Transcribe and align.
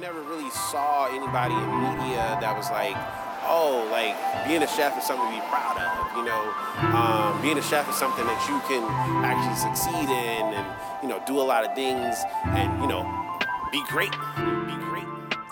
never 0.00 0.22
really 0.22 0.48
saw 0.48 1.12
anybody 1.12 1.52
in 1.52 1.68
media 1.76 2.38
that 2.40 2.56
was 2.56 2.70
like, 2.70 2.96
oh, 3.44 3.84
like 3.92 4.16
being 4.48 4.62
a 4.62 4.66
chef 4.66 4.96
is 4.96 5.04
something 5.04 5.28
to 5.28 5.36
be 5.36 5.44
proud 5.52 5.76
of. 5.76 6.16
You 6.16 6.24
know, 6.24 6.40
um, 6.96 7.36
being 7.42 7.58
a 7.58 7.62
chef 7.62 7.86
is 7.86 7.96
something 7.96 8.24
that 8.24 8.40
you 8.48 8.56
can 8.64 8.80
actually 9.20 9.60
succeed 9.60 10.08
in, 10.08 10.56
and 10.56 10.66
you 11.02 11.08
know, 11.08 11.22
do 11.26 11.38
a 11.38 11.44
lot 11.44 11.68
of 11.68 11.74
things, 11.74 12.16
and 12.56 12.80
you 12.80 12.88
know, 12.88 13.04
be 13.70 13.84
great, 13.92 14.10
be 14.64 14.72
great, 14.88 15.04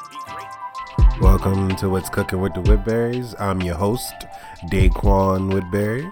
be 0.09 0.19
great. 0.33 1.21
Welcome 1.21 1.77
to 1.77 1.91
What's 1.91 2.09
Cooking 2.09 2.41
with 2.41 2.55
the 2.55 2.63
Woodberries. 2.63 3.39
I'm 3.39 3.61
your 3.61 3.77
host, 3.77 4.15
Daquan 4.73 5.53
Woodberry. 5.53 6.11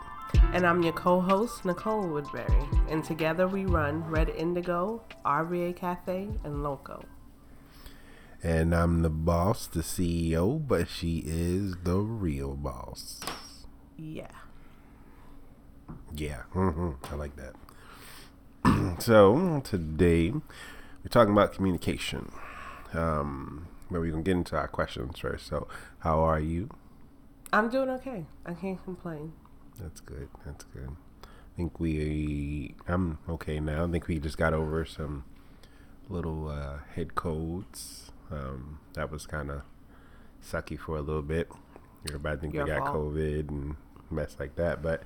And 0.53 0.67
I'm 0.67 0.83
your 0.83 0.93
co 0.93 1.23
host, 1.23 1.65
Nicole 1.65 2.05
Woodberry. 2.05 2.93
And 2.93 3.03
together 3.03 3.49
we 3.49 3.65
run 3.65 4.05
Red 4.05 4.29
Indigo, 4.29 5.01
RVA 5.25 5.75
Cafe, 5.75 6.29
and 6.45 6.63
Loco. 6.63 7.03
And 8.43 8.75
I'm 8.75 9.03
the 9.03 9.11
boss, 9.11 9.67
the 9.67 9.81
CEO, 9.81 10.67
but 10.67 10.89
she 10.89 11.23
is 11.27 11.77
the 11.83 11.97
real 11.97 12.55
boss. 12.55 13.21
Yeah. 13.97 14.31
Yeah, 16.15 16.43
mm-hmm. 16.55 16.93
I 17.13 17.17
like 17.17 17.33
that. 17.37 17.55
so, 19.03 19.61
today 19.65 20.31
we're 20.31 21.11
talking 21.11 21.33
about 21.33 21.53
communication. 21.53 22.33
Um, 22.93 23.69
but 23.91 24.01
we're 24.01 24.11
going 24.11 24.25
to 24.25 24.29
get 24.31 24.37
into 24.37 24.57
our 24.57 24.69
questions 24.69 25.19
first. 25.19 25.47
So, 25.47 25.69
how 26.01 26.21
are 26.21 26.41
you? 26.41 26.69
I'm 27.53 27.71
doing 27.71 27.89
okay. 27.91 28.25
I 28.45 28.55
can't 28.55 28.83
complain. 28.83 29.33
That's 29.81 30.01
good. 30.01 30.29
That's 30.45 30.65
good. 30.65 30.97
I 31.23 31.57
think 31.57 31.79
we. 31.79 32.75
I'm 32.89 33.19
okay 33.29 33.61
now. 33.61 33.85
I 33.85 33.91
think 33.91 34.09
we 34.09 34.19
just 34.19 34.37
got 34.37 34.53
over 34.53 34.85
some 34.85 35.25
little 36.09 36.49
uh, 36.49 36.79
head 36.95 37.15
colds. 37.15 38.11
Um, 38.31 38.81
that 38.95 39.11
was 39.11 39.27
kind 39.27 39.51
of 39.51 39.63
sucky 40.43 40.79
for 40.79 40.97
a 40.97 41.03
little 41.03 41.23
bit. 41.23 41.49
Everybody 42.09 42.41
think 42.41 42.55
Your 42.55 42.65
we 42.65 42.71
got 42.71 42.87
fault. 42.87 42.97
COVID 42.97 43.49
and 43.49 43.77
mess 44.11 44.37
like 44.39 44.57
that, 44.57 44.83
but 44.83 45.03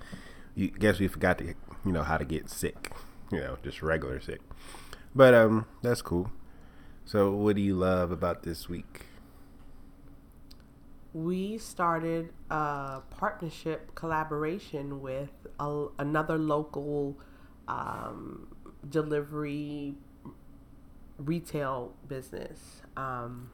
you 0.54 0.68
guess 0.68 0.98
we 0.98 1.08
forgot 1.08 1.38
to, 1.38 1.54
you 1.84 1.92
know, 1.92 2.02
how 2.02 2.18
to 2.18 2.24
get 2.24 2.50
sick. 2.50 2.92
You 3.32 3.40
know, 3.40 3.58
just 3.62 3.82
regular 3.82 4.20
sick. 4.20 4.40
But 5.14 5.34
um, 5.34 5.66
that's 5.82 6.02
cool. 6.02 6.30
So, 7.04 7.32
what 7.32 7.56
do 7.56 7.62
you 7.62 7.74
love 7.74 8.10
about 8.10 8.42
this 8.42 8.68
week? 8.68 9.06
We 11.12 11.58
started 11.58 12.32
a 12.50 13.00
partnership 13.10 13.94
collaboration 13.96 15.00
with 15.00 15.30
a, 15.58 15.86
another 15.98 16.38
local 16.38 17.18
um, 17.66 18.54
delivery 18.88 19.96
retail 21.20 21.92
business. 22.08 22.82
Um, 22.96 23.50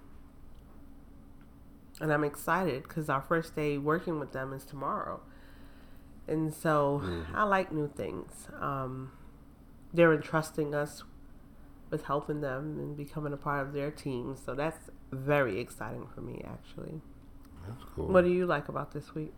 and 2.00 2.12
I'm 2.12 2.24
excited 2.24 2.82
because 2.82 3.08
our 3.08 3.22
first 3.22 3.56
day 3.56 3.78
working 3.78 4.20
with 4.20 4.32
them 4.32 4.52
is 4.52 4.64
tomorrow. 4.64 5.20
And 6.28 6.52
so 6.52 7.02
I 7.34 7.44
like 7.44 7.72
new 7.72 7.88
things. 7.88 8.48
Um, 8.60 9.12
they're 9.94 10.12
entrusting 10.12 10.74
us 10.74 11.04
with 11.90 12.04
helping 12.04 12.40
them 12.40 12.78
and 12.78 12.96
becoming 12.96 13.32
a 13.32 13.36
part 13.36 13.66
of 13.66 13.72
their 13.72 13.90
team. 13.90 14.36
So 14.36 14.54
that's 14.54 14.90
very 15.12 15.60
exciting 15.60 16.08
for 16.14 16.20
me, 16.20 16.42
actually. 16.44 17.00
That's 17.66 17.82
cool. 17.94 18.08
What 18.08 18.24
do 18.24 18.30
you 18.30 18.44
like 18.44 18.68
about 18.68 18.92
this 18.92 19.14
week? 19.14 19.32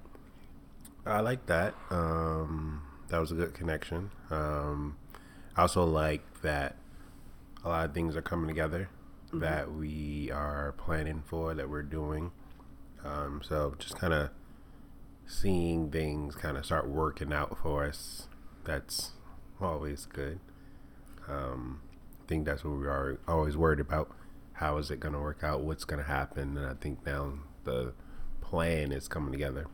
I 1.07 1.21
like 1.21 1.47
that. 1.47 1.75
Um, 1.91 2.83
that 3.09 3.19
was 3.19 3.33
a 3.33 3.35
good 3.35 3.55
connection. 3.55 4.11
Um, 4.31 4.97
I 5.57 5.63
also 5.63 5.85
like 5.85 6.23
that 6.43 6.77
a 7.65 7.69
lot 7.69 7.85
of 7.85 7.95
things 7.95 8.17
are 8.17 8.23
coming 8.23 8.49
together 8.49 8.89
that 9.33 9.73
we 9.73 10.31
are 10.33 10.73
planning 10.79 11.23
for, 11.27 11.55
that 11.55 11.69
we're 11.69 11.83
doing. 11.83 12.31
Um, 13.05 13.43
so 13.45 13.75
just 13.79 13.99
kind 13.99 14.13
of 14.13 14.31
seeing 15.27 15.91
things 15.91 16.35
kind 16.35 16.57
of 16.57 16.65
start 16.65 16.89
working 16.89 17.33
out 17.33 17.59
for 17.63 17.85
us. 17.87 18.29
That's 18.65 19.13
always 19.61 20.07
good. 20.07 20.41
Um, 21.29 21.83
I 22.23 22.27
think 22.27 22.47
that's 22.47 22.65
what 22.65 22.79
we 22.79 22.87
are 22.87 23.19
always 23.29 23.57
worried 23.57 23.81
about. 23.81 24.11
How 24.55 24.79
is 24.79 24.91
it 24.91 24.99
going 24.99 25.15
to 25.15 25.21
work 25.21 25.45
out? 25.45 25.61
What's 25.61 25.85
going 25.85 26.03
to 26.03 26.09
happen? 26.09 26.57
And 26.57 26.67
I 26.67 26.75
think 26.75 27.05
now 27.05 27.35
the 27.65 27.93
plan 28.41 28.93
is 28.93 29.09
coming 29.09 29.33
together. 29.33 29.67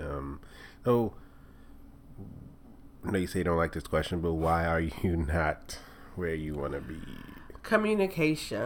Um, 0.00 0.40
so, 0.84 1.14
I 3.06 3.10
know 3.10 3.18
you 3.18 3.26
say 3.26 3.40
you 3.40 3.44
don't 3.44 3.56
like 3.56 3.72
this 3.72 3.86
question, 3.86 4.20
but 4.20 4.34
why 4.34 4.66
are 4.66 4.80
you 4.80 5.16
not 5.28 5.78
where 6.16 6.34
you 6.34 6.54
want 6.54 6.72
to 6.72 6.80
be? 6.80 7.00
Communication. 7.62 8.58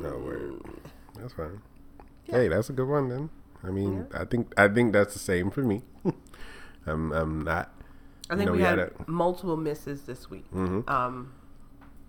No 0.00 0.18
word. 0.24 0.60
That's 1.18 1.32
fine. 1.32 1.60
Hey, 2.24 2.48
that's 2.48 2.68
a 2.70 2.72
good 2.72 2.88
one 2.88 3.08
then. 3.08 3.30
I 3.62 3.70
mean, 3.70 4.06
I 4.12 4.24
think 4.24 4.52
I 4.58 4.68
think 4.68 4.92
that's 4.92 5.12
the 5.14 5.18
same 5.20 5.50
for 5.50 5.62
me. 5.62 5.82
I'm 6.86 7.12
I'm 7.12 7.42
not. 7.42 7.72
I 8.28 8.34
you 8.34 8.38
think 8.38 8.46
know, 8.46 8.52
we 8.52 8.58
we 8.58 8.64
had 8.64 8.78
had 8.78 8.92
a- 9.06 9.10
multiple 9.10 9.56
misses 9.56 10.02
this 10.02 10.28
week 10.28 10.50
Mhm. 10.52 10.88
um, 10.90 11.32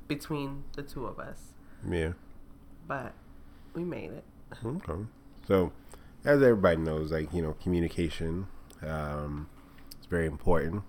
between 0.08 0.64
the 0.76 0.82
two 0.82 1.06
of 1.06 1.20
us, 1.20 1.54
Yeah. 1.88 2.14
but 2.88 3.14
we 3.74 3.84
made 3.84 4.12
it. 4.12 4.24
Okay. 4.66 5.06
So, 5.48 5.72
as 6.26 6.42
everybody 6.42 6.78
knows, 6.78 7.12
like 7.12 7.32
you 7.34 7.42
know, 7.42 7.54
communication 7.62 8.48
um, 8.82 9.48
is 10.00 10.08
very 10.08 10.26
important 10.26 10.84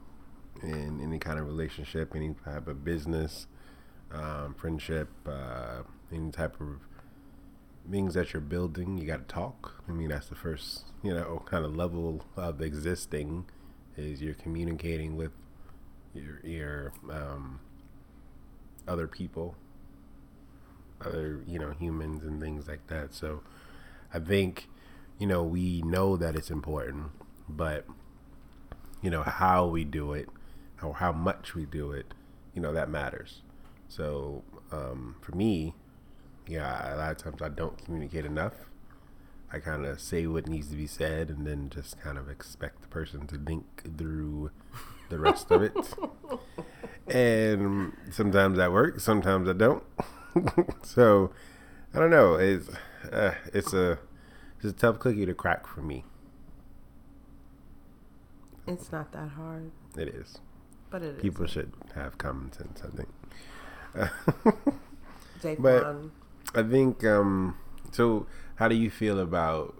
in 0.62 1.00
any 1.03 1.19
kind 1.19 1.38
of 1.38 1.47
relationship, 1.47 2.15
any 2.17 2.34
type 2.44 2.67
of 2.67 2.84
business, 2.84 3.47
um, 4.12 4.54
friendship, 4.54 5.08
uh, 5.26 5.82
any 6.12 6.30
type 6.30 6.60
of 6.60 6.80
things 7.91 8.14
that 8.14 8.32
you're 8.32 8.42
building. 8.42 8.98
You 8.98 9.06
got 9.06 9.28
to 9.28 9.34
talk. 9.34 9.82
I 9.88 9.92
mean, 9.92 10.08
that's 10.08 10.28
the 10.28 10.34
first 10.34 10.84
you 11.02 11.14
know 11.14 11.42
kind 11.46 11.64
of 11.64 11.76
level 11.76 12.24
of 12.36 12.60
existing 12.60 13.46
is 13.96 14.22
you're 14.22 14.34
communicating 14.34 15.16
with 15.16 15.32
your 16.14 16.41
your 16.44 16.92
um, 17.10 17.60
other 18.86 19.06
people 19.06 19.56
other 21.00 21.42
you 21.46 21.58
know 21.58 21.70
humans 21.70 22.25
and 22.25 22.40
things 22.40 22.66
like 22.66 22.84
that 22.88 23.14
so 23.14 23.40
i 24.12 24.19
think 24.19 24.69
you 25.19 25.26
know 25.26 25.42
we 25.42 25.80
know 25.82 26.16
that 26.16 26.34
it's 26.34 26.50
important 26.50 27.06
but 27.48 27.86
you 29.00 29.10
know 29.10 29.22
how 29.22 29.66
we 29.66 29.84
do 29.84 30.12
it 30.12 30.28
or 30.82 30.94
how 30.94 31.12
much 31.12 31.54
we 31.54 31.64
do 31.64 31.92
it 31.92 32.14
you 32.54 32.60
know 32.60 32.72
that 32.72 32.88
matters 32.88 33.42
so 33.88 34.44
um, 34.71 35.16
for 35.21 35.34
me 35.34 35.75
yeah 36.47 36.94
a 36.94 36.97
lot 36.97 37.10
of 37.12 37.16
times 37.19 37.43
i 37.43 37.49
don't 37.49 37.82
communicate 37.84 38.25
enough. 38.25 38.54
I 39.50 39.60
kind 39.60 39.87
of 39.87 39.99
say 39.99 40.26
what 40.26 40.47
needs 40.47 40.69
to 40.69 40.76
be 40.76 40.87
said 40.87 41.31
and 41.31 41.47
then 41.47 41.71
just 41.71 41.99
kind 41.99 42.19
of 42.19 42.28
expect 42.28 42.82
the 42.82 42.88
person 42.88 43.26
to 43.28 43.38
think 43.38 43.97
through 43.97 44.50
the 45.09 45.19
rest 45.19 45.50
of 45.50 45.62
it. 45.62 45.72
And 47.06 47.94
sometimes 48.10 48.59
that 48.59 48.72
works 48.72 49.03
sometimes 49.04 49.49
i 49.49 49.54
don't. 49.54 49.82
So 50.82 51.31
i 51.94 51.99
don't 51.99 52.10
know 52.10 52.34
it's 52.34 52.69
uh, 53.10 53.32
it's 53.55 53.72
a 53.72 53.99
it's 54.59 54.66
a 54.66 54.72
tough 54.72 54.99
cookie 54.99 55.25
to 55.25 55.32
crack 55.32 55.66
for 55.66 55.81
me. 55.81 56.05
It's 58.66 58.93
not 58.93 59.12
that 59.12 59.31
hard, 59.31 59.70
it 59.97 60.09
is. 60.09 60.41
But 60.91 61.03
it 61.03 61.16
is. 61.16 61.22
people 61.22 61.47
should 61.47 61.72
have 61.94 62.19
common 62.19 62.53
sense 62.53 62.82
i 62.84 62.94
think 62.94 63.09
but- 65.59 65.84
i 66.54 66.62
think 66.62 67.04
um 67.04 67.56
so 67.92 68.26
how 68.56 68.69
do 68.69 68.75
you 68.75 68.91
feel 68.91 69.20
about 69.20 69.75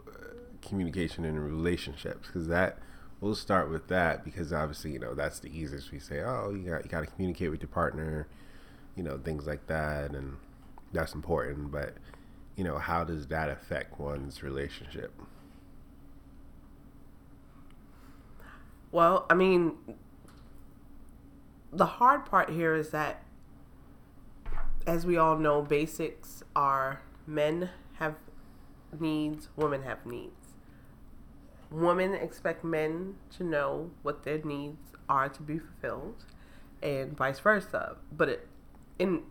communication 0.63 1.25
in 1.25 1.39
relationships? 1.39 2.27
Because 2.29 2.47
that 2.49 2.79
we'll 3.21 3.35
start 3.35 3.69
with 3.71 3.89
that 3.89 4.25
because 4.25 4.53
obviously 4.53 4.93
you 4.93 4.99
know 4.99 5.15
that's 5.15 5.41
the 5.41 5.49
easiest 5.49 5.91
we 5.91 5.99
say 5.99 6.21
oh 6.21 6.51
you 6.51 6.71
got 6.71 6.85
you 6.85 6.91
got 6.91 7.01
to 7.01 7.07
communicate 7.07 7.51
with 7.51 7.61
your 7.61 7.69
partner 7.69 8.29
you 8.95 9.03
know 9.03 9.19
things 9.19 9.47
like 9.47 9.67
that 9.67 10.13
and 10.13 10.37
that's 10.93 11.15
important. 11.15 11.71
But 11.71 11.95
you 12.57 12.65
know 12.65 12.79
how 12.79 13.05
does 13.05 13.27
that 13.29 13.49
affect 13.49 13.99
one's 13.99 14.43
relationship? 14.43 15.13
Well, 18.91 19.27
I 19.29 19.35
mean, 19.35 19.77
the 21.73 21.87
hard 21.87 22.25
part 22.25 22.51
here 22.51 22.75
is 22.75 22.91
that, 22.91 23.23
as 24.89 25.05
we 25.05 25.19
all 25.19 25.37
know, 25.37 25.61
basics 25.61 26.43
are 26.57 27.03
men 27.27 27.69
have 27.99 28.15
needs, 28.99 29.49
women 29.55 29.83
have 29.83 30.05
needs. 30.07 30.55
Women 31.71 32.15
expect 32.15 32.65
men 32.65 33.17
to 33.37 33.45
know 33.45 33.91
what 34.03 34.25
their 34.25 34.39
needs 34.43 34.93
are 35.07 35.29
to 35.29 35.43
be 35.43 35.59
fulfilled, 35.59 36.25
and 36.83 37.15
vice 37.15 37.39
versa. 37.39 37.97
But 38.11 38.31
it, 38.31 38.49
in 38.99 39.25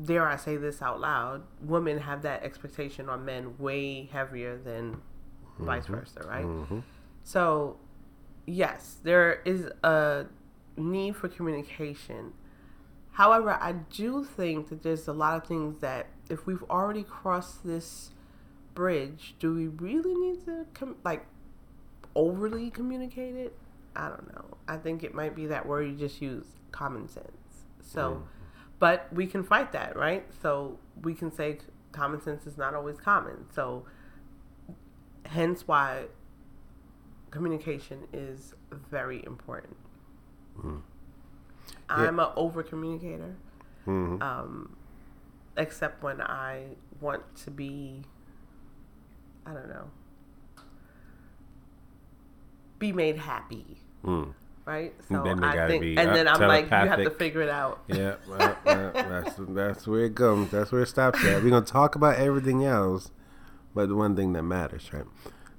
dare 0.00 0.28
I 0.28 0.36
say 0.36 0.56
this 0.56 0.80
out 0.80 1.00
loud, 1.00 1.42
women 1.60 1.98
have 1.98 2.22
that 2.22 2.44
expectation 2.44 3.08
on 3.08 3.24
men 3.24 3.58
way 3.58 4.08
heavier 4.12 4.56
than 4.56 5.02
vice 5.58 5.84
mm-hmm. 5.84 5.94
versa, 5.96 6.20
right? 6.28 6.44
Mm-hmm. 6.44 6.78
So, 7.24 7.76
yes, 8.46 8.98
there 9.02 9.42
is 9.44 9.66
a 9.82 10.26
need 10.76 11.16
for 11.16 11.28
communication. 11.28 12.34
However, 13.12 13.58
I 13.60 13.72
do 13.72 14.24
think 14.24 14.70
that 14.70 14.82
there's 14.82 15.06
a 15.06 15.12
lot 15.12 15.36
of 15.36 15.46
things 15.46 15.80
that 15.80 16.06
if 16.30 16.46
we've 16.46 16.62
already 16.64 17.02
crossed 17.02 17.64
this 17.64 18.10
bridge, 18.74 19.34
do 19.38 19.54
we 19.54 19.66
really 19.68 20.14
need 20.14 20.44
to 20.46 20.66
com- 20.72 20.96
like 21.04 21.26
overly 22.14 22.70
communicate 22.70 23.36
it? 23.36 23.54
I 23.94 24.08
don't 24.08 24.32
know. 24.34 24.56
I 24.66 24.78
think 24.78 25.04
it 25.04 25.14
might 25.14 25.36
be 25.36 25.46
that 25.46 25.66
where 25.66 25.82
you 25.82 25.94
just 25.94 26.22
use 26.22 26.46
common 26.70 27.06
sense. 27.06 27.26
So, 27.82 28.10
mm-hmm. 28.12 28.22
but 28.78 29.08
we 29.12 29.26
can 29.26 29.42
fight 29.42 29.72
that, 29.72 29.94
right? 29.94 30.24
So 30.40 30.78
we 31.02 31.14
can 31.14 31.30
say 31.30 31.58
common 31.92 32.22
sense 32.22 32.46
is 32.46 32.56
not 32.56 32.74
always 32.74 32.96
common. 32.96 33.44
So, 33.54 33.84
hence 35.26 35.68
why 35.68 36.04
communication 37.30 38.08
is 38.12 38.54
very 38.90 39.22
important. 39.26 39.76
Mm. 40.58 40.80
I'm 41.88 42.18
an 42.18 42.28
over 42.36 42.62
communicator, 42.62 43.34
Mhm. 43.86 44.22
um, 44.22 44.76
except 45.56 46.02
when 46.02 46.20
I 46.20 46.76
want 47.00 47.22
to 47.44 47.50
be, 47.50 48.04
I 49.44 49.52
don't 49.52 49.68
know, 49.68 49.90
be 52.78 52.92
made 52.92 53.16
happy, 53.18 53.78
Mm. 54.04 54.32
right? 54.64 54.94
So 55.08 55.22
I 55.42 55.66
think, 55.68 55.84
and 55.98 56.14
then 56.14 56.26
I'm 56.28 56.40
like, 56.40 56.64
you 56.64 56.70
have 56.70 57.02
to 57.04 57.10
figure 57.10 57.42
it 57.42 57.48
out. 57.48 57.80
Yeah, 57.86 58.14
well, 58.28 58.56
well, 58.64 58.90
that's 58.94 59.34
that's 59.38 59.86
where 59.86 60.04
it 60.06 60.16
comes. 60.16 60.50
That's 60.50 60.72
where 60.72 60.82
it 60.82 60.88
stops 60.88 61.24
at. 61.24 61.42
We're 61.42 61.50
gonna 61.50 61.64
talk 61.64 61.94
about 61.94 62.16
everything 62.16 62.64
else, 62.64 63.10
but 63.74 63.88
the 63.88 63.94
one 63.94 64.16
thing 64.16 64.32
that 64.32 64.42
matters, 64.42 64.90
right? 64.92 65.04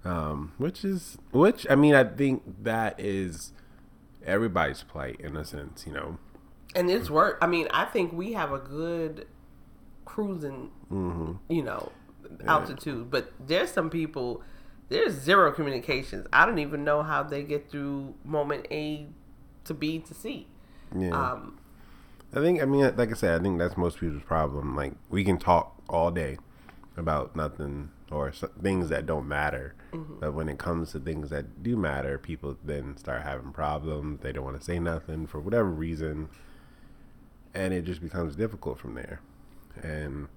Um, 0.05 0.51
which 0.57 0.83
is 0.83 1.17
which. 1.31 1.65
I 1.69 1.75
mean, 1.75 1.95
I 1.95 2.03
think 2.03 2.44
that 2.63 3.00
is 3.00 3.53
everybody's 4.25 4.84
plight 4.84 5.20
in 5.20 5.36
a 5.38 5.46
sense. 5.46 5.86
You 5.88 5.94
know, 5.94 6.18
And 6.75 6.90
it's 6.90 7.10
work. 7.10 7.38
I 7.42 7.48
mean, 7.48 7.68
I 7.72 7.86
think 7.86 8.14
we 8.14 8.34
have 8.34 8.52
a 8.52 8.60
good 8.60 9.28
cruising, 10.06 10.70
Mm-hmm. 10.92 11.34
you 11.54 11.64
know, 11.64 11.92
altitude. 12.46 13.10
But 13.10 13.31
there's 13.46 13.72
some 13.72 13.90
people, 13.90 14.42
there's 14.90 15.14
zero 15.14 15.52
communications. 15.52 16.28
I 16.34 16.46
don't 16.46 16.60
even 16.60 16.84
know 16.84 17.04
how 17.04 17.24
they 17.24 17.44
get 17.44 17.70
through 17.70 18.16
moment 18.24 18.68
A 18.72 19.08
to 19.66 19.74
B 19.74 20.00
to 20.00 20.14
C. 20.14 20.48
yeah. 20.98 21.10
Um, 21.12 21.60
I 22.36 22.40
think. 22.40 22.62
I 22.62 22.66
mean, 22.66 22.96
like 22.96 23.12
I 23.12 23.14
said, 23.14 23.40
I 23.40 23.44
think 23.44 23.60
that's 23.60 23.78
most 23.78 24.00
people's 24.00 24.24
problem. 24.24 24.75
Like 24.75 24.94
we 25.10 25.24
can 25.24 25.38
talk 25.38 25.80
all 25.88 26.10
day 26.12 26.38
about 26.98 27.36
nothing 27.36 27.90
or 28.11 28.31
things 28.61 28.89
that 28.89 29.05
don't 29.05 29.27
matter, 29.27 29.73
but 30.19 30.33
when 30.33 30.50
it 30.50 30.57
comes 30.59 30.91
to 30.91 31.00
things 31.00 31.29
that 31.29 31.63
do 31.63 31.75
matter, 31.75 32.17
people 32.17 32.57
then 32.63 32.95
start 32.97 33.23
having 33.23 33.51
problems. 33.51 34.21
They 34.21 34.31
don't 34.31 34.44
want 34.44 34.59
to 34.59 34.63
say 34.63 34.79
nothing 34.79 35.25
for 35.27 35.39
whatever 35.39 35.69
reason, 35.69 36.29
and 37.53 37.73
it 37.73 37.83
just 37.85 38.01
becomes 38.01 38.35
difficult 38.35 38.79
from 38.79 38.95
there. 38.95 39.19
And 39.81 40.27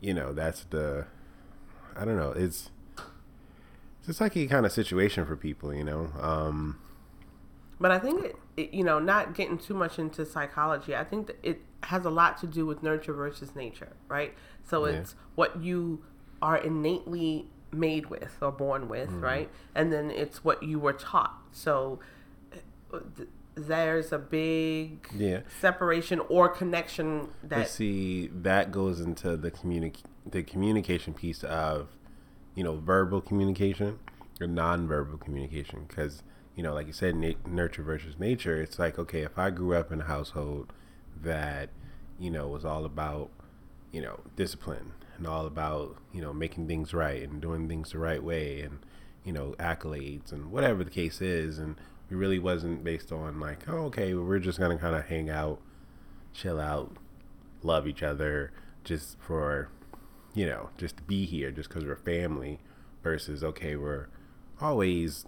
you 0.00 0.14
know, 0.14 0.32
that's 0.32 0.64
the. 0.64 1.06
I 1.96 2.04
don't 2.04 2.16
know. 2.16 2.32
It's. 2.32 2.70
It's 3.98 4.06
just 4.08 4.20
like 4.20 4.36
a 4.36 4.46
kind 4.48 4.66
of 4.66 4.72
situation 4.72 5.24
for 5.26 5.36
people, 5.36 5.72
you 5.72 5.84
know. 5.84 6.10
Um, 6.20 6.78
But 7.78 7.92
I 7.92 7.98
think 8.00 8.24
it, 8.24 8.36
it, 8.56 8.74
you 8.74 8.82
know, 8.82 8.98
not 8.98 9.34
getting 9.34 9.58
too 9.58 9.74
much 9.74 9.98
into 9.98 10.26
psychology. 10.26 10.96
I 10.96 11.04
think 11.04 11.28
that 11.28 11.36
it 11.42 11.60
has 11.84 12.04
a 12.04 12.10
lot 12.10 12.38
to 12.38 12.46
do 12.48 12.66
with 12.66 12.82
nurture 12.82 13.12
versus 13.12 13.54
nature, 13.54 13.92
right? 14.08 14.34
So 14.64 14.86
Yeah. 14.86 14.94
it's 14.94 15.14
what 15.36 15.62
you 15.62 16.02
are 16.42 16.56
innately 16.58 17.46
made 17.72 18.06
with 18.06 18.36
or 18.42 18.52
born 18.52 18.88
with, 18.88 19.08
Mm-hmm. 19.08 19.20
right? 19.24 19.50
And 19.74 19.92
then 19.92 20.10
it's 20.10 20.44
what 20.44 20.62
you 20.62 20.78
were 20.78 20.92
taught. 20.92 21.38
So 21.52 22.00
uh, 22.92 22.98
th- 23.16 23.28
there's 23.54 24.12
a 24.12 24.18
big 24.18 25.06
Yeah. 25.16 25.40
separation 25.60 26.20
or 26.28 26.48
connection 26.48 27.28
But 27.42 27.48
that 27.50 27.68
see, 27.68 28.28
that 28.28 28.72
goes 28.72 29.00
into 29.00 29.36
the 29.36 29.50
communic 29.50 29.96
the 30.24 30.42
communication 30.42 31.14
piece 31.14 31.42
of, 31.44 31.88
you 32.54 32.62
know, 32.62 32.76
verbal 32.76 33.20
communication 33.20 33.98
or 34.40 34.46
nonverbal 34.46 35.20
communication. 35.20 35.84
Because 35.88 36.22
you 36.54 36.62
know, 36.62 36.74
like 36.74 36.86
you 36.86 36.92
said, 36.92 37.14
nurture 37.46 37.82
versus 37.82 38.18
nature. 38.18 38.60
It's 38.60 38.78
like 38.78 38.98
okay, 38.98 39.22
if 39.22 39.38
I 39.38 39.50
grew 39.50 39.74
up 39.74 39.90
in 39.92 40.00
a 40.02 40.04
household 40.04 40.72
that, 41.22 41.70
you 42.18 42.30
know, 42.30 42.48
was 42.48 42.64
all 42.64 42.84
about, 42.84 43.30
you 43.90 44.00
know, 44.02 44.20
discipline 44.36 44.92
and 45.18 45.26
all 45.26 45.46
about 45.46 45.96
you 46.12 46.20
know 46.20 46.32
making 46.32 46.66
things 46.66 46.94
right 46.94 47.22
and 47.22 47.40
doing 47.40 47.68
things 47.68 47.92
the 47.92 47.98
right 47.98 48.22
way 48.22 48.60
and 48.60 48.78
you 49.24 49.32
know 49.32 49.54
accolades 49.58 50.32
and 50.32 50.50
whatever 50.50 50.84
the 50.84 50.90
case 50.90 51.20
is, 51.20 51.58
and 51.58 51.76
it 52.10 52.14
really 52.14 52.38
wasn't 52.38 52.84
based 52.84 53.12
on 53.12 53.40
like, 53.40 53.68
oh, 53.68 53.84
okay, 53.86 54.14
we're 54.14 54.38
just 54.38 54.58
gonna 54.58 54.78
kind 54.78 54.96
of 54.96 55.06
hang 55.06 55.30
out, 55.30 55.60
chill 56.32 56.60
out, 56.60 56.96
love 57.62 57.86
each 57.86 58.02
other 58.02 58.52
just 58.84 59.16
for 59.20 59.68
you 60.34 60.46
know 60.46 60.70
just 60.76 60.96
to 60.96 61.02
be 61.04 61.24
here 61.26 61.50
just 61.50 61.68
because 61.68 61.84
we're 61.84 61.96
family 61.96 62.58
versus 63.02 63.44
okay 63.44 63.76
we're 63.76 64.08
always 64.60 65.24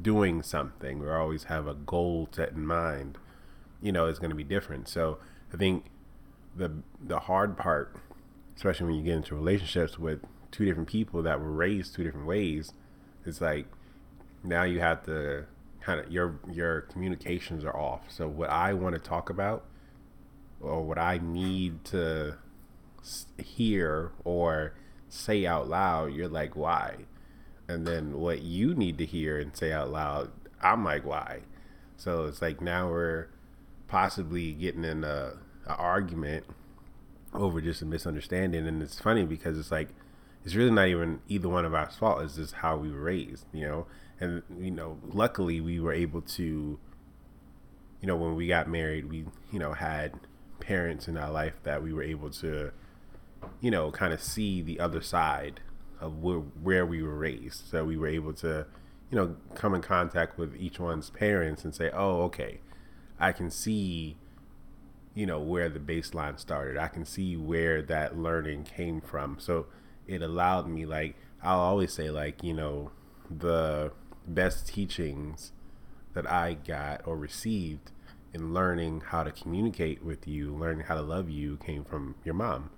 doing 0.00 0.42
something. 0.42 0.98
We 0.98 1.08
always 1.10 1.44
have 1.44 1.66
a 1.66 1.74
goal 1.74 2.28
set 2.32 2.52
in 2.52 2.66
mind 2.66 3.18
you 3.80 3.92
know 3.92 4.06
it's 4.06 4.18
going 4.18 4.30
to 4.30 4.36
be 4.36 4.44
different. 4.44 4.88
So 4.88 5.18
i 5.52 5.56
think 5.56 5.84
the 6.56 6.72
the 7.00 7.20
hard 7.20 7.56
part 7.56 7.96
especially 8.56 8.86
when 8.86 8.94
you 8.96 9.02
get 9.02 9.14
into 9.14 9.34
relationships 9.34 9.98
with 9.98 10.20
two 10.50 10.64
different 10.64 10.88
people 10.88 11.22
that 11.22 11.40
were 11.40 11.52
raised 11.52 11.94
two 11.94 12.04
different 12.04 12.26
ways 12.26 12.72
it's 13.24 13.40
like 13.40 13.66
now 14.42 14.62
you 14.62 14.80
have 14.80 15.04
to 15.04 15.44
kind 15.80 16.00
of 16.00 16.10
your 16.10 16.40
your 16.50 16.82
communications 16.82 17.64
are 17.64 17.76
off 17.76 18.02
so 18.08 18.26
what 18.26 18.50
i 18.50 18.72
want 18.72 18.94
to 18.94 19.00
talk 19.00 19.30
about 19.30 19.64
or 20.60 20.82
what 20.82 20.98
I 20.98 21.18
need 21.18 21.84
to 21.86 22.36
hear 23.38 24.12
or 24.24 24.74
say 25.08 25.46
out 25.46 25.68
loud, 25.68 26.12
you're 26.12 26.28
like, 26.28 26.56
why? 26.56 26.96
And 27.68 27.86
then 27.86 28.18
what 28.18 28.42
you 28.42 28.74
need 28.74 28.98
to 28.98 29.06
hear 29.06 29.38
and 29.38 29.56
say 29.56 29.72
out 29.72 29.90
loud, 29.90 30.30
I'm 30.62 30.84
like, 30.84 31.04
why? 31.04 31.40
So 31.96 32.24
it's 32.24 32.42
like 32.42 32.60
now 32.60 32.88
we're 32.88 33.28
possibly 33.88 34.52
getting 34.52 34.84
in 34.84 35.04
a, 35.04 35.34
a 35.66 35.74
argument 35.74 36.44
over 37.36 37.60
just 37.60 37.82
a 37.82 37.86
misunderstanding, 37.86 38.66
and 38.66 38.82
it's 38.82 39.00
funny 39.00 39.24
because 39.24 39.58
it's 39.58 39.70
like 39.70 39.88
it's 40.44 40.54
really 40.54 40.70
not 40.70 40.88
even 40.88 41.20
either 41.28 41.48
one 41.48 41.64
of 41.64 41.74
our 41.74 41.90
fault. 41.90 42.22
It's 42.22 42.36
just 42.36 42.54
how 42.54 42.76
we 42.76 42.90
were 42.90 43.00
raised, 43.00 43.46
you 43.52 43.66
know. 43.66 43.86
And 44.18 44.42
you 44.58 44.70
know, 44.70 44.98
luckily 45.12 45.60
we 45.60 45.78
were 45.78 45.92
able 45.92 46.22
to 46.22 46.78
you 48.00 48.06
know, 48.06 48.16
when 48.16 48.34
we 48.34 48.46
got 48.46 48.68
married, 48.68 49.10
we, 49.10 49.24
you 49.50 49.58
know, 49.58 49.72
had 49.72 50.14
parents 50.60 51.08
in 51.08 51.16
our 51.16 51.30
life 51.30 51.54
that 51.62 51.82
we 51.82 51.92
were 51.92 52.02
able 52.02 52.30
to, 52.30 52.70
you 53.60 53.70
know, 53.70 53.90
kind 53.90 54.12
of 54.12 54.22
see 54.22 54.62
the 54.62 54.78
other 54.78 55.00
side 55.00 55.60
of 56.00 56.22
where, 56.22 56.38
where 56.38 56.86
we 56.86 57.02
were 57.02 57.16
raised. 57.16 57.68
So 57.68 57.84
we 57.84 57.96
were 57.96 58.06
able 58.06 58.32
to, 58.34 58.66
you 59.10 59.16
know, 59.16 59.36
come 59.54 59.74
in 59.74 59.82
contact 59.82 60.38
with 60.38 60.54
each 60.56 60.78
one's 60.78 61.10
parents 61.10 61.64
and 61.64 61.74
say, 61.74 61.90
oh, 61.92 62.22
okay, 62.22 62.60
I 63.18 63.32
can 63.32 63.50
see, 63.50 64.16
you 65.16 65.26
know, 65.26 65.40
where 65.40 65.68
the 65.68 65.80
baseline 65.80 66.38
started. 66.38 66.76
I 66.76 66.86
can 66.88 67.04
see 67.04 67.36
where 67.36 67.82
that 67.82 68.16
learning 68.16 68.64
came 68.64 69.00
from. 69.00 69.38
So 69.40 69.66
it 70.06 70.22
allowed 70.22 70.68
me, 70.68 70.86
like, 70.86 71.16
I'll 71.42 71.58
always 71.58 71.92
say, 71.92 72.10
like, 72.10 72.44
you 72.44 72.54
know, 72.54 72.92
the 73.30 73.92
best 74.28 74.68
teachings 74.68 75.50
that 76.12 76.30
I 76.30 76.54
got 76.54 77.06
or 77.06 77.16
received 77.16 77.90
in 78.34 78.52
learning 78.54 79.04
how 79.08 79.22
to 79.24 79.32
communicate 79.32 80.04
with 80.04 80.28
you, 80.28 80.54
learning 80.54 80.84
how 80.86 80.94
to 80.94 81.02
love 81.02 81.30
you 81.30 81.56
came 81.56 81.82
from 81.84 82.14
your 82.24 82.34
mom. 82.34 82.70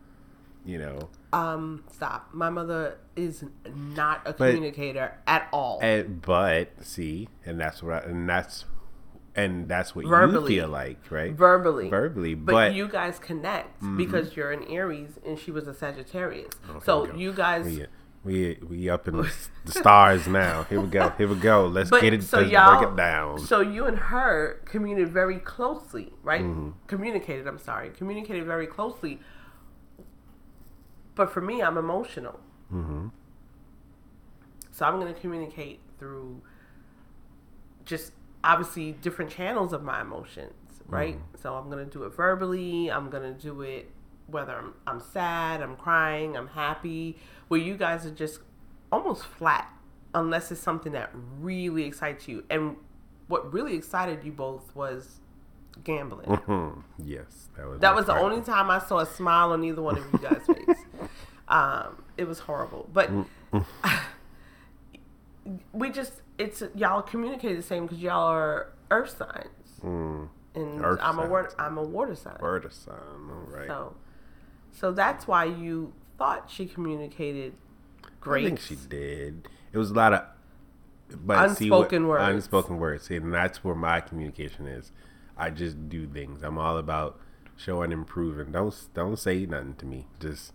You 0.64 0.78
know, 0.78 1.08
um 1.32 1.84
stop. 1.90 2.28
My 2.32 2.50
mother 2.50 2.98
is 3.16 3.44
not 3.74 4.20
a 4.26 4.32
But- 4.32 4.50
communicator 4.54 5.14
at 5.26 5.48
all. 5.52 5.78
and 5.82 6.20
but 6.22 6.70
see, 6.84 7.28
and 7.46 7.58
that's 7.60 7.82
what, 7.82 7.94
I, 8.04 8.06
and 8.08 8.28
that's, 8.28 8.64
and 9.42 9.68
that's 9.68 9.94
what 9.94 10.04
Verbally. 10.06 10.54
you 10.54 10.60
feel 10.62 10.68
like, 10.70 10.98
right? 11.10 11.32
verbally. 11.32 11.88
Verbally, 11.88 12.34
But, 12.34 12.52
but, 12.52 12.68
Mm-hmm. 12.70 12.76
you 12.76 12.88
guys 12.88 13.18
connect 13.18 13.70
because 13.96 14.34
you're 14.36 14.50
an 14.52 14.64
Aries 14.68 15.18
and 15.24 15.38
she 15.38 15.50
was 15.50 15.66
a 15.68 15.74
Sagittarius. 15.74 16.52
so 16.84 16.92
you 17.14 17.32
guys 17.32 17.64
we, 17.66 17.86
we 18.24 18.58
we 18.68 18.90
up 18.90 19.06
in 19.08 19.16
the, 19.16 19.32
the 19.64 19.72
stars 19.72 20.26
now. 20.26 20.64
Here 20.64 20.80
we 20.80 20.88
go. 20.88 21.10
Here 21.18 21.28
we 21.28 21.36
go. 21.36 21.66
Let's 21.66 21.88
But 21.90 22.00
get 22.02 22.12
it. 22.14 22.22
so 22.24 22.38
let's 22.40 22.50
y'all, 22.50 22.78
break 22.80 22.90
it 22.90 22.96
down. 22.96 23.38
so 23.38 23.60
you 23.60 23.86
and 23.86 23.96
her 23.96 24.60
communicated 24.64 25.12
very 25.12 25.38
closely, 25.38 26.12
right? 26.22 26.42
Mm-hmm. 26.42 26.70
Communicated. 26.88 27.46
I'm 27.46 27.58
sorry, 27.58 27.90
communicated 27.90 28.44
very 28.44 28.66
closely. 28.66 29.20
But 31.14 31.30
for 31.32 31.40
me, 31.40 31.62
I'm 31.62 31.76
emotional, 31.78 32.38
hmm 32.70 33.08
so 34.70 34.86
I'm 34.86 35.00
going 35.00 35.12
to 35.12 35.20
communicate 35.20 35.80
through 35.98 36.40
just 37.84 38.12
obviously 38.44 38.92
different 38.92 39.30
channels 39.30 39.72
of 39.72 39.82
my 39.82 40.00
emotions, 40.00 40.54
right? 40.86 41.16
Mm-hmm. 41.16 41.42
So 41.42 41.54
I'm 41.54 41.70
going 41.70 41.84
to 41.84 41.90
do 41.90 42.04
it 42.04 42.14
verbally. 42.14 42.90
I'm 42.90 43.10
going 43.10 43.22
to 43.34 43.40
do 43.40 43.62
it 43.62 43.90
whether 44.28 44.54
I'm, 44.56 44.74
I'm 44.86 45.00
sad, 45.00 45.62
I'm 45.62 45.76
crying, 45.76 46.36
I'm 46.36 46.48
happy. 46.48 47.16
Where 47.48 47.58
you 47.60 47.76
guys 47.76 48.04
are 48.06 48.10
just 48.10 48.40
almost 48.92 49.24
flat, 49.24 49.68
unless 50.14 50.52
it's 50.52 50.60
something 50.60 50.92
that 50.92 51.10
really 51.40 51.84
excites 51.84 52.28
you. 52.28 52.44
And 52.50 52.76
what 53.26 53.52
really 53.52 53.74
excited 53.74 54.24
you 54.24 54.32
both 54.32 54.74
was 54.74 55.20
gambling. 55.84 56.26
Mhm. 56.26 56.82
Yes, 56.98 57.48
that 57.56 57.66
was 57.66 57.80
That 57.80 57.94
was 57.94 58.06
the 58.06 58.16
only 58.16 58.42
time 58.42 58.70
I 58.70 58.78
saw 58.78 58.98
a 58.98 59.06
smile 59.06 59.52
on 59.52 59.64
either 59.64 59.82
one 59.82 59.96
of 59.98 60.04
you 60.12 60.18
guys' 60.18 60.42
face. 60.46 60.78
Um, 61.48 62.02
it 62.16 62.26
was 62.28 62.40
horrible, 62.40 62.88
but 62.92 63.10
we 65.72 65.90
just 65.90 66.20
it's 66.38 66.62
y'all 66.74 67.02
communicate 67.02 67.56
the 67.56 67.62
same 67.62 67.84
because 67.86 67.98
y'all 67.98 68.28
are 68.28 68.72
earth 68.90 69.16
signs, 69.18 69.80
Mm, 69.82 70.28
and 70.54 70.84
Earth 70.84 71.00
I'm 71.02 71.18
a 71.18 71.22
signs. 71.22 71.30
water 71.30 71.50
I'm 71.58 71.78
a 71.78 71.82
water 71.82 72.14
sign. 72.14 72.36
of 72.40 72.72
sign. 72.72 72.94
All 72.96 73.46
right. 73.56 73.66
So, 73.66 73.96
so 74.72 74.92
that's 74.92 75.26
why 75.26 75.44
you 75.44 75.92
thought 76.16 76.50
she 76.50 76.66
communicated 76.66 77.54
great. 78.20 78.44
I 78.44 78.48
think 78.48 78.60
she 78.60 78.76
did. 78.76 79.48
It 79.72 79.78
was 79.78 79.90
a 79.90 79.94
lot 79.94 80.12
of 80.14 80.22
but 81.24 81.54
see 81.56 81.70
what- 81.70 81.78
Unspoken 81.80 82.06
words. 82.08 82.24
Unspoken 82.28 82.76
words. 82.78 83.04
See, 83.04 83.16
and 83.16 83.32
that's 83.32 83.62
where 83.64 83.74
my 83.74 84.00
communication 84.00 84.66
is. 84.66 84.92
I 85.36 85.50
just 85.50 85.88
do 85.88 86.06
things. 86.06 86.42
I'm 86.42 86.58
all 86.58 86.76
about 86.78 87.18
showing 87.56 87.92
improving. 87.92 88.52
Don't 88.52 88.74
don't 88.94 89.18
say 89.18 89.46
nothing 89.46 89.74
to 89.76 89.86
me. 89.86 90.06
Just 90.20 90.52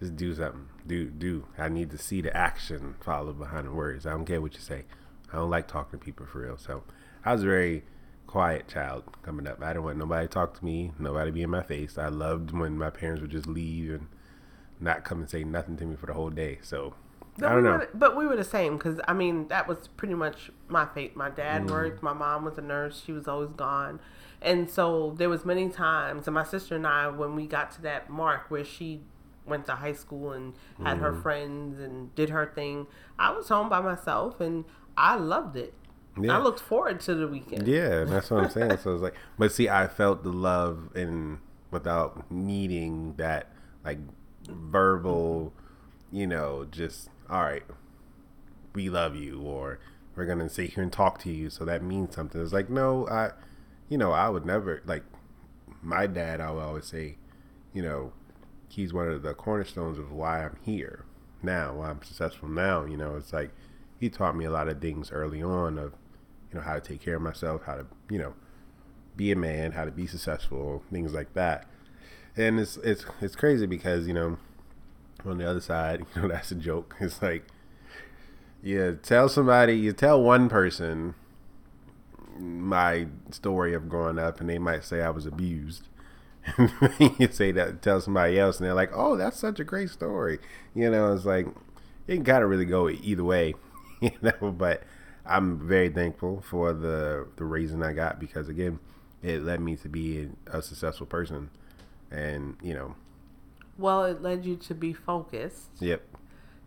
just 0.00 0.16
do 0.16 0.34
something. 0.34 0.68
Do 0.86 1.06
do. 1.10 1.46
I 1.58 1.68
need 1.68 1.90
to 1.90 1.98
see 1.98 2.20
the 2.20 2.34
action 2.36 2.94
followed 3.00 3.38
behind 3.38 3.66
the 3.66 3.72
words. 3.72 4.06
I 4.06 4.10
don't 4.10 4.24
care 4.24 4.40
what 4.40 4.54
you 4.54 4.60
say. 4.60 4.84
I 5.32 5.36
don't 5.36 5.50
like 5.50 5.68
talking 5.68 5.98
to 5.98 6.04
people 6.04 6.26
for 6.26 6.40
real. 6.40 6.56
So 6.56 6.84
I 7.24 7.32
was 7.32 7.42
a 7.42 7.46
very 7.46 7.84
quiet 8.26 8.68
child 8.68 9.04
coming 9.22 9.46
up. 9.46 9.62
I 9.62 9.68
didn't 9.68 9.84
want 9.84 9.96
nobody 9.98 10.26
to 10.26 10.32
talk 10.32 10.58
to 10.58 10.64
me, 10.64 10.92
nobody 10.98 11.30
be 11.30 11.42
in 11.42 11.50
my 11.50 11.62
face. 11.62 11.96
I 11.98 12.08
loved 12.08 12.50
when 12.52 12.76
my 12.78 12.90
parents 12.90 13.20
would 13.22 13.30
just 13.30 13.46
leave 13.46 13.90
and 13.90 14.06
not 14.80 15.04
come 15.04 15.20
and 15.20 15.28
say 15.28 15.44
nothing 15.44 15.76
to 15.78 15.84
me 15.84 15.96
for 15.96 16.06
the 16.06 16.12
whole 16.12 16.30
day. 16.30 16.58
So 16.62 16.94
But 17.38 17.46
I 17.46 17.48
don't 17.54 17.62
we 17.64 17.68
know. 17.70 17.76
Were, 17.78 17.88
but 17.94 18.16
we 18.16 18.26
were 18.26 18.36
the 18.36 18.44
same 18.44 18.76
because 18.76 19.00
I 19.08 19.12
mean 19.14 19.48
that 19.48 19.66
was 19.66 19.88
pretty 19.96 20.14
much 20.14 20.50
my 20.68 20.86
fate. 20.86 21.16
My 21.16 21.30
dad 21.30 21.62
Mm. 21.62 21.70
worked. 21.70 22.02
My 22.02 22.12
mom 22.12 22.44
was 22.44 22.56
a 22.58 22.62
nurse. 22.62 23.02
She 23.04 23.12
was 23.12 23.26
always 23.28 23.50
gone, 23.50 23.98
and 24.40 24.70
so 24.70 25.14
there 25.16 25.28
was 25.28 25.44
many 25.44 25.68
times. 25.68 26.26
And 26.28 26.34
my 26.34 26.44
sister 26.44 26.76
and 26.76 26.86
I, 26.86 27.08
when 27.08 27.34
we 27.34 27.46
got 27.46 27.70
to 27.72 27.82
that 27.82 28.08
mark 28.10 28.50
where 28.50 28.64
she 28.64 29.00
went 29.48 29.66
to 29.66 29.72
high 29.72 29.92
school 29.92 30.32
and 30.32 30.54
had 30.82 30.98
her 30.98 31.12
Mm. 31.12 31.22
friends 31.22 31.80
and 31.80 32.14
did 32.14 32.30
her 32.30 32.46
thing, 32.54 32.86
I 33.18 33.30
was 33.32 33.48
home 33.48 33.68
by 33.68 33.80
myself 33.80 34.40
and 34.40 34.64
I 34.96 35.16
loved 35.16 35.56
it. 35.56 35.74
Yeah. 36.20 36.36
I 36.36 36.40
looked 36.42 36.60
forward 36.60 37.00
to 37.00 37.14
the 37.14 37.28
weekend. 37.28 37.68
Yeah, 37.68 38.04
that's 38.04 38.30
what 38.30 38.44
I'm 38.44 38.50
saying. 38.50 38.78
So 38.78 38.92
it's 38.94 39.02
like, 39.02 39.14
but 39.38 39.52
see, 39.52 39.68
I 39.68 39.86
felt 39.86 40.22
the 40.24 40.32
love 40.32 40.90
and 40.96 41.38
without 41.70 42.30
needing 42.30 43.14
that 43.16 43.52
like 43.84 43.98
verbal, 44.48 45.52
you 46.10 46.26
know, 46.26 46.66
just 46.70 47.08
all 47.30 47.42
right, 47.42 47.62
we 48.74 48.88
love 48.88 49.14
you, 49.14 49.40
or 49.42 49.78
we're 50.16 50.24
gonna 50.26 50.48
sit 50.48 50.70
here 50.74 50.82
and 50.82 50.92
talk 50.92 51.18
to 51.20 51.30
you, 51.30 51.50
so 51.50 51.64
that 51.64 51.82
means 51.82 52.14
something. 52.14 52.40
It's 52.40 52.52
like, 52.52 52.70
no, 52.70 53.06
I, 53.08 53.30
you 53.88 53.98
know, 53.98 54.12
I 54.12 54.28
would 54.28 54.46
never 54.46 54.82
like 54.86 55.04
my 55.82 56.06
dad. 56.06 56.40
I 56.40 56.50
would 56.50 56.62
always 56.62 56.86
say, 56.86 57.16
you 57.72 57.82
know, 57.82 58.12
he's 58.68 58.92
one 58.92 59.08
of 59.08 59.22
the 59.22 59.34
cornerstones 59.34 59.98
of 59.98 60.12
why 60.12 60.44
I'm 60.44 60.56
here 60.62 61.04
now, 61.42 61.74
why 61.74 61.90
I'm 61.90 62.02
successful 62.02 62.48
now. 62.48 62.84
You 62.84 62.96
know, 62.96 63.16
it's 63.16 63.32
like 63.32 63.50
he 63.98 64.08
taught 64.08 64.36
me 64.36 64.44
a 64.44 64.50
lot 64.50 64.68
of 64.68 64.80
things 64.80 65.10
early 65.10 65.42
on 65.42 65.78
of, 65.78 65.92
you 66.50 66.58
know, 66.58 66.60
how 66.60 66.74
to 66.74 66.80
take 66.80 67.00
care 67.00 67.16
of 67.16 67.22
myself, 67.22 67.62
how 67.64 67.76
to, 67.76 67.86
you 68.10 68.18
know, 68.18 68.34
be 69.16 69.32
a 69.32 69.36
man, 69.36 69.72
how 69.72 69.84
to 69.84 69.90
be 69.90 70.06
successful, 70.06 70.82
things 70.90 71.12
like 71.12 71.34
that. 71.34 71.66
And 72.36 72.60
it's 72.60 72.76
it's 72.78 73.04
it's 73.20 73.34
crazy 73.34 73.66
because 73.66 74.06
you 74.06 74.14
know, 74.14 74.38
on 75.24 75.38
the 75.38 75.48
other 75.48 75.60
side, 75.60 76.04
you 76.14 76.22
know, 76.22 76.28
that's 76.28 76.50
a 76.50 76.54
joke. 76.54 76.96
It's 77.00 77.20
like, 77.20 77.44
you 78.62 78.98
tell 79.02 79.28
somebody, 79.28 79.74
you 79.74 79.92
tell 79.92 80.22
one 80.22 80.48
person 80.48 81.14
my 82.38 83.06
story 83.30 83.74
of 83.74 83.88
growing 83.88 84.18
up, 84.18 84.40
and 84.40 84.48
they 84.48 84.58
might 84.58 84.84
say 84.84 85.02
I 85.02 85.10
was 85.10 85.26
abused. 85.26 85.88
you 87.18 87.28
say 87.30 87.52
that, 87.52 87.82
tell 87.82 88.00
somebody 88.00 88.38
else, 88.38 88.58
and 88.58 88.66
they're 88.66 88.74
like, 88.74 88.90
"Oh, 88.94 89.16
that's 89.16 89.38
such 89.38 89.60
a 89.60 89.64
great 89.64 89.90
story." 89.90 90.38
You 90.74 90.90
know, 90.90 91.12
it's 91.12 91.24
like 91.24 91.46
it 92.06 92.16
can 92.16 92.24
kind 92.24 92.44
of 92.44 92.50
really 92.50 92.64
go 92.64 92.88
either 92.88 93.24
way, 93.24 93.54
you 94.00 94.10
know. 94.22 94.52
But 94.52 94.82
I'm 95.26 95.66
very 95.66 95.88
thankful 95.88 96.40
for 96.40 96.72
the 96.72 97.26
the 97.36 97.44
raising 97.44 97.82
I 97.82 97.92
got 97.92 98.18
because 98.20 98.48
again, 98.48 98.78
it 99.22 99.42
led 99.42 99.60
me 99.60 99.76
to 99.76 99.88
be 99.88 100.28
a 100.46 100.62
successful 100.62 101.06
person, 101.06 101.50
and 102.10 102.56
you 102.62 102.74
know, 102.74 102.94
Well, 103.76 104.04
it 104.04 104.22
led 104.22 104.44
you 104.44 104.56
to 104.56 104.74
be 104.74 104.92
focused. 104.92 105.70
yep, 105.80 106.02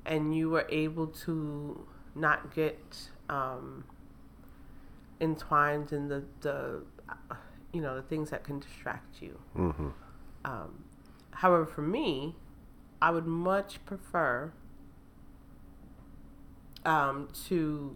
and 0.06 0.36
you 0.36 0.50
were 0.50 0.66
able 0.70 1.08
to 1.26 1.86
not 2.16 2.54
get 2.54 3.10
um, 3.30 3.84
entwined 5.20 5.92
in 5.92 6.08
the, 6.08 6.24
the 6.42 6.82
you 7.74 7.82
know 7.82 7.96
the 7.96 8.02
things 8.02 8.30
that 8.30 8.44
can 8.44 8.60
distract 8.60 9.22
you. 9.22 9.40
hmm 9.54 9.90
Um, 10.44 10.84
however, 11.32 11.66
for 11.66 11.82
me, 11.82 12.36
I 13.02 13.12
would 13.12 13.26
much 13.28 13.84
prefer 13.86 14.52
um, 16.86 17.30
to. 17.48 17.96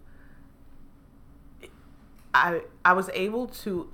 I 2.33 2.61
I 2.83 2.93
was 2.93 3.09
able 3.13 3.47
to 3.47 3.91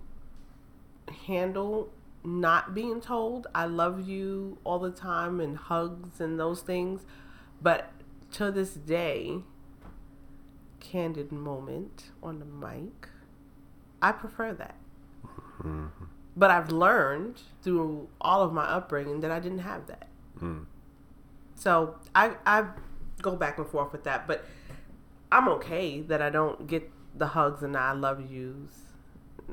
handle 1.28 1.92
not 2.24 2.74
being 2.74 3.02
told 3.02 3.48
I 3.54 3.66
love 3.66 4.08
you 4.08 4.58
all 4.64 4.80
the 4.80 4.92
time 4.92 5.40
and 5.40 5.58
hugs 5.58 6.20
and 6.22 6.40
those 6.40 6.62
things, 6.62 7.02
but 7.62 7.92
to 8.34 8.52
this 8.52 8.74
day, 8.74 9.40
candid 10.80 11.32
moment 11.32 12.12
on 12.22 12.40
the 12.40 12.46
mic, 12.46 13.10
I 14.02 14.12
prefer 14.12 14.54
that. 14.54 14.76
But 16.36 16.50
I've 16.52 16.72
learned 16.72 17.42
through 17.62 18.08
all 18.22 18.42
of 18.42 18.54
my 18.54 18.64
upbringing 18.64 19.20
that 19.22 19.32
I 19.32 19.40
didn't 19.40 19.60
have 19.60 19.88
that. 19.88 20.08
Mm. 20.40 20.66
So 21.56 21.96
I 22.16 22.36
I 22.46 22.66
go 23.22 23.36
back 23.36 23.58
and 23.58 23.68
forth 23.68 23.92
with 23.92 24.04
that, 24.06 24.28
but 24.28 24.46
I'm 25.32 25.48
okay 25.50 26.02
that 26.02 26.22
I 26.22 26.30
don't 26.30 26.68
get 26.68 26.90
the 27.16 27.28
hugs 27.28 27.62
and 27.64 27.76
I 27.76 27.92
love 27.92 28.32
yous. 28.32 28.86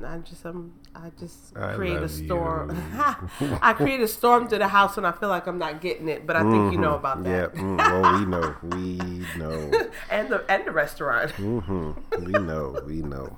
I 0.03 0.17
just 0.19 0.45
um 0.45 0.73
I 0.95 1.11
just 1.19 1.55
I 1.57 1.73
create 1.75 1.99
a 2.01 2.07
storm. 2.07 2.71
I 3.61 3.73
create 3.73 3.99
a 3.99 4.07
storm 4.07 4.47
to 4.47 4.57
the 4.57 4.69
house 4.69 4.95
when 4.95 5.05
I 5.05 5.11
feel 5.11 5.27
like 5.29 5.45
I'm 5.47 5.57
not 5.59 5.81
getting 5.81 6.07
it, 6.07 6.25
but 6.25 6.37
I 6.37 6.43
think 6.49 6.71
you 6.71 6.77
know 6.77 6.95
about 6.95 7.25
Yeah, 7.25 7.47
that. 7.47 7.55
mm, 7.55 7.77
well, 7.77 8.13
we 8.17 8.25
know, 8.25 8.55
we 8.63 9.27
know, 9.35 9.89
and 10.09 10.29
the 10.29 10.45
and 10.49 10.65
the 10.65 10.71
restaurant. 10.71 11.31
hmm 11.31 11.91
we 12.17 12.31
know, 12.31 12.81
we 12.87 13.01
know. 13.01 13.37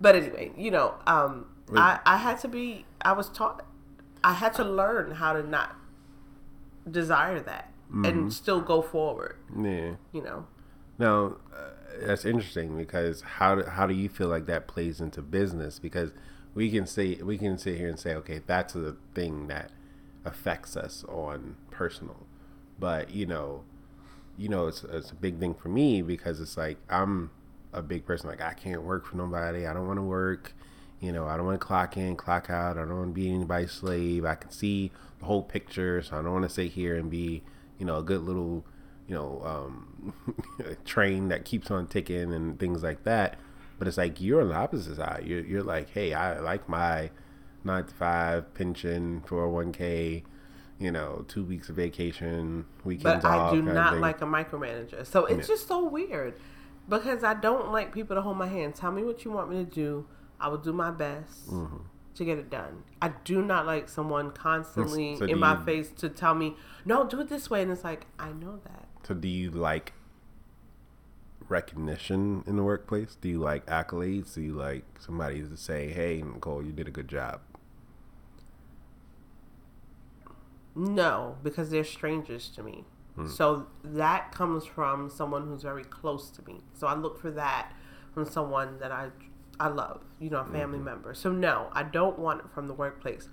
But 0.00 0.16
anyway, 0.16 0.52
you 0.56 0.70
know, 0.70 0.94
um, 1.06 1.46
I, 1.74 2.00
I 2.06 2.16
had 2.16 2.38
to 2.40 2.48
be, 2.48 2.86
I 3.02 3.12
was 3.12 3.28
taught, 3.28 3.64
I 4.24 4.32
had 4.32 4.54
to 4.54 4.64
learn 4.64 5.12
how 5.12 5.32
to 5.34 5.42
not 5.42 5.76
desire 6.90 7.40
that 7.40 7.72
and 7.92 8.32
still 8.32 8.60
go 8.60 8.82
forward, 8.82 9.36
Yeah. 9.60 9.96
you 10.12 10.22
know. 10.22 10.46
Now, 10.98 11.38
uh, 11.52 11.70
that's 12.06 12.24
interesting 12.24 12.76
because 12.76 13.20
how 13.22 13.56
do, 13.56 13.64
how 13.64 13.86
do 13.86 13.94
you 13.94 14.08
feel 14.08 14.28
like 14.28 14.46
that 14.46 14.68
plays 14.68 15.00
into 15.00 15.22
business? 15.22 15.78
Because 15.80 16.12
we 16.54 16.70
can 16.70 16.86
say 16.86 17.16
we 17.16 17.36
can 17.36 17.58
sit 17.58 17.78
here 17.78 17.88
and 17.88 17.98
say, 17.98 18.14
okay, 18.14 18.40
that's 18.46 18.74
the 18.74 18.96
thing 19.14 19.48
that 19.48 19.70
affects 20.24 20.76
us 20.76 21.04
on 21.08 21.56
personal, 21.72 22.26
but 22.78 23.10
you 23.10 23.26
know, 23.26 23.64
you 24.38 24.48
know, 24.48 24.68
it's 24.68 24.84
it's 24.84 25.10
a 25.10 25.14
big 25.16 25.40
thing 25.40 25.54
for 25.54 25.68
me 25.68 26.00
because 26.02 26.40
it's 26.40 26.56
like 26.56 26.78
I'm 26.88 27.30
a 27.72 27.82
big 27.82 28.04
person. 28.06 28.28
Like 28.28 28.40
I 28.40 28.52
can't 28.54 28.82
work 28.82 29.06
for 29.06 29.16
nobody. 29.16 29.66
I 29.66 29.72
don't 29.72 29.86
want 29.86 29.98
to 29.98 30.02
work. 30.02 30.52
You 31.00 31.12
know, 31.12 31.26
I 31.26 31.36
don't 31.36 31.46
want 31.46 31.58
to 31.60 31.66
clock 31.66 31.96
in, 31.96 32.14
clock 32.16 32.50
out. 32.50 32.76
I 32.76 32.80
don't 32.80 32.96
want 32.96 33.08
to 33.10 33.14
be 33.14 33.32
anybody's 33.32 33.72
slave. 33.72 34.24
I 34.24 34.34
can 34.34 34.50
see 34.50 34.92
the 35.18 35.24
whole 35.24 35.42
picture, 35.42 36.02
so 36.02 36.18
I 36.18 36.22
don't 36.22 36.32
want 36.32 36.44
to 36.44 36.50
sit 36.50 36.72
here 36.72 36.96
and 36.96 37.10
be, 37.10 37.42
you 37.78 37.86
know, 37.86 37.96
a 37.98 38.02
good 38.02 38.20
little, 38.20 38.66
you 39.08 39.14
know, 39.14 39.40
um, 39.44 40.12
train 40.84 41.28
that 41.28 41.46
keeps 41.46 41.70
on 41.70 41.86
ticking 41.86 42.34
and 42.34 42.58
things 42.58 42.82
like 42.82 43.04
that. 43.04 43.38
But 43.78 43.88
it's 43.88 43.96
like 43.96 44.20
you're 44.20 44.42
on 44.42 44.48
the 44.48 44.54
opposite 44.54 44.96
side. 44.96 45.22
You're, 45.24 45.40
you're 45.40 45.62
like, 45.62 45.88
hey, 45.88 46.12
I 46.12 46.38
like 46.40 46.68
my 46.68 47.10
nine 47.64 47.84
to 47.84 47.94
five 47.94 48.52
pension, 48.52 49.22
401k, 49.26 50.22
you 50.78 50.90
know, 50.90 51.24
two 51.28 51.44
weeks 51.44 51.70
of 51.70 51.76
vacation, 51.76 52.66
weekends 52.84 53.24
But 53.24 53.30
off. 53.30 53.52
I 53.52 53.56
do 53.56 53.62
not 53.62 53.96
like 53.98 54.20
a 54.20 54.26
micromanager. 54.26 55.06
So 55.06 55.24
it's 55.24 55.48
Yeah. 55.48 55.54
just 55.54 55.66
so 55.66 55.86
weird 55.86 56.34
because 56.90 57.24
I 57.24 57.32
don't 57.34 57.72
like 57.72 57.94
people 57.94 58.14
to 58.16 58.20
hold 58.22 58.36
my 58.36 58.48
hand. 58.48 58.74
Tell 58.74 58.92
me 58.92 59.02
what 59.02 59.24
you 59.24 59.30
want 59.30 59.48
me 59.48 59.56
to 59.64 59.64
do. 59.64 60.06
I 60.38 60.48
will 60.48 60.58
do 60.58 60.72
my 60.74 60.90
best 60.90 61.48
Mm-hmm. 61.50 61.76
to 62.16 62.24
get 62.24 62.36
it 62.38 62.50
done. 62.50 62.82
I 63.00 63.12
do 63.24 63.40
not 63.42 63.64
like 63.64 63.88
someone 63.88 64.30
constantly 64.32 65.16
So 65.16 65.24
in 65.24 65.38
my 65.38 65.56
you- 65.58 65.64
face 65.64 65.90
to 65.98 66.08
tell 66.10 66.34
me, 66.34 66.56
no, 66.84 67.04
do 67.06 67.20
it 67.20 67.28
this 67.28 67.48
way. 67.48 67.62
And 67.62 67.70
it's 67.70 67.84
like, 67.84 68.06
I 68.18 68.32
know 68.32 68.58
that. 68.64 68.88
So 69.06 69.14
do 69.14 69.28
you 69.28 69.50
like 69.50 69.94
recognition 71.48 72.44
in 72.46 72.56
the 72.56 72.62
workplace? 72.62 73.16
Do 73.20 73.28
you 73.28 73.38
like 73.38 73.64
accolades? 73.66 74.34
Do 74.34 74.42
you 74.42 74.52
like 74.52 74.84
somebody 75.00 75.42
to 75.42 75.56
say, 75.56 75.88
"Hey, 75.88 76.22
Nicole, 76.22 76.62
you 76.64 76.70
did 76.72 76.86
a 76.86 76.90
good 76.92 77.08
job"? 77.08 77.40
No, 80.74 81.36
because 81.42 81.70
they're 81.70 81.84
strangers 81.84 82.48
to 82.50 82.62
me. 82.62 82.84
Hmm. 83.22 83.28
So 83.28 83.66
that 83.84 84.32
comes 84.32 84.64
from 84.64 85.10
someone 85.10 85.46
who's 85.46 85.62
very 85.62 85.84
close 85.84 86.30
to 86.30 86.44
me. 86.44 86.60
So 86.74 86.86
I 86.86 86.94
look 86.94 87.20
for 87.20 87.30
that 87.32 87.72
from 88.12 88.24
someone 88.24 88.78
that 88.78 88.92
I 88.92 89.10
I 89.58 89.68
love, 89.68 90.02
you 90.18 90.30
know, 90.30 90.40
a 90.40 90.44
family 90.44 90.78
mm-hmm. 90.78 90.84
member. 90.84 91.14
So 91.14 91.30
no, 91.30 91.68
I 91.72 91.82
don't 91.82 92.18
want 92.18 92.40
it 92.40 92.46
from 92.52 92.66
the 92.66 92.74
workplace. 92.74 93.28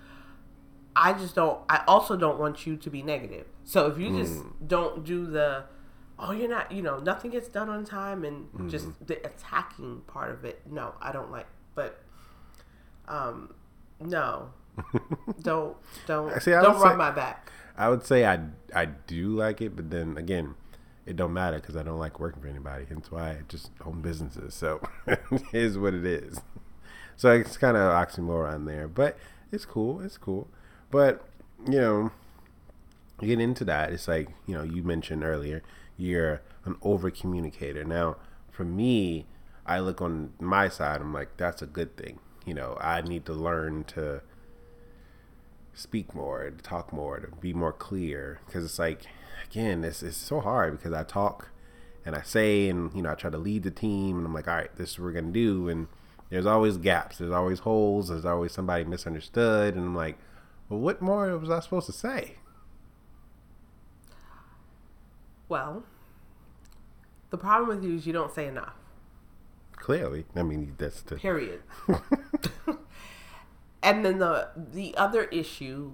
I 0.95 1.13
just 1.13 1.35
don't. 1.35 1.59
I 1.69 1.83
also 1.87 2.17
don't 2.17 2.39
want 2.39 2.65
you 2.65 2.75
to 2.75 2.89
be 2.89 3.01
negative. 3.01 3.45
So 3.63 3.87
if 3.87 3.97
you 3.97 4.17
just 4.17 4.41
hmm. 4.41 4.65
don't 4.65 5.03
do 5.03 5.25
the, 5.25 5.65
oh, 6.17 6.31
you're 6.31 6.49
not, 6.49 6.71
you 6.71 6.81
know, 6.81 6.97
nothing 6.97 7.31
gets 7.31 7.47
done 7.47 7.69
on 7.69 7.85
time, 7.85 8.25
and 8.25 8.69
just 8.69 8.87
mm-hmm. 8.87 9.05
the 9.05 9.25
attacking 9.25 10.01
part 10.07 10.31
of 10.31 10.43
it. 10.43 10.61
No, 10.69 10.95
I 11.01 11.11
don't 11.11 11.31
like. 11.31 11.47
But, 11.75 12.01
um, 13.07 13.53
no, 13.99 14.49
don't 15.41 15.75
don't 16.05 16.41
See, 16.41 16.51
don't 16.51 16.79
rub 16.79 16.91
say- 16.91 16.95
my 16.97 17.11
back. 17.11 17.51
I 17.77 17.89
would 17.89 18.03
say 18.05 18.25
I 18.25 18.39
I 18.73 18.85
do 18.85 19.29
like 19.29 19.61
it, 19.61 19.75
but 19.75 19.91
then 19.91 20.17
again, 20.17 20.55
it 21.05 21.15
don't 21.15 21.33
matter 21.33 21.59
because 21.59 21.75
I 21.75 21.83
don't 21.83 21.99
like 21.99 22.19
working 22.19 22.41
for 22.41 22.47
anybody. 22.47 22.85
Hence 22.89 23.11
why 23.11 23.29
I 23.31 23.37
just 23.47 23.71
own 23.85 24.01
businesses. 24.01 24.53
So 24.55 24.81
it 25.07 25.21
is 25.53 25.77
what 25.77 25.93
it 25.93 26.05
is. 26.05 26.41
So 27.15 27.31
it's 27.31 27.57
kind 27.57 27.77
of 27.77 27.83
oxymoron 27.83 28.65
there, 28.65 28.87
but 28.87 29.17
it's 29.51 29.65
cool. 29.65 30.01
It's 30.01 30.17
cool. 30.17 30.47
But 30.89 31.23
you 31.67 31.79
know, 31.79 32.11
you 33.21 33.27
get 33.27 33.39
into 33.39 33.63
that. 33.65 33.91
It's 33.91 34.07
like 34.07 34.29
you 34.47 34.55
know 34.55 34.63
you 34.63 34.83
mentioned 34.83 35.23
earlier. 35.23 35.61
You're 35.97 36.41
an 36.65 36.75
over 36.81 37.09
communicator. 37.09 37.83
Now, 37.83 38.17
for 38.51 38.63
me, 38.65 39.25
I 39.65 39.79
look 39.79 40.01
on 40.01 40.33
my 40.39 40.67
side. 40.69 41.01
I'm 41.01 41.13
like 41.13 41.37
that's 41.37 41.61
a 41.61 41.67
good 41.67 41.95
thing. 41.95 42.19
You 42.45 42.53
know, 42.55 42.77
I 42.81 43.01
need 43.01 43.25
to 43.27 43.33
learn 43.33 43.83
to 43.85 44.21
speak 45.77 46.13
more, 46.15 46.49
to 46.49 46.63
talk 46.63 46.91
more, 46.91 47.19
to 47.19 47.27
be 47.37 47.53
more 47.53 47.73
clear. 47.73 48.39
Because 48.45 48.65
it's 48.65 48.79
like, 48.79 49.01
again, 49.49 49.83
it's, 49.83 50.03
it's 50.03 50.17
so 50.17 50.39
hard 50.39 50.77
because 50.77 50.93
I 50.93 51.03
talk 51.03 51.49
and 52.05 52.15
I 52.15 52.21
say, 52.21 52.69
and, 52.69 52.93
you 52.95 53.01
know, 53.01 53.11
I 53.11 53.15
try 53.15 53.29
to 53.29 53.37
lead 53.37 53.63
the 53.63 53.71
team, 53.71 54.17
and 54.17 54.25
I'm 54.25 54.33
like, 54.33 54.47
all 54.47 54.55
right, 54.55 54.73
this 54.75 54.91
is 54.91 54.99
what 54.99 55.05
we're 55.05 55.11
going 55.11 55.25
to 55.25 55.31
do. 55.31 55.67
And 55.67 55.87
there's 56.29 56.45
always 56.45 56.77
gaps, 56.77 57.17
there's 57.17 57.31
always 57.31 57.59
holes, 57.59 58.09
there's 58.09 58.25
always 58.25 58.53
somebody 58.53 58.85
misunderstood. 58.85 59.75
And 59.75 59.85
I'm 59.85 59.95
like, 59.95 60.17
well, 60.69 60.79
what 60.79 61.01
more 61.01 61.37
was 61.37 61.49
I 61.49 61.59
supposed 61.59 61.85
to 61.87 61.93
say? 61.93 62.35
Well, 65.49 65.83
the 67.29 67.37
problem 67.37 67.69
with 67.69 67.83
you 67.83 67.95
is 67.95 68.07
you 68.07 68.13
don't 68.13 68.33
say 68.33 68.47
enough. 68.47 68.73
Clearly. 69.73 70.25
I 70.35 70.43
mean, 70.43 70.75
that's 70.77 71.01
the. 71.01 71.15
Period. 71.15 71.61
and 73.87 74.05
then 74.05 74.19
the 74.19 74.49
the 74.55 74.95
other 74.97 75.23
issue, 75.25 75.93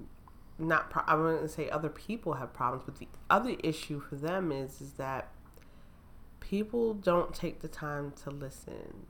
not 0.57 0.89
pro- 0.89 1.03
I 1.05 1.15
wouldn't 1.15 1.51
say 1.51 1.69
other 1.69 1.89
people 1.89 2.33
have 2.33 2.53
problems, 2.53 2.83
but 2.85 2.95
the 2.97 3.07
other 3.29 3.55
issue 3.63 3.99
for 3.99 4.15
them 4.15 4.51
is 4.51 4.81
is 4.81 4.93
that 4.93 5.29
people 6.39 6.95
don't 6.95 7.33
take 7.33 7.61
the 7.61 7.67
time 7.67 8.13
to 8.23 8.31
listen. 8.31 9.05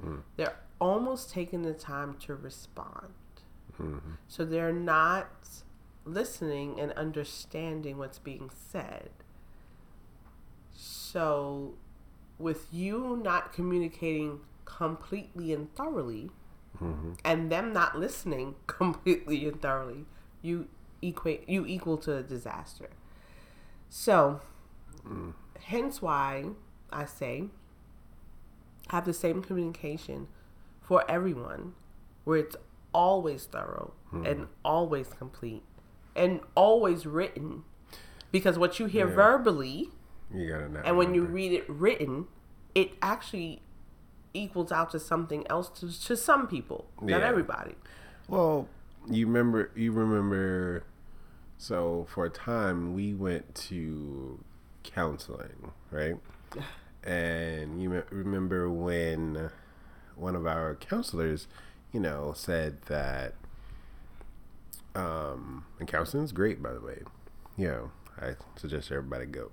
Hmm. 0.00 0.16
They're 0.36 0.56
almost 0.80 1.30
taking 1.30 1.62
the 1.62 1.74
time 1.74 2.16
to 2.20 2.34
respond. 2.34 3.12
Mm-hmm. 3.80 4.12
So 4.26 4.44
they're 4.44 4.72
not 4.72 5.28
listening 6.04 6.80
and 6.80 6.92
understanding 6.92 7.98
what's 7.98 8.18
being 8.18 8.50
said. 8.50 9.10
So, 10.74 11.74
with 12.38 12.66
you 12.72 13.20
not 13.22 13.52
communicating 13.52 14.40
completely 14.64 15.52
and 15.52 15.72
thoroughly, 15.74 16.30
and 17.24 17.50
them 17.50 17.72
not 17.72 17.98
listening 17.98 18.54
completely 18.66 19.46
and 19.46 19.60
thoroughly, 19.60 20.06
you 20.42 20.68
equate 21.02 21.48
you 21.48 21.66
equal 21.66 21.96
to 21.98 22.16
a 22.16 22.22
disaster. 22.22 22.90
So, 23.88 24.40
hence 25.60 26.00
why 26.02 26.46
I 26.92 27.04
say 27.04 27.44
have 28.88 29.04
the 29.04 29.12
same 29.14 29.42
communication 29.42 30.28
for 30.80 31.08
everyone, 31.10 31.74
where 32.24 32.38
it's 32.38 32.56
always 32.92 33.44
thorough 33.46 33.94
and 34.12 34.46
always 34.64 35.08
complete 35.08 35.62
and 36.14 36.40
always 36.54 37.06
written, 37.06 37.64
because 38.30 38.58
what 38.58 38.78
you 38.78 38.86
hear 38.86 39.06
Yeah. 39.08 39.14
verbally 39.14 39.90
You 40.34 40.80
and 40.84 40.96
when 40.98 41.14
you 41.14 41.24
read 41.24 41.52
it 41.52 41.68
written, 41.68 42.26
it 42.74 42.92
actually 43.02 43.62
equals 44.34 44.72
out 44.72 44.90
to 44.90 45.00
something 45.00 45.46
else 45.48 45.68
to, 45.80 46.00
to 46.06 46.16
some 46.16 46.46
people, 46.46 46.86
not 47.00 47.22
everybody. 47.22 47.74
Well, 48.28 48.68
you 49.10 49.26
remember, 49.26 49.70
you 49.74 49.92
remember. 49.92 50.84
So 51.58 52.06
for 52.10 52.24
a 52.24 52.30
time, 52.30 52.94
we 52.94 53.14
went 53.14 53.54
to 53.54 54.42
counseling, 54.82 55.72
right? 55.90 56.16
And 57.04 57.82
you 57.82 58.04
remember 58.10 58.70
when 58.70 59.50
one 60.14 60.36
of 60.36 60.46
our 60.46 60.76
counselors, 60.76 61.48
you 61.92 61.98
know, 61.98 62.32
said 62.32 62.80
that. 62.82 63.34
Um, 64.94 65.64
and 65.80 65.88
counseling's 65.88 66.30
great, 66.30 66.62
by 66.62 66.72
the 66.72 66.80
way. 66.80 67.02
You 67.56 67.66
know, 67.66 67.90
I 68.20 68.34
suggest 68.54 68.92
everybody 68.92 69.26
go. 69.26 69.50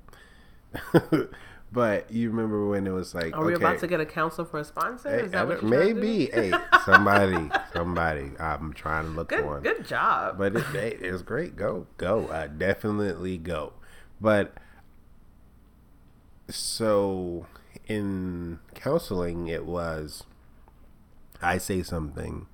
but 1.72 2.12
you 2.12 2.30
remember 2.30 2.68
when 2.68 2.88
it 2.88 2.92
was 2.92 3.14
like, 3.14 3.36
Are 3.36 3.44
we 3.46 3.54
okay, 3.56 3.64
about 3.64 3.80
to 3.80 3.88
get 3.88 4.00
a 4.00 4.06
counsel 4.06 4.46
for 4.46 4.60
a 4.60 4.64
sponsor? 4.64 5.10
Hey, 5.10 5.26
Is 5.26 5.32
that 5.32 5.48
what 5.48 5.62
you're 5.62 5.70
trying 5.72 5.88
to 5.88 6.02
maybe. 6.02 6.26
hey, 6.28 6.52
somebody, 6.86 7.50
somebody. 7.74 8.32
I'm 8.40 8.74
trying 8.74 9.06
to 9.06 9.12
look 9.12 9.30
for 9.32 9.38
Good, 9.38 9.46
one. 9.46 9.62
good 9.64 9.86
job. 9.86 10.38
But 10.38 10.56
it, 10.56 11.02
it 11.02 11.12
was 11.12 11.22
great. 11.22 11.56
Go, 11.56 11.88
go. 11.98 12.26
Uh, 12.28 12.48
definitely 12.48 13.38
go. 13.38 13.74
But 14.20 14.56
so 16.50 17.46
in 17.88 18.60
counseling, 18.74 19.48
it 19.48 19.66
was 19.66 20.24
I 21.42 21.58
say 21.58 21.84
something, 21.84 22.48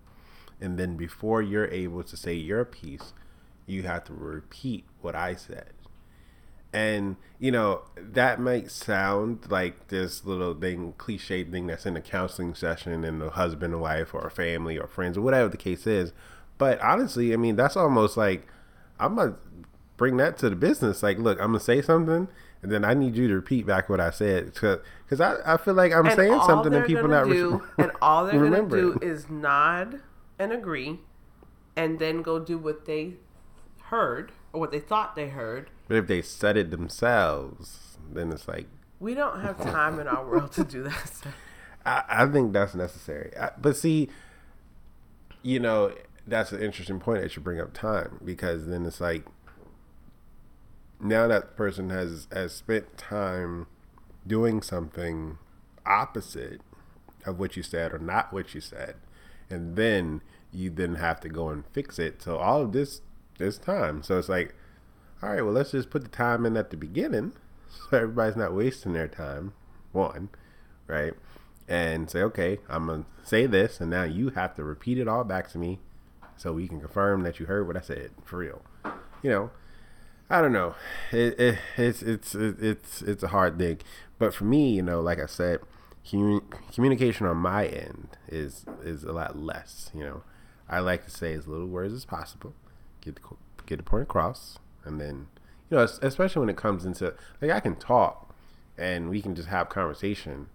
and 0.62 0.78
then 0.78 0.96
before 0.98 1.42
you're 1.42 1.68
able 1.70 2.04
to 2.04 2.18
say 2.18 2.34
your 2.34 2.66
piece, 2.66 3.14
you 3.66 3.84
have 3.84 4.04
to 4.06 4.14
repeat 4.14 4.86
what 5.02 5.16
I 5.16 5.36
said. 5.36 5.72
And 6.76 7.16
you 7.40 7.52
know 7.52 7.84
that 7.98 8.40
might 8.40 8.70
sound 8.70 9.50
like 9.50 9.88
this 9.88 10.26
little 10.26 10.54
thing, 10.54 10.94
cliche 10.98 11.44
thing 11.46 11.68
that's 11.68 11.86
in 11.86 11.96
a 11.96 12.02
counseling 12.02 12.54
session, 12.54 13.06
and 13.06 13.22
the 13.22 13.30
husband 13.30 13.74
and 13.74 13.82
wife, 13.82 14.14
or 14.14 14.28
a 14.28 14.32
family, 14.32 14.78
or 14.78 14.88
friends, 14.88 15.18
or 15.18 15.22
whatever 15.22 15.48
the 15.48 15.58
case 15.58 15.88
is. 15.88 16.12
But 16.58 16.82
honestly, 16.82 17.34
I 17.34 17.38
mean 17.38 17.56
that's 17.56 17.78
almost 17.78 18.18
like 18.18 18.48
I'm 19.00 19.16
gonna 19.16 19.36
bring 19.96 20.18
that 20.18 20.38
to 20.40 20.50
the 20.50 20.56
business. 20.58 21.02
Like, 21.02 21.18
look, 21.18 21.40
I'm 21.40 21.48
gonna 21.48 21.62
say 21.62 21.82
something, 21.82 22.28
and 22.62 22.72
then 22.72 22.84
I 22.84 22.94
need 22.94 23.16
you 23.16 23.30
to 23.30 23.36
repeat 23.36 23.66
back 23.66 23.88
what 23.90 24.02
I 24.02 24.10
said, 24.10 24.54
because 24.54 25.22
I, 25.22 25.38
I 25.46 25.58
feel 25.58 25.76
like 25.76 25.94
I'm 25.94 26.08
And 26.08 26.16
saying 26.16 26.42
something 26.46 26.74
and 26.74 26.86
people 26.86 27.08
not 27.08 27.26
do, 27.26 27.50
res- 27.56 27.62
and 27.78 27.92
all 28.02 28.26
they're 28.26 28.34
gonna 28.50 28.68
do 28.68 29.00
is 29.02 29.30
nod 29.30 30.02
and 30.38 30.52
agree, 30.52 31.00
and 31.76 32.00
then 32.00 32.22
go 32.22 32.40
do 32.40 32.58
what 32.58 32.86
they 32.86 33.14
heard 33.84 34.34
or 34.52 34.60
what 34.60 34.72
they 34.72 34.80
thought 34.80 35.16
they 35.16 35.30
heard. 35.30 35.70
But 35.88 35.98
if 35.98 36.08
they 36.08 36.22
said 36.22 36.58
it 36.58 36.72
themselves, 36.72 37.98
then 38.12 38.32
it's 38.32 38.48
like 38.48 38.68
We 39.00 39.14
don't 39.14 39.42
have 39.42 39.62
time 39.62 40.00
in 40.00 40.08
our 40.08 40.26
world 40.26 40.52
to 40.54 40.64
do 40.64 40.84
that. 40.84 41.12
I, 41.86 42.04
I 42.10 42.26
think 42.28 42.54
that's 42.54 42.74
necessary. 42.74 43.32
I, 43.40 43.52
but 43.60 43.78
see, 43.78 44.10
you 45.44 45.60
know, 45.60 45.94
that's 46.26 46.52
an 46.52 46.62
interesting 46.62 47.00
point 47.00 47.22
that 47.22 47.36
you 47.36 47.42
bring 47.42 47.60
up 47.62 47.74
time 47.74 48.20
because 48.26 48.66
then 48.66 48.86
it's 48.86 49.00
like 49.00 49.26
now 51.00 51.28
that 51.28 51.56
person 51.56 51.90
has 51.90 52.28
has 52.32 52.54
spent 52.54 52.98
time 52.98 53.68
doing 54.26 54.62
something 54.62 55.38
opposite 55.86 56.62
of 57.26 57.40
what 57.40 57.56
you 57.56 57.64
said 57.64 57.94
or 57.94 58.00
not 58.00 58.34
what 58.34 58.56
you 58.56 58.62
said, 58.62 58.96
and 59.50 59.76
then 59.76 60.22
you 60.52 60.70
then 60.70 60.96
have 60.96 61.20
to 61.20 61.30
go 61.30 61.50
and 61.50 61.66
fix 61.74 62.00
it. 62.00 62.22
So 62.22 62.38
all 62.38 62.62
of 62.62 62.72
this 62.72 63.02
this 63.38 63.58
time, 63.58 64.02
so 64.02 64.18
it's 64.18 64.30
like, 64.30 64.56
all 65.22 65.30
right, 65.30 65.42
well, 65.42 65.54
let's 65.54 65.72
just 65.72 65.90
put 65.90 66.04
the 66.04 66.10
time 66.10 66.46
in 66.46 66.58
at 66.58 66.70
the 66.70 66.78
beginning, 66.78 67.34
so 67.70 67.98
everybody's 67.98 68.36
not 68.36 68.54
wasting 68.54 68.94
their 68.94 69.08
time. 69.08 69.54
One, 69.92 70.30
right? 70.88 71.14
And 71.68 72.10
say, 72.10 72.22
okay, 72.22 72.60
I'm 72.70 72.88
gonna 72.88 73.06
say 73.24 73.46
this, 73.46 73.80
and 73.80 73.90
now 73.90 74.04
you 74.04 74.30
have 74.30 74.56
to 74.56 74.64
repeat 74.64 74.98
it 74.98 75.08
all 75.08 75.24
back 75.24 75.50
to 75.52 75.58
me, 75.58 75.80
so 76.38 76.54
we 76.54 76.68
can 76.68 76.80
confirm 76.80 77.24
that 77.24 77.40
you 77.40 77.46
heard 77.46 77.66
what 77.66 77.78
I 77.78 77.82
said 77.82 78.12
for 78.24 78.38
real. 78.38 78.62
You 79.24 79.30
know, 79.30 79.52
I 80.30 80.42
don't 80.42 80.54
know. 80.54 80.76
It, 81.12 81.40
it, 81.40 81.58
it's 81.78 82.02
it's 82.02 82.36
it's 82.36 83.02
it's 83.02 83.24
a 83.24 83.30
hard 83.30 83.58
thing, 83.58 83.80
but 84.20 84.34
for 84.34 84.44
me, 84.44 84.72
you 84.72 84.82
know, 84.82 85.02
like 85.02 85.20
I 85.20 85.28
said, 85.28 85.60
commu- 86.06 86.44
communication 86.74 87.26
on 87.26 87.38
my 87.38 87.66
end 87.68 88.10
is 88.28 88.66
is 88.84 89.04
a 89.04 89.12
lot 89.12 89.38
less. 89.38 89.92
You 89.94 90.04
know, 90.04 90.24
I 90.70 90.80
like 90.80 91.06
to 91.06 91.12
say 91.12 91.34
as 91.34 91.48
little 91.48 91.68
words 91.68 91.94
as 91.94 92.06
possible, 92.06 92.54
get 93.02 93.16
the 93.16 93.22
get 93.66 93.78
the 93.78 93.84
point 93.84 94.04
across, 94.04 94.60
and 94.86 95.00
then 95.00 95.28
you 95.70 95.78
know, 95.78 95.84
especially 95.84 96.42
when 96.42 96.50
it 96.50 96.58
comes 96.58 96.86
into 96.86 97.14
like 97.42 97.52
I 97.52 97.60
can 97.60 97.76
talk 97.76 98.36
and 98.78 99.10
we 99.10 99.22
can 99.22 99.36
just 99.36 99.48
have 99.48 99.70
conversation, 99.70 100.48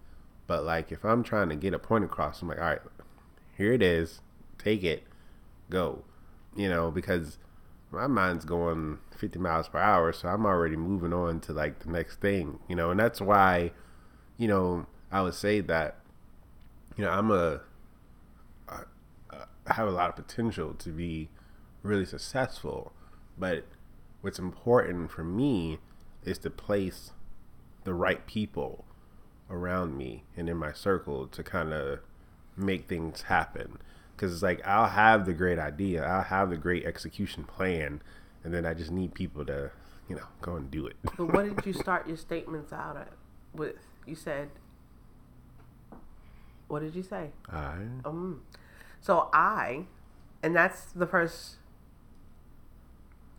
but 0.47 0.63
like 0.63 0.91
if 0.91 1.03
I'm 1.03 1.23
trying 1.23 1.49
to 1.49 1.55
get 1.55 1.73
a 1.73 1.79
point 1.79 2.03
across, 2.03 2.41
I'm 2.41 2.47
like, 2.47 2.59
all 2.59 2.65
right, 2.65 2.81
here 3.57 3.73
it 3.73 3.81
is, 3.81 4.21
take 4.57 4.83
it, 4.83 5.03
go, 5.69 6.03
you 6.55 6.69
know, 6.69 6.91
because 6.91 7.37
my 7.91 8.07
mind's 8.07 8.45
going 8.45 8.99
50 9.17 9.39
miles 9.39 9.67
per 9.67 9.79
hour, 9.79 10.13
so 10.13 10.29
I'm 10.29 10.45
already 10.45 10.77
moving 10.77 11.13
on 11.13 11.41
to 11.41 11.53
like 11.53 11.79
the 11.79 11.89
next 11.91 12.21
thing, 12.21 12.59
you 12.69 12.75
know, 12.75 12.91
and 12.91 12.99
that's 12.99 13.19
why, 13.19 13.71
you 14.37 14.47
know, 14.47 14.85
I 15.11 15.21
would 15.21 15.33
say 15.33 15.59
that 15.61 15.97
you 16.97 17.05
know, 17.05 17.11
I'm 17.11 17.31
a 17.31 17.61
I 19.67 19.73
have 19.73 19.87
a 19.87 19.91
lot 19.91 20.09
of 20.09 20.15
potential 20.15 20.73
to 20.73 20.89
be 20.89 21.29
really 21.83 22.05
successful, 22.05 22.93
but 23.37 23.65
what's 24.21 24.39
important 24.39 25.11
for 25.11 25.23
me 25.23 25.79
is 26.23 26.37
to 26.39 26.49
place 26.49 27.11
the 27.83 27.93
right 27.93 28.25
people 28.27 28.85
around 29.49 29.97
me 29.97 30.23
and 30.37 30.47
in 30.47 30.57
my 30.57 30.71
circle 30.71 31.27
to 31.27 31.43
kind 31.43 31.73
of 31.73 31.99
make 32.55 32.87
things 32.87 33.23
happen. 33.23 33.77
Because 34.15 34.33
it's 34.33 34.43
like 34.43 34.65
I'll 34.65 34.89
have 34.89 35.25
the 35.25 35.33
great 35.33 35.59
idea, 35.59 36.05
I'll 36.05 36.23
have 36.23 36.49
the 36.49 36.57
great 36.57 36.85
execution 36.85 37.43
plan, 37.43 38.01
and 38.43 38.53
then 38.53 38.65
I 38.65 38.73
just 38.73 38.91
need 38.91 39.13
people 39.13 39.45
to, 39.45 39.71
you 40.07 40.15
know, 40.15 40.27
go 40.41 40.55
and 40.55 40.69
do 40.69 40.87
it. 40.87 40.95
But 41.17 41.33
what 41.33 41.55
did 41.55 41.65
you 41.65 41.73
start 41.73 42.07
your 42.07 42.17
statements 42.17 42.71
out 42.71 42.97
at 42.97 43.13
with? 43.53 43.75
You 44.05 44.15
said, 44.15 44.49
what 46.67 46.81
did 46.81 46.95
you 46.95 47.03
say? 47.03 47.31
I 47.49 47.75
Um, 48.05 48.41
so 48.99 49.29
I, 49.33 49.85
and 50.41 50.55
that's 50.55 50.85
the 50.85 51.07
first 51.07 51.57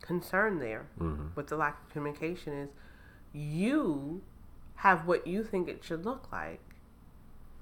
concern 0.02 0.58
there 0.58 0.86
with 1.34 1.46
the 1.48 1.56
lack 1.56 1.82
of 1.82 1.90
communication 1.90 2.52
is 2.52 2.68
you 3.32 4.22
have 4.76 5.06
what 5.06 5.26
you 5.26 5.42
think 5.42 5.68
it 5.68 5.82
should 5.82 6.04
look 6.04 6.30
like, 6.30 6.60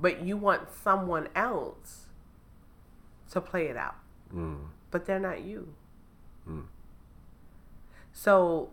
but 0.00 0.22
you 0.22 0.36
want 0.36 0.72
someone 0.72 1.28
else 1.36 2.06
to 3.30 3.40
play 3.40 3.66
it 3.66 3.76
out, 3.76 3.96
mm, 4.34 4.58
but 4.90 5.04
they're 5.06 5.20
not 5.20 5.42
you. 5.42 5.74
So 8.12 8.70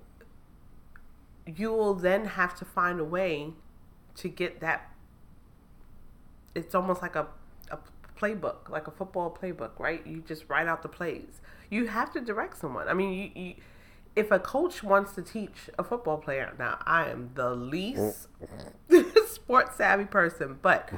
you 1.46 1.72
will 1.72 1.94
then 1.94 2.26
have 2.26 2.58
to 2.60 2.66
find 2.66 3.00
a 3.00 3.04
way 3.06 3.54
to 4.16 4.30
get 4.30 4.60
that. 4.62 4.92
It's 6.56 6.74
almost 6.74 7.02
like 7.02 7.16
a, 7.16 7.28
a 7.70 7.78
playbook, 8.20 8.70
like 8.70 8.88
a 8.88 8.92
football 8.92 9.38
playbook, 9.40 9.78
right? 9.78 10.06
You 10.08 10.24
just 10.28 10.46
write 10.50 10.68
out 10.68 10.82
the 10.82 10.90
plays. 10.90 11.40
You 11.70 11.88
have 11.88 12.12
to 12.14 12.22
direct 12.22 12.58
someone. 12.58 12.88
I 12.88 12.94
mean, 12.94 13.14
you, 13.14 13.42
you 13.44 13.54
if 14.16 14.32
a 14.32 14.40
coach 14.40 14.82
wants 14.82 15.14
to 15.14 15.22
teach 15.22 15.70
a 15.78 15.84
football 15.84 16.18
player, 16.18 16.52
now 16.58 16.80
I 16.86 17.08
am 17.10 17.30
the 17.36 17.54
least 17.54 18.28
sports 19.28 19.78
savvy 19.78 20.06
person, 20.06 20.58
but 20.62 20.90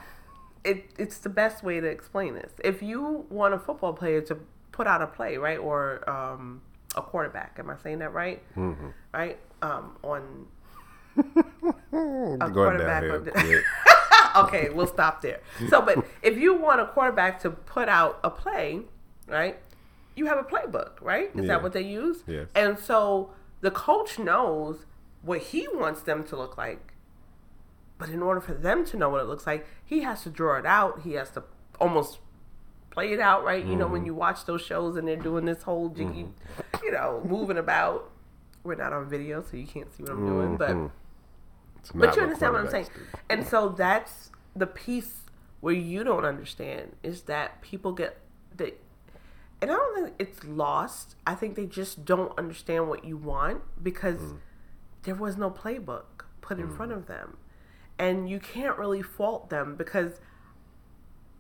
it, 0.63 0.91
it's 0.97 1.17
the 1.17 1.29
best 1.29 1.61
way 1.61 1.81
to 1.81 1.87
explain 1.87 2.33
this. 2.33 2.53
If 2.63 2.81
you 2.81 3.25
want 3.29 3.53
a 3.53 3.59
football 3.59 3.91
player 3.91 4.21
to 4.21 4.37
put 4.71 4.87
out 4.87 5.01
a 5.01 5.07
play, 5.07 5.35
right, 5.35 5.57
or 5.59 6.09
um, 6.09 6.61
a 6.95 7.01
quarterback, 7.01 7.57
am 7.59 7.69
I 7.69 7.75
saying 7.77 7.99
that 7.99 8.13
right? 8.13 8.41
mm-hmm. 8.55 8.87
Right, 9.13 9.37
um, 9.61 9.97
on 10.01 10.47
going 11.91 12.37
quarterback 12.53 13.01
downhill. 13.03 13.15
on 13.15 13.23
the- 13.25 13.31
quick. 13.31 13.63
okay, 14.37 14.69
we'll 14.69 14.87
stop 14.87 15.21
there. 15.21 15.41
So, 15.69 15.81
but 15.81 16.05
if 16.21 16.37
you 16.37 16.53
want 16.55 16.79
a 16.79 16.85
quarterback 16.85 17.41
to 17.41 17.49
put 17.49 17.89
out 17.89 18.19
a 18.23 18.29
play, 18.29 18.81
right, 19.27 19.57
you 20.15 20.25
have 20.25 20.37
a 20.37 20.43
playbook, 20.43 21.01
right? 21.01 21.29
Is 21.35 21.45
Yeah. 21.45 21.47
that 21.55 21.63
what 21.63 21.73
they 21.73 21.81
use? 21.81 22.23
Yes. 22.27 22.47
And 22.55 22.77
so 22.77 23.31
the 23.61 23.71
coach 23.71 24.19
knows 24.19 24.85
what 25.21 25.39
he 25.39 25.67
wants 25.73 26.01
them 26.01 26.23
to 26.25 26.35
look 26.35 26.57
like. 26.57 26.93
But 27.97 28.09
in 28.09 28.21
order 28.21 28.39
for 28.39 28.53
them 28.53 28.85
to 28.85 28.97
know 28.97 29.09
what 29.09 29.21
it 29.21 29.25
looks 29.27 29.45
like, 29.45 29.65
he 29.83 30.01
has 30.01 30.23
to 30.23 30.29
draw 30.29 30.57
it 30.57 30.65
out. 30.65 31.01
He 31.01 31.13
has 31.13 31.29
to 31.31 31.43
almost 31.79 32.19
play 32.91 33.11
it 33.11 33.19
out, 33.19 33.43
right? 33.43 33.63
You 33.65 33.75
know, 33.75 33.87
when 33.87 34.05
you 34.05 34.13
watch 34.13 34.45
those 34.45 34.61
shows 34.61 34.95
and 34.95 35.07
they're 35.07 35.15
doing 35.17 35.45
this 35.45 35.63
whole 35.63 35.89
jiggy, 35.89 36.27
you 36.81 36.91
know, 36.91 37.21
moving 37.25 37.57
about. 37.57 38.09
We're 38.63 38.75
not 38.75 38.91
on 38.93 39.07
video, 39.09 39.41
so 39.41 39.55
you 39.57 39.65
can't 39.67 39.91
see 39.93 40.03
what 40.03 40.11
I'm 40.13 40.25
doing, 40.25 40.57
but 40.57 40.71
Mhm. 40.71 40.91
It's 41.77 41.91
but 41.93 42.15
you 42.15 42.23
understand 42.23 42.53
what 42.53 42.61
I'm 42.61 42.69
saying. 42.69 42.87
And 43.29 43.47
so 43.47 43.69
that's 43.69 44.31
the 44.55 44.67
piece 44.67 45.29
where 45.61 45.73
you 45.73 46.03
don't 46.03 46.25
understand 46.25 46.95
is 47.03 47.23
that 47.23 47.61
people 47.61 47.93
get 47.93 48.17
they 48.55 48.73
and 49.61 49.71
I 49.71 49.73
don't 49.73 49.95
think 49.95 50.15
it's 50.19 50.43
lost. 50.43 51.15
I 51.27 51.35
think 51.35 51.55
they 51.55 51.65
just 51.65 52.05
don't 52.05 52.37
understand 52.37 52.87
what 52.87 53.03
you 53.03 53.17
want 53.17 53.61
because 53.81 54.19
mm. 54.19 54.37
there 55.03 55.15
was 55.15 55.37
no 55.37 55.51
playbook 55.51 56.25
put 56.41 56.59
in 56.59 56.69
front 56.69 56.91
mm. 56.91 56.97
of 56.97 57.07
them. 57.07 57.37
And 57.97 58.29
you 58.29 58.39
can't 58.39 58.77
really 58.77 59.01
fault 59.01 59.49
them 59.49 59.75
because 59.75 60.21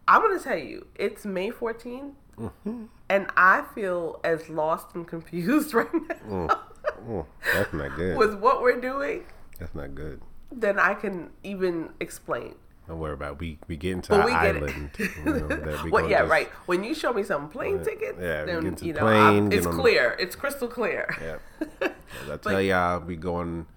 I'm 0.07 0.21
going 0.21 0.37
to 0.37 0.43
tell 0.43 0.57
you, 0.57 0.87
it's 0.95 1.25
May 1.25 1.51
14th 1.51 2.13
mm-hmm. 2.37 2.85
and 3.07 3.27
I 3.37 3.63
feel 3.73 4.19
as 4.23 4.49
lost 4.49 4.95
and 4.95 5.07
confused 5.15 5.73
right 5.73 5.87
now 5.93 6.61
Oh, 7.07 7.25
that's 7.53 7.71
not 7.73 7.95
good. 7.95 8.17
with 8.17 8.35
what 8.39 8.61
we're 8.61 8.81
doing 8.81 9.23
That's 9.59 9.73
not 9.73 9.95
good. 9.95 10.21
Then 10.51 10.79
I 10.79 10.95
can 10.95 11.29
even 11.43 11.91
explain. 11.99 12.55
Don't 12.89 12.97
worry 12.99 13.13
about 13.13 13.33
it. 13.33 13.39
we 13.39 13.59
we 13.67 13.77
get 13.77 13.91
into 13.93 14.09
But 14.09 14.21
our 14.21 14.31
island. 14.31 14.89
you 14.97 15.09
know, 15.23 15.79
we 15.85 15.91
Well, 15.91 16.09
yeah, 16.09 16.21
just- 16.21 16.31
right. 16.31 16.47
When 16.65 16.83
you 16.83 16.95
show 16.95 17.13
me 17.13 17.21
some 17.23 17.47
plane 17.47 17.83
tickets, 17.83 18.17
yeah, 18.19 18.45
then 18.45 18.63
you 18.65 18.71
the 18.71 18.93
know 18.93 18.99
plane, 19.01 19.51
it's 19.53 19.67
on 19.67 19.75
the- 19.77 19.81
clear. 19.81 20.15
It's 20.19 20.35
crystal 20.35 20.67
clear. 20.67 21.07
Yeah. 21.21 21.89
I 22.33 22.37
tell 22.41 22.59
y'all, 22.61 22.99
we 23.01 23.15
going 23.15 23.67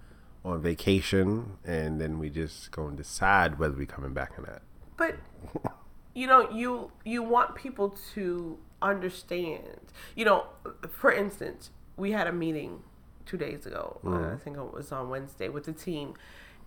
on 0.43 0.61
vacation, 0.63 1.57
and 1.63 2.01
then 2.01 2.17
we 2.17 2.29
just 2.31 2.71
go 2.71 2.87
and 2.87 2.97
decide 2.97 3.59
whether 3.59 3.75
we 3.75 3.85
coming 3.85 4.13
back 4.13 4.37
or 4.37 4.41
not. 4.47 4.61
But 4.97 5.15
you 6.15 6.25
know, 6.25 6.49
you 6.49 6.91
you 7.05 7.21
want 7.21 7.53
people 7.55 7.95
to 8.15 8.57
understand. 8.81 9.79
You 10.15 10.25
know, 10.25 10.47
for 10.89 11.11
instance, 11.11 11.69
we 11.97 12.11
had 12.13 12.25
a 12.25 12.31
meeting 12.33 12.81
two 13.27 13.37
days 13.37 13.65
ago. 13.67 13.99
Uh, 14.05 14.33
I 14.33 14.37
think 14.37 14.57
it 14.57 14.73
was 14.73 14.91
on 14.91 15.09
Wednesday 15.09 15.49
with 15.49 15.65
the 15.65 15.71
team, 15.71 16.15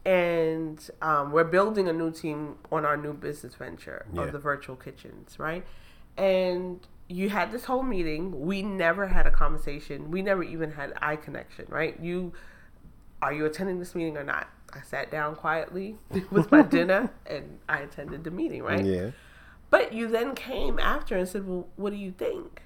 and 0.07 0.88
um, 1.03 1.33
we're 1.33 1.42
building 1.45 1.88
a 1.88 1.92
new 1.92 2.12
team 2.12 2.55
on 2.71 2.85
our 2.85 2.97
new 2.97 3.12
business 3.12 3.57
venture 3.57 4.07
Yeah. 4.12 4.23
of 4.23 4.33
the 4.33 4.38
virtual 4.38 4.77
kitchens, 4.77 5.38
right? 5.38 5.66
And 6.16 6.79
you 7.09 7.29
had 7.29 7.51
this 7.51 7.64
whole 7.64 7.83
meeting. 7.83 8.40
We 8.47 8.62
never 8.62 9.09
had 9.09 9.27
a 9.27 9.31
conversation. 9.33 10.11
We 10.12 10.23
never 10.23 10.45
even 10.45 10.71
had 10.73 10.92
eye 11.03 11.16
connection, 11.16 11.66
right? 11.69 11.99
You 12.01 12.33
are 13.21 13.33
you 13.33 13.47
attending 13.47 13.79
this 13.81 13.95
meeting 13.95 14.16
or 14.16 14.23
not? 14.25 14.49
I 14.73 14.83
sat 14.83 15.11
down 15.11 15.35
quietly 15.35 15.97
with 16.31 16.53
my 16.53 16.62
dinner 16.62 17.11
and 17.27 17.59
I 17.69 17.79
attended 17.81 18.23
the 18.25 18.31
meeting, 18.31 18.62
right? 18.62 18.85
Yeah. 18.85 19.11
But 19.71 19.92
you 19.92 20.07
then 20.07 20.37
came 20.37 20.79
after 20.79 21.16
and 21.16 21.29
said, 21.29 21.49
Well, 21.49 21.66
what 21.75 21.90
do 21.90 21.97
you 21.97 22.12
think? 22.12 22.62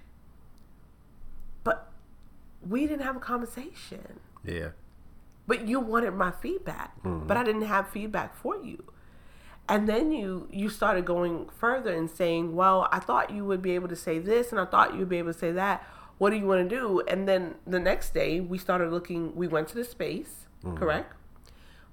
But 1.64 1.90
we 2.68 2.86
didn't 2.86 3.02
have 3.04 3.16
a 3.16 3.20
conversation. 3.20 4.20
Yeah. 4.44 4.70
But 5.50 5.66
you 5.66 5.80
wanted 5.80 6.12
my 6.14 6.30
feedback. 6.30 6.92
But 7.26 7.36
I 7.36 7.42
didn't 7.42 7.62
have 7.62 7.88
feedback 7.90 8.36
for 8.36 8.56
you. 8.56 8.84
And 9.68 9.88
then 9.88 10.12
you 10.12 10.48
you 10.50 10.68
started 10.68 11.04
going 11.04 11.48
further 11.48 11.92
and 11.92 12.08
saying, 12.08 12.54
Well, 12.54 12.88
I 12.92 13.00
thought 13.00 13.30
you 13.30 13.44
would 13.44 13.60
be 13.60 13.72
able 13.72 13.88
to 13.88 13.96
say 13.96 14.18
this 14.20 14.52
and 14.52 14.60
I 14.60 14.64
thought 14.64 14.92
you 14.92 15.00
would 15.00 15.08
be 15.08 15.18
able 15.18 15.32
to 15.32 15.38
say 15.38 15.52
that. 15.52 15.76
What 16.18 16.30
do 16.30 16.36
you 16.36 16.46
want 16.46 16.68
to 16.68 16.76
do? 16.76 17.00
And 17.12 17.26
then 17.28 17.56
the 17.66 17.80
next 17.80 18.14
day 18.14 18.38
we 18.40 18.58
started 18.58 18.90
looking 18.92 19.34
we 19.34 19.48
went 19.48 19.66
to 19.68 19.74
the 19.74 19.84
space, 19.84 20.46
correct? 20.76 21.14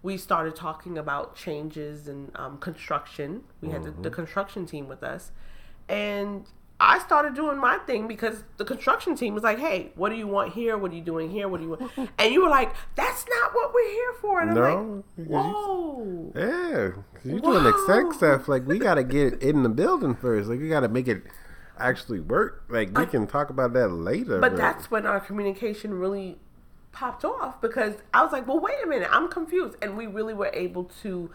We 0.04 0.18
started 0.18 0.56
talking 0.56 0.98
about 0.98 1.36
changes 1.36 2.08
and 2.08 2.32
um, 2.36 2.60
construction. 2.60 3.44
We 3.62 3.70
had 3.70 3.84
the, 3.84 3.92
the 3.92 4.12
construction 4.12 4.66
team 4.68 4.88
with 4.88 5.04
us. 5.04 5.32
And 5.90 6.46
I 6.80 7.00
started 7.00 7.34
doing 7.34 7.58
my 7.58 7.78
thing 7.80 8.08
because 8.08 8.44
the 8.58 8.66
construction 8.66 9.16
team 9.16 9.34
was 9.34 9.42
like, 9.44 9.58
"Hey, 9.58 9.92
what 9.96 10.10
do 10.10 10.16
you 10.16 10.28
want 10.28 10.54
here? 10.54 10.78
What 10.78 10.92
are 10.92 10.96
you 10.96 11.02
doing 11.02 11.32
here? 11.32 11.48
What 11.48 11.58
do 11.60 11.64
you 11.64 11.70
want?" 11.72 11.92
And 12.20 12.32
you 12.34 12.44
were 12.44 12.50
like, 12.50 12.72
"That's 12.96 13.26
not 13.28 13.54
what 13.56 13.74
we're 13.74 13.90
here 13.92 14.14
for." 14.22 14.42
And 14.42 14.52
I'm 14.52 14.56
No, 14.56 14.62
like, 14.62 15.04
you- 15.18 15.24
"Whoa!" 15.26 16.32
Yeah. 16.36 16.90
'cause 17.14 17.26
you 17.26 17.40
doing 17.42 17.66
exec 17.66 18.14
stuff. 18.14 18.48
Like 18.48 18.68
we 18.68 18.78
gotta 18.80 19.04
get 19.16 19.34
it 19.34 19.42
in 19.42 19.64
the 19.64 19.70
building 19.70 20.14
first. 20.16 20.50
Like 20.50 20.60
we 20.60 20.70
gotta 20.70 20.88
make 20.88 21.08
it 21.08 21.24
actually 21.80 22.20
work. 22.20 22.64
Like 22.70 22.96
we 22.98 23.06
can 23.08 23.26
talk 23.28 23.50
about 23.50 23.74
that 23.74 23.88
later. 23.90 24.40
But 24.40 24.56
that's 24.56 24.92
when 24.92 25.06
our 25.08 25.20
communication 25.20 25.94
really 25.98 26.38
popped 26.92 27.24
off 27.26 27.60
because 27.62 27.96
I 28.14 28.24
was 28.24 28.32
like, 28.32 28.48
"Well, 28.48 28.60
wait 28.60 28.76
a 28.84 28.88
minute, 28.88 29.10
I'm 29.12 29.30
confused," 29.30 29.76
and 29.82 29.98
we 29.98 30.06
really 30.08 30.34
were 30.36 30.52
able 30.54 30.86
to 31.02 31.32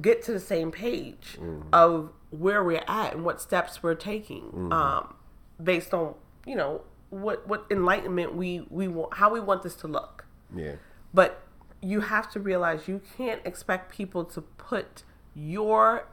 get 0.00 0.22
to 0.24 0.32
the 0.32 0.40
same 0.40 0.70
page 0.70 1.36
mm-hmm. 1.40 1.68
of 1.72 2.12
where 2.30 2.62
we're 2.62 2.84
at 2.86 3.14
and 3.14 3.24
what 3.24 3.40
steps 3.40 3.82
we're 3.82 3.94
taking, 3.94 4.42
mm-hmm. 4.44 4.72
um, 4.72 5.14
based 5.62 5.94
on 5.94 6.14
you 6.46 6.56
know 6.56 6.82
what 7.10 7.46
what 7.48 7.66
enlightenment 7.70 8.34
we 8.34 8.66
we 8.70 8.88
want, 8.88 9.14
how 9.14 9.32
we 9.32 9.40
want 9.40 9.62
this 9.62 9.74
to 9.76 9.88
look. 9.88 10.26
yeah. 10.54 10.74
But 11.14 11.42
you 11.80 12.00
have 12.00 12.30
to 12.32 12.40
realize 12.40 12.88
you 12.88 13.00
can't 13.16 13.40
expect 13.44 13.90
people 13.90 14.24
to 14.24 14.42
put 14.42 15.04
your 15.34 16.08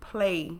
play 0.00 0.52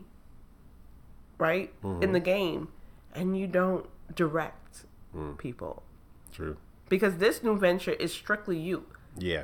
right 1.37 1.73
in 1.83 2.11
the 2.11 2.19
mm-hmm. 2.19 2.23
game 2.23 2.67
and 3.13 3.37
you 3.37 3.47
don't 3.47 3.87
direct 4.15 4.85
mm. 5.15 5.37
people 5.37 5.83
True. 6.31 6.57
because 6.89 7.17
this 7.17 7.43
new 7.43 7.57
venture 7.57 7.93
is 7.93 8.13
strictly 8.13 8.57
you 8.57 8.85
Yeah. 9.17 9.43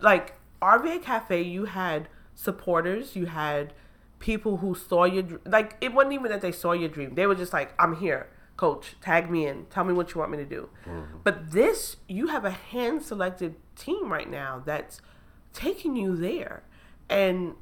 like 0.00 0.34
RVA 0.60 1.02
Cafe, 1.02 1.42
you 1.42 1.66
had 1.66 2.08
supporters, 2.34 3.16
you 3.16 3.26
had 3.26 3.72
people 4.18 4.58
who 4.58 4.74
saw 4.74 5.04
your 5.04 5.40
like. 5.44 5.76
It 5.80 5.92
wasn't 5.92 6.14
even 6.14 6.30
that 6.30 6.40
they 6.40 6.52
saw 6.52 6.72
your 6.72 6.88
dream; 6.88 7.14
they 7.14 7.26
were 7.26 7.34
just 7.34 7.52
like, 7.52 7.74
"I'm 7.78 7.96
here, 7.96 8.28
coach. 8.56 8.96
Tag 9.00 9.30
me 9.30 9.46
in. 9.46 9.66
Tell 9.66 9.84
me 9.84 9.92
what 9.92 10.14
you 10.14 10.20
want 10.20 10.30
me 10.30 10.38
to 10.38 10.44
do." 10.44 10.68
Mm-hmm. 10.86 11.18
But 11.24 11.52
this, 11.52 11.96
you 12.08 12.28
have 12.28 12.44
a 12.44 12.50
hand-selected 12.50 13.56
team 13.76 14.10
right 14.12 14.30
now 14.30 14.62
that's 14.64 15.00
taking 15.52 15.96
you 15.96 16.16
there, 16.16 16.62
and 17.08 17.54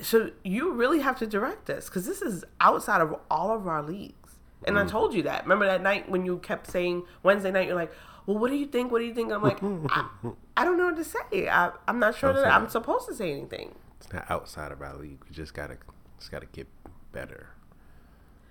so 0.00 0.30
you 0.42 0.72
really 0.72 1.00
have 1.00 1.18
to 1.18 1.26
direct 1.26 1.68
us 1.70 1.88
because 1.88 2.06
this 2.06 2.22
is 2.22 2.44
outside 2.60 3.00
of 3.00 3.14
all 3.30 3.54
of 3.54 3.66
our 3.66 3.82
leagues. 3.82 4.21
And 4.64 4.78
I 4.78 4.84
mm. 4.84 4.90
told 4.90 5.14
you 5.14 5.22
that. 5.24 5.42
Remember 5.42 5.66
that 5.66 5.82
night 5.82 6.08
when 6.08 6.24
you 6.24 6.38
kept 6.38 6.70
saying 6.70 7.04
Wednesday 7.22 7.50
night, 7.50 7.66
you're 7.66 7.76
like, 7.76 7.92
well, 8.26 8.38
what 8.38 8.50
do 8.50 8.56
you 8.56 8.66
think? 8.66 8.92
What 8.92 9.00
do 9.00 9.04
you 9.04 9.14
think? 9.14 9.32
I'm 9.32 9.42
like, 9.42 9.62
I, 9.62 10.06
I 10.56 10.64
don't 10.64 10.78
know 10.78 10.86
what 10.86 10.96
to 10.96 11.04
say. 11.04 11.48
I, 11.48 11.70
I'm 11.88 11.98
not 11.98 12.16
sure 12.16 12.32
that 12.32 12.46
I'm 12.46 12.68
supposed 12.68 13.08
to 13.08 13.14
say 13.14 13.32
anything. 13.32 13.74
It's 14.00 14.12
not 14.12 14.30
outside 14.30 14.72
of 14.72 14.80
our 14.82 14.96
league. 14.96 15.22
We 15.28 15.34
just 15.34 15.54
gotta 15.54 15.76
just 16.18 16.30
gotta 16.30 16.46
get 16.46 16.66
better. 17.12 17.50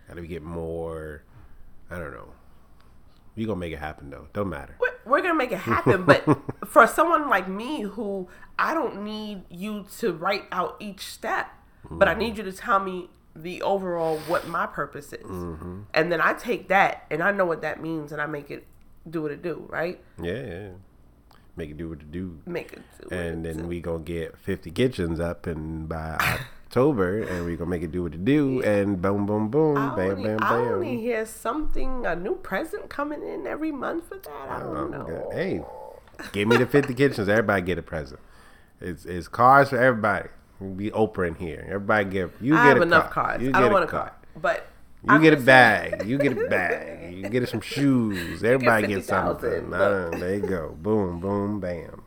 Gotta 0.07 0.21
get 0.21 0.43
more. 0.43 1.23
I 1.89 1.97
don't 1.97 2.11
know. 2.11 2.29
We 3.35 3.45
gonna 3.45 3.59
make 3.59 3.73
it 3.73 3.79
happen 3.79 4.09
though. 4.09 4.27
Don't 4.33 4.49
matter. 4.49 4.75
We're, 4.79 4.93
we're 5.05 5.21
gonna 5.21 5.35
make 5.35 5.51
it 5.51 5.59
happen, 5.59 6.03
but 6.03 6.25
for 6.65 6.85
someone 6.87 7.29
like 7.29 7.47
me 7.47 7.81
who 7.81 8.27
I 8.59 8.73
don't 8.73 9.03
need 9.03 9.43
you 9.49 9.85
to 9.99 10.13
write 10.13 10.43
out 10.51 10.75
each 10.79 11.01
step, 11.01 11.49
but 11.89 12.07
I 12.07 12.15
mm. 12.15 12.19
need 12.19 12.37
you 12.37 12.43
to 12.43 12.51
tell 12.51 12.79
me 12.79 13.09
the 13.35 13.61
overall 13.61 14.17
what 14.27 14.47
my 14.47 14.65
purpose 14.65 15.13
is, 15.13 15.25
and 15.93 16.11
then 16.11 16.19
I 16.21 16.33
take 16.33 16.67
that 16.67 17.05
and 17.09 17.21
I 17.23 17.31
know 17.31 17.45
what 17.45 17.61
that 17.61 17.81
means, 17.81 18.11
and 18.11 18.21
I 18.21 18.25
make 18.25 18.51
it 18.51 18.65
do 19.09 19.21
what 19.23 19.31
it 19.31 19.41
do, 19.41 19.65
right? 19.69 20.01
Yeah, 20.21 20.33
yeah. 20.33 20.45
yeah. 20.47 20.69
Make 21.55 21.71
it 21.71 21.77
do 21.77 21.89
what 21.89 21.99
it 21.99 22.11
do. 22.11 22.39
Make 22.45 22.73
it 22.73 22.81
do. 23.01 23.07
what 23.09 23.13
And 23.13 23.45
then 23.45 23.57
do. 23.57 23.67
we 23.67 23.81
gonna 23.81 23.99
get 23.99 24.37
fifty 24.37 24.71
kitchens 24.71 25.19
up 25.19 25.47
and 25.47 25.87
by 25.87 26.17
October, 26.67 27.21
and 27.21 27.45
we 27.45 27.55
gonna 27.57 27.69
make 27.69 27.83
it 27.83 27.91
do 27.91 28.03
what 28.03 28.13
it 28.13 28.23
do, 28.23 28.61
and 28.63 29.01
boom, 29.01 29.25
boom, 29.25 29.49
boom, 29.49 29.77
I 29.77 29.95
bam, 29.95 30.11
only, 30.11 30.23
bam, 30.23 30.39
I 30.41 30.55
only 30.57 31.01
hear 31.01 31.25
something, 31.25 32.05
a 32.05 32.15
new 32.15 32.35
present 32.35 32.89
coming 32.89 33.21
in 33.21 33.45
every 33.47 33.71
month 33.71 34.07
for 34.07 34.15
that. 34.17 34.49
I 34.49 34.59
don't 34.59 34.77
Um, 34.77 34.91
know. 34.91 35.29
Hey, 35.33 35.61
give 36.31 36.47
me 36.47 36.55
the 36.57 36.65
fifty 36.65 36.93
kitchens. 36.93 37.27
Everybody 37.27 37.61
get 37.63 37.77
a 37.77 37.81
present. 37.81 38.21
It's 38.79 39.05
it's 39.05 39.27
cars 39.27 39.69
for 39.69 39.77
everybody. 39.77 40.29
We'll 40.61 40.75
be 40.75 40.91
Oprah 40.91 41.27
in 41.29 41.35
here. 41.35 41.65
Everybody 41.67 42.05
get 42.09 42.31
you 42.39 42.55
I 42.55 42.67
get 42.67 42.73
have 42.77 42.81
enough 42.83 43.09
car. 43.09 43.25
cards. 43.25 43.43
You 43.43 43.49
I 43.49 43.53
get 43.53 43.59
don't 43.61 43.71
want 43.73 43.83
a 43.85 43.87
car, 43.87 44.13
but 44.35 44.67
You 45.03 45.09
I'm 45.13 45.21
get 45.21 45.33
a 45.33 45.37
bag. 45.37 46.05
You 46.07 46.17
get 46.19 46.33
a 46.37 46.47
bag. 46.49 47.13
You 47.15 47.27
get 47.29 47.49
some 47.49 47.61
shoes. 47.61 48.43
Everybody 48.43 48.87
gets 48.87 49.07
50,000. 49.09 49.41
something. 49.41 49.73
Uh, 49.73 50.09
there 50.19 50.35
you 50.35 50.41
go. 50.41 50.77
Boom, 50.81 51.19
boom, 51.19 51.59
bam. 51.59 52.03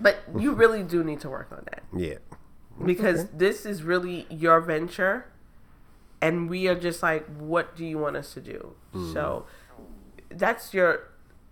But 0.00 0.22
you 0.38 0.52
really 0.54 0.82
do 0.84 1.02
need 1.04 1.20
to 1.20 1.28
work 1.28 1.48
on 1.52 1.62
that. 1.70 1.82
Yeah. 1.94 2.18
because 2.86 3.26
this 3.34 3.66
is 3.66 3.82
really 3.82 4.26
your 4.30 4.60
venture 4.62 5.26
and 6.22 6.48
we 6.48 6.68
are 6.68 6.74
just 6.74 7.02
like 7.02 7.26
what 7.36 7.76
do 7.76 7.84
you 7.84 7.98
want 7.98 8.16
us 8.16 8.32
to 8.34 8.40
do 8.40 8.74
so 9.12 9.44
that's 10.30 10.72
your 10.72 11.08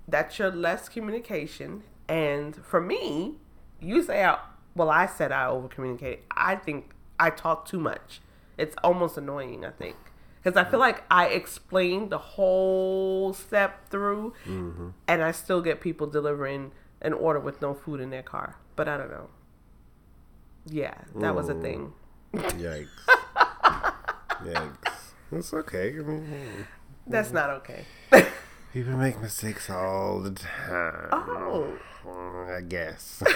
that's 0.06 0.38
your 0.38 0.50
less 0.50 0.88
communication 0.88 1.82
and 2.08 2.56
for 2.64 2.80
me 2.80 3.34
you 3.80 4.02
say 4.02 4.24
I, 4.24 4.38
well 4.78 4.90
i 4.90 5.04
said 5.06 5.30
i 5.32 5.46
over 5.46 5.68
communicate 5.68 6.20
i 6.30 6.56
think 6.56 6.90
i 7.20 7.28
talk 7.28 7.66
too 7.66 7.78
much 7.78 8.20
it's 8.56 8.74
almost 8.82 9.18
annoying 9.18 9.64
i 9.64 9.70
think 9.70 9.96
because 10.42 10.56
i 10.56 10.64
feel 10.68 10.80
like 10.80 11.04
i 11.10 11.26
explained 11.26 12.08
the 12.10 12.18
whole 12.18 13.34
step 13.34 13.88
through 13.90 14.32
mm-hmm. 14.46 14.88
and 15.06 15.22
i 15.22 15.30
still 15.30 15.60
get 15.60 15.80
people 15.80 16.06
delivering 16.06 16.72
an 17.02 17.12
order 17.12 17.38
with 17.38 17.60
no 17.60 17.74
food 17.74 18.00
in 18.00 18.08
their 18.08 18.22
car 18.22 18.56
but 18.74 18.88
i 18.88 18.96
don't 18.96 19.10
know 19.10 19.28
yeah, 20.70 20.94
that 21.16 21.34
was 21.34 21.48
a 21.48 21.54
mm. 21.54 21.62
thing. 21.62 21.92
Yikes. 22.34 22.88
Yikes. 24.44 25.12
It's 25.32 25.54
okay. 25.54 25.90
I 25.98 26.02
mean, 26.02 26.66
That's 27.06 27.32
not 27.32 27.50
okay. 27.50 27.84
people 28.72 28.92
make 28.96 29.20
mistakes 29.20 29.70
all 29.70 30.20
the 30.20 30.32
time. 30.32 31.08
oh. 31.12 31.78
I 32.10 32.60
guess. 32.62 33.22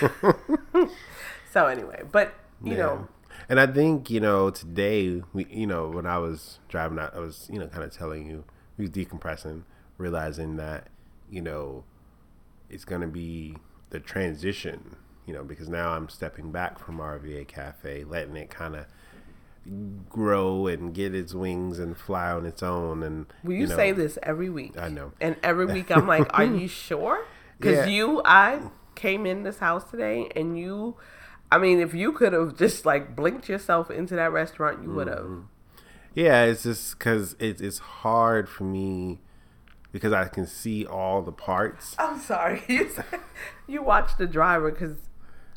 So 1.52 1.66
anyway, 1.66 2.02
but 2.10 2.34
you 2.64 2.72
Yeah. 2.72 2.78
know, 2.78 3.08
And 3.48 3.60
I 3.60 3.66
think, 3.66 4.08
you 4.08 4.20
know, 4.20 4.50
today, 4.50 5.22
we, 5.34 5.44
you 5.50 5.66
know, 5.66 5.88
when 5.88 6.06
I 6.06 6.16
was 6.18 6.60
driving 6.68 6.98
out, 6.98 7.14
I 7.14 7.18
was, 7.18 7.48
you 7.52 7.58
know, 7.58 7.66
kind 7.66 7.82
of 7.84 7.92
telling 7.92 8.26
you, 8.26 8.44
we 8.78 8.84
was 8.84 8.90
decompressing, 8.90 9.64
realizing 9.98 10.56
that, 10.56 10.86
you 11.30 11.42
know, 11.42 11.84
it's 12.70 12.84
going 12.86 13.00
to 13.02 13.06
be 13.06 13.56
the 13.90 14.00
transition, 14.00 14.96
you 15.26 15.34
know, 15.34 15.44
because 15.44 15.68
now 15.68 15.90
I'm 15.90 16.08
stepping 16.08 16.52
back 16.52 16.78
from 16.78 16.98
RVA 16.98 17.46
Cafe, 17.48 18.04
letting 18.04 18.36
it 18.36 18.48
kind 18.48 18.76
of 18.76 18.86
grow 20.08 20.66
and 20.66 20.94
get 20.94 21.14
its 21.14 21.34
wings 21.34 21.78
and 21.78 21.96
fly 21.96 22.30
on 22.32 22.46
its 22.46 22.62
own. 22.62 23.02
And, 23.02 23.26
will 23.44 23.52
you, 23.52 23.66
know, 23.66 23.76
say 23.76 23.92
this 23.92 24.18
every 24.22 24.48
week? 24.50 24.78
I 24.78 24.88
know. 24.88 25.12
And 25.20 25.36
every 25.42 25.66
week 25.66 25.90
I'm 25.90 26.06
like, 26.06 26.26
are 26.32 26.44
you 26.44 26.68
sure? 26.86 27.24
Because 27.62 27.86
Yeah. 27.86 27.92
you, 27.92 28.22
I 28.24 28.60
came 28.94 29.24
in 29.26 29.42
this 29.44 29.58
house 29.58 29.84
today 29.90 30.28
and 30.36 30.58
you, 30.58 30.96
I 31.50 31.58
mean, 31.58 31.80
if 31.80 31.94
you 31.94 32.12
could 32.12 32.32
have 32.32 32.56
just 32.56 32.84
like 32.84 33.14
blinked 33.16 33.48
yourself 33.48 33.90
into 33.90 34.14
that 34.16 34.32
restaurant, 34.32 34.82
you 34.82 34.90
would 34.90 35.06
have. 35.08 35.18
Mm-hmm. 35.18 35.40
Yeah, 36.14 36.44
it's 36.44 36.64
just 36.64 36.98
because 36.98 37.36
it's, 37.38 37.60
it's 37.62 37.78
hard 37.78 38.48
for 38.48 38.64
me 38.64 39.20
because 39.92 40.12
I 40.12 40.28
can 40.28 40.46
see 40.46 40.84
all 40.84 41.22
the 41.22 41.32
parts. 41.32 41.94
I'm 41.98 42.18
sorry. 42.20 42.62
You 42.68 42.88
said- 42.90 43.04
you 43.66 43.82
watch 43.82 44.16
the 44.18 44.26
driver 44.26 44.70
because 44.70 44.96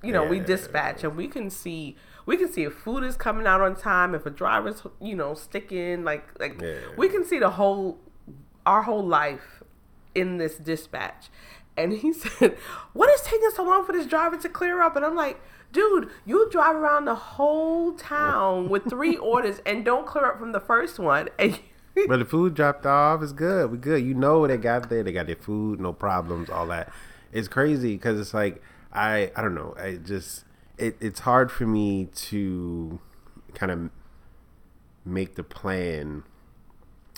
you 0.04 0.12
know 0.14 0.24
we 0.26 0.40
dispatch 0.40 1.04
and 1.04 1.18
we 1.18 1.28
can 1.28 1.50
see 1.50 1.96
we 2.26 2.38
can 2.38 2.52
see 2.52 2.64
if 2.64 2.74
food 2.74 3.04
is 3.04 3.16
coming 3.18 3.48
out 3.48 3.60
on 3.62 3.76
time 3.76 4.14
if 4.14 4.26
a 4.26 4.30
driver's 4.30 4.84
you 5.02 5.16
know 5.16 5.34
sticking 5.34 6.04
like 6.04 6.28
like 6.40 6.62
Yeah. 6.62 6.76
we 6.96 7.10
can 7.10 7.26
see 7.26 7.40
the 7.40 7.50
whole 7.52 7.98
our 8.66 8.84
whole 8.84 9.06
life 9.06 9.64
in 10.14 10.38
this 10.38 10.58
dispatch. 10.58 11.30
And 11.78 11.94
he 11.94 12.14
said, 12.14 12.58
"What 12.94 13.10
is 13.10 13.22
taking 13.22 13.52
so 13.54 13.64
long 13.64 13.86
for 13.86 13.92
this 13.92 14.06
driver 14.06 14.38
to 14.38 14.50
clear 14.50 14.82
up?" 14.82 14.96
And 14.96 15.06
I'm 15.06 15.16
like, 15.16 15.42
"Dude, 15.72 16.10
you 16.26 16.50
drive 16.50 16.76
around 16.76 17.06
the 17.06 17.16
whole 17.16 17.94
town 17.94 18.70
with 18.70 18.90
three 18.90 19.16
orders 19.32 19.62
and 19.66 19.84
don't 19.84 20.06
clear 20.06 20.26
up 20.26 20.40
from 20.40 20.52
the 20.52 20.60
first 20.60 21.00
one." 21.00 21.30
And 21.38 21.60
But 22.08 22.18
the 22.18 22.26
food 22.26 22.54
dropped 22.54 22.86
off. 22.86 23.22
It's 23.24 23.32
good. 23.32 23.72
We 23.72 23.78
good. 23.78 24.04
You 24.04 24.14
know 24.14 24.46
they 24.48 24.58
got 24.58 24.90
there. 24.90 25.04
They 25.04 25.14
got 25.14 25.28
their 25.28 25.36
food. 25.36 25.80
No 25.80 25.94
problems. 25.94 26.50
All 26.50 26.68
that. 26.68 26.92
It's 27.32 27.48
crazy 27.48 27.94
because 27.94 28.20
it's 28.20 28.34
like 28.34 28.62
I 28.92 29.32
I 29.36 29.42
don't 29.42 29.56
know. 29.56 29.76
I 29.78 29.96
just 29.96 30.44
it, 30.78 30.98
it's 31.00 31.22
hard 31.22 31.52
for 31.52 31.66
me 31.66 32.06
to 32.06 33.00
kind 33.54 33.72
of 33.72 33.90
make 35.06 35.36
the 35.36 35.44
plan 35.44 36.24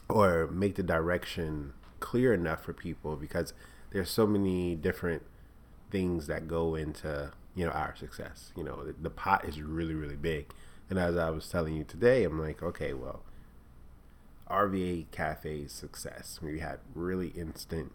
or 0.09 0.47
make 0.47 0.75
the 0.75 0.83
direction 0.83 1.73
clear 1.99 2.33
enough 2.33 2.63
for 2.63 2.73
people 2.73 3.15
because 3.15 3.53
there's 3.91 4.09
so 4.09 4.27
many 4.27 4.75
different 4.75 5.23
things 5.91 6.27
that 6.27 6.47
go 6.47 6.75
into 6.75 7.31
you 7.55 7.65
know 7.65 7.71
our 7.71 7.95
success. 7.95 8.51
You 8.55 8.63
know 8.63 8.83
the, 8.85 8.93
the 8.93 9.09
pot 9.09 9.45
is 9.45 9.61
really 9.61 9.93
really 9.93 10.15
big. 10.15 10.51
And 10.89 10.97
as 10.97 11.17
i 11.17 11.29
was 11.29 11.49
telling 11.49 11.75
you 11.75 11.83
today 11.83 12.23
i'm 12.23 12.39
like 12.39 12.63
okay 12.63 12.93
well 12.93 13.21
rva 14.49 15.05
cafe's 15.11 15.73
success. 15.73 16.39
We 16.41 16.59
had 16.59 16.79
really 16.95 17.29
instant 17.29 17.93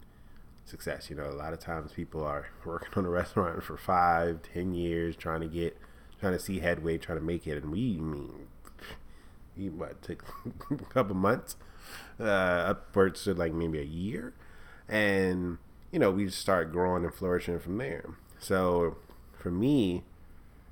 success. 0.65 1.09
You 1.09 1.15
know 1.15 1.29
a 1.29 1.33
lot 1.33 1.53
of 1.53 1.59
times 1.59 1.93
people 1.93 2.23
are 2.23 2.47
working 2.65 2.89
on 2.95 3.05
a 3.05 3.09
restaurant 3.09 3.63
for 3.63 3.77
five 3.77 4.41
ten 4.53 4.73
years 4.73 5.15
trying 5.15 5.41
to 5.41 5.47
get 5.47 5.77
trying 6.19 6.33
to 6.33 6.39
see 6.39 6.59
headway 6.59 6.97
trying 6.97 7.19
to 7.19 7.23
make 7.23 7.47
it. 7.47 7.61
And 7.63 7.71
we 7.71 7.97
mean 7.97 8.47
we 9.57 9.69
what 9.69 10.01
took 10.01 10.25
a 10.71 10.75
couple 10.85 11.15
months 11.15 11.55
uh 12.19 12.23
upwards 12.23 13.23
to 13.23 13.33
like 13.33 13.53
maybe 13.53 13.79
a 13.79 13.83
year. 13.83 14.33
And 14.87 15.57
you 15.93 15.99
know 15.99 16.11
we 16.11 16.25
just 16.25 16.39
start 16.39 16.73
growing 16.73 17.05
and 17.05 17.13
flourishing 17.13 17.59
from 17.59 17.77
there. 17.77 18.05
So 18.39 18.97
for 19.37 19.51
me 19.51 20.03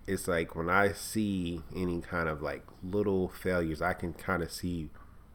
it's 0.07 0.27
like 0.27 0.55
when 0.55 0.69
i 0.69 0.91
see 0.91 1.62
any 1.75 2.01
kind 2.01 2.27
of 2.27 2.41
like 2.41 2.65
little 2.84 3.29
failures 3.29 3.81
i 3.81 3.93
can 3.93 4.13
kind 4.13 4.41
of 4.41 4.51
see 4.51 4.89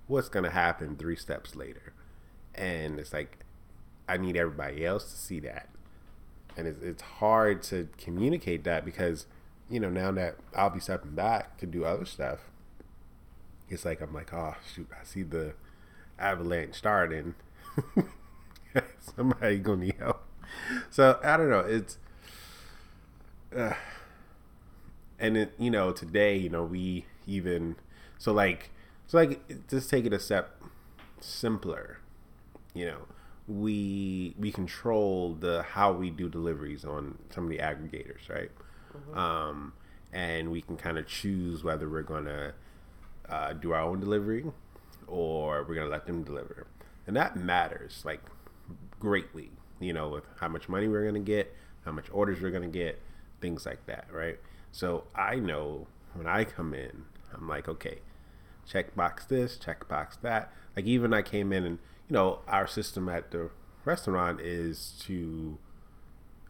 what's 0.09 0.29
going 0.29 0.45
to 0.45 0.51
happen 0.51 0.97
three 0.97 1.17
steps 1.17 1.55
later. 1.55 1.95
And 2.55 2.99
it's 2.99 3.13
like 3.13 3.39
i 4.09 4.17
need 4.17 4.37
everybody 4.37 4.85
else 4.85 5.05
to 5.13 5.17
see 5.17 5.41
that. 5.41 5.69
And 6.57 6.67
it's, 6.67 6.83
it's 6.83 7.03
hard 7.03 7.63
to 7.65 7.89
communicate 7.99 8.65
that 8.65 8.85
because 8.85 9.27
you 9.71 9.81
know 9.81 9.91
now 9.91 10.13
that 10.13 10.37
i'll 10.57 10.71
be 10.71 10.81
stepping 10.81 11.15
back 11.15 11.59
to 11.59 11.67
do 11.67 11.85
other 11.85 12.05
stuff 12.05 12.39
it's 13.69 13.85
like 13.85 14.01
i'm 14.01 14.15
like 14.15 14.33
oh 14.33 14.55
shoot 14.75 14.89
i 15.01 15.05
see 15.05 15.23
the 15.25 15.55
avalanche 16.19 16.77
starting 16.77 17.35
somebody 19.17 19.59
gonna 19.59 19.85
need 19.87 19.97
help. 19.99 20.23
So 20.91 21.19
i 21.23 21.37
don't 21.37 21.51
know 21.51 21.61
it's 21.61 21.99
uh, 23.57 23.73
and 25.19 25.37
it 25.37 25.53
you 25.59 25.71
know 25.71 25.93
today 25.93 26.37
you 26.37 26.49
know 26.49 26.63
we 26.65 27.05
even 27.27 27.77
so 28.19 28.33
like 28.33 28.71
so 29.07 29.19
like 29.19 29.41
just 29.69 29.89
take 29.91 30.05
it 30.05 30.13
a 30.13 30.19
step 30.19 30.61
simpler 31.21 31.99
you 32.75 32.87
know. 32.87 32.99
We 33.49 34.35
we 34.39 34.53
control 34.53 35.35
the 35.35 35.63
how 35.65 35.93
we 35.93 36.11
do 36.11 36.29
deliveries 36.29 36.85
on 36.85 37.19
some 37.31 37.45
of 37.45 37.51
the 37.51 37.59
aggregators 37.59 38.29
right? 38.31 38.51
Um 39.15 39.75
and 40.13 40.51
we 40.53 40.63
can 40.63 40.77
kind 40.77 40.99
of 40.99 41.07
choose 41.09 41.65
whether 41.65 41.89
we're 41.89 42.03
gonna 42.03 42.55
uh, 43.29 43.53
do 43.55 43.73
our 43.73 43.83
own 43.83 44.01
delivery 44.01 44.45
or 45.07 45.65
we're 45.65 45.75
gonna 45.77 45.89
let 45.89 46.07
them 46.07 46.25
deliver. 46.25 46.67
And 47.07 47.17
that 47.17 47.37
matters 47.37 48.03
like 48.05 48.23
greatly 49.01 49.51
you 49.81 49.93
know 49.93 50.09
with 50.09 50.25
how 50.41 50.49
much 50.49 50.69
money 50.69 50.89
we're 50.89 51.05
gonna 51.05 51.21
get 51.21 51.55
how 51.85 51.93
much 51.93 52.07
orders 52.11 52.41
we're 52.41 52.51
gonna 52.51 52.67
get 52.67 53.01
things 53.41 53.67
like 53.67 53.85
that 53.87 54.07
right 54.13 54.39
so 54.73 55.05
i 55.15 55.37
know 55.37 55.87
when 56.17 56.27
I 56.27 56.45
come 56.45 56.75
in, 56.75 57.05
I'm 57.35 57.49
like, 57.49 57.69
okay, 57.69 57.99
check 58.67 58.95
box 58.95 59.25
this, 59.27 59.57
check 59.57 59.89
box 59.89 60.17
that. 60.23 60.53
Like 60.75 60.87
even 60.87 61.13
I 61.13 61.23
came 61.23 61.53
in 61.53 61.65
and 61.65 61.79
you 62.09 62.15
know 62.15 62.41
our 62.49 62.67
system 62.67 63.09
at 63.09 63.31
the 63.31 63.51
restaurant 63.85 64.41
is 64.41 64.95
to 65.01 65.59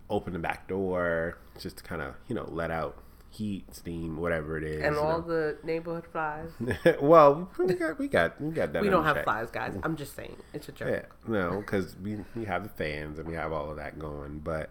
open 0.09 0.33
the 0.33 0.39
back 0.39 0.69
door 0.69 1.39
just 1.59 1.79
to 1.79 1.83
kind 1.83 2.01
of 2.01 2.15
you 2.29 2.35
know 2.35 2.49
let 2.51 2.71
out 2.71 2.99
heat, 3.31 3.75
steam, 3.75 4.17
whatever 4.17 4.57
it 4.57 4.65
is. 4.65 4.83
And 4.83 4.97
all 4.97 5.21
know. 5.21 5.27
the 5.29 5.59
neighborhood 5.63 6.07
flies. 6.11 6.51
well, 7.01 7.51
we 7.59 7.75
got 7.75 7.99
we 7.99 8.09
got 8.09 8.41
we 8.41 8.51
got 8.51 8.73
that. 8.73 8.83
we 8.83 8.89
don't 8.89 9.05
have 9.05 9.17
check. 9.17 9.25
flies, 9.25 9.51
guys. 9.51 9.77
I'm 9.83 9.97
just 9.97 10.17
saying. 10.17 10.37
It's 10.53 10.69
a 10.69 10.73
joke. 10.73 10.89
Yeah, 10.89 11.03
no, 11.27 11.61
because 11.61 11.97
we 12.03 12.19
we 12.35 12.45
have 12.45 12.63
the 12.63 12.69
fans 12.69 13.19
and 13.19 13.29
we 13.29 13.35
have 13.35 13.53
all 13.53 13.71
of 13.71 13.77
that 13.77 13.99
going, 13.99 14.39
but 14.41 14.71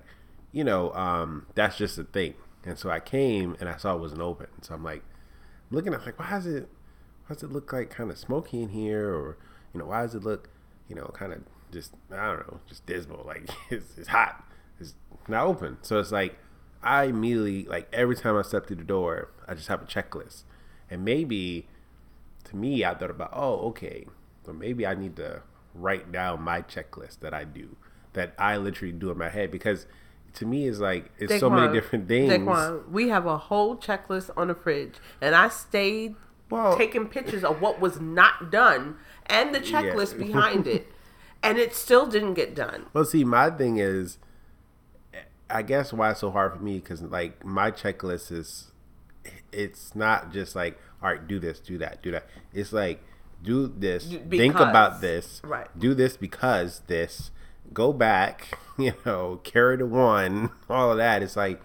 you 0.52 0.64
know, 0.64 0.94
um, 0.94 1.46
that's 1.56 1.78
just 1.78 1.96
the 1.98 2.04
thing. 2.06 2.34
And 2.64 2.78
so 2.78 2.90
I 2.90 3.00
came 3.00 3.56
and 3.60 3.70
I 3.70 3.78
saw 3.78 3.96
it 3.96 4.00
wasn't 4.00 4.22
open, 4.22 4.48
so 4.62 4.74
I'm 4.74 4.84
like, 4.84 5.04
I'm 5.70 5.76
looking 5.76 5.94
at 5.94 6.06
like, 6.06 6.20
why 6.20 6.38
is 6.38 6.48
it, 6.48 6.68
why 7.28 7.36
does 7.36 7.44
it 7.44 7.52
look 7.52 7.72
like 7.72 7.90
kind 7.92 8.10
of 8.10 8.18
smoky 8.18 8.62
in 8.62 8.70
here, 8.70 9.10
or 9.10 9.38
you 9.74 9.80
know, 9.80 9.88
why 9.88 10.02
does 10.02 10.16
it 10.16 10.24
look, 10.24 10.50
you 10.88 10.96
know, 10.96 11.12
kind 11.14 11.34
of 11.34 11.42
just 11.72 11.94
I 12.12 12.28
don't 12.28 12.48
know, 12.48 12.60
just 12.68 12.86
dismal, 12.86 13.24
like 13.26 13.48
it's, 13.70 13.98
it's 13.98 14.08
hot, 14.08 14.44
it's 14.80 14.96
not 15.28 15.46
open. 15.46 15.78
So 15.82 16.00
it's 16.00 16.12
like 16.12 16.38
I 16.86 17.06
immediately 17.06 17.66
like 17.66 17.88
every 17.92 18.16
time 18.16 18.38
I 18.38 18.44
step 18.44 18.68
through 18.68 18.78
the 18.78 18.84
door, 18.84 19.30
I 19.48 19.54
just 19.56 19.68
have 19.68 19.82
a 19.82 19.86
checklist, 19.86 20.44
and 20.90 21.04
maybe 21.04 21.68
to 22.46 22.56
me, 22.56 22.86
I 22.86 22.94
thought 22.94 23.10
about, 23.10 23.32
oh, 23.34 23.68
okay, 23.70 24.06
so 24.46 24.54
maybe 24.54 24.86
I 24.86 24.94
need 24.94 25.16
to 25.16 25.42
write 25.74 26.12
down 26.12 26.44
my 26.44 26.62
checklist 26.62 27.20
that 27.22 27.34
I 27.34 27.44
do, 27.44 27.76
that 28.14 28.36
I 28.38 28.58
literally 28.58 28.92
do 28.94 29.10
in 29.10 29.18
my 29.18 29.30
head, 29.30 29.50
because 29.52 29.88
to 30.36 30.46
me, 30.46 30.68
it's 30.68 30.80
like 30.80 31.12
it's 31.18 31.40
so 31.40 31.50
many 31.50 31.74
different 31.74 32.08
things. 32.08 32.32
Daquan, 32.32 32.90
we 32.90 33.10
have 33.10 33.26
a 33.26 33.38
whole 33.38 33.76
checklist 33.76 34.30
on 34.38 34.50
the 34.50 34.56
fridge, 34.56 34.96
and 35.22 35.34
I 35.34 35.50
stayed 35.50 36.16
Well- 36.52 36.78
taking 36.78 37.08
pictures 37.08 37.44
of 37.44 37.62
what 37.62 37.80
was 37.82 38.00
not 38.00 38.52
done 38.52 38.98
and 39.26 39.56
the 39.56 39.60
checklist 39.60 40.20
Yeah. 40.20 40.26
behind 40.26 40.68
it, 40.76 40.92
and 41.42 41.58
it 41.58 41.74
still 41.74 42.06
didn't 42.06 42.36
get 42.36 42.54
done. 42.54 42.86
Well, 42.94 43.06
see, 43.06 43.24
my 43.24 43.50
thing 43.50 43.78
is, 43.78 44.20
I 45.50 45.62
guess 45.62 45.94
why 45.94 46.12
it's 46.12 46.20
so 46.22 46.32
hard 46.32 46.54
for 46.54 46.60
me 46.60 46.80
because 46.80 47.02
like 47.02 47.46
my 47.46 47.72
checklist 47.72 48.32
is, 48.32 48.72
it's 49.52 49.96
not 49.96 50.32
just 50.32 50.56
like 50.56 50.80
all 51.02 51.10
right, 51.10 51.28
do 51.28 51.40
this, 51.40 51.60
do 51.60 51.78
that, 51.78 52.02
do 52.02 52.12
that. 52.12 52.26
It's 52.54 52.74
like 52.74 53.04
do 53.44 53.68
this, 53.68 54.06
think 54.30 54.56
about 54.56 55.02
this, 55.02 55.42
Right. 55.44 55.68
Do 55.78 55.94
this 55.94 56.18
because 56.18 56.82
this. 56.88 57.32
Go 57.74 57.94
back, 57.94 58.58
you 58.78 58.94
know, 59.06 59.40
carry 59.44 59.78
the 59.78 59.86
one, 59.86 60.52
all 60.70 60.92
of 60.92 60.98
that. 60.98 61.22
It's 61.22 61.36
like, 61.36 61.62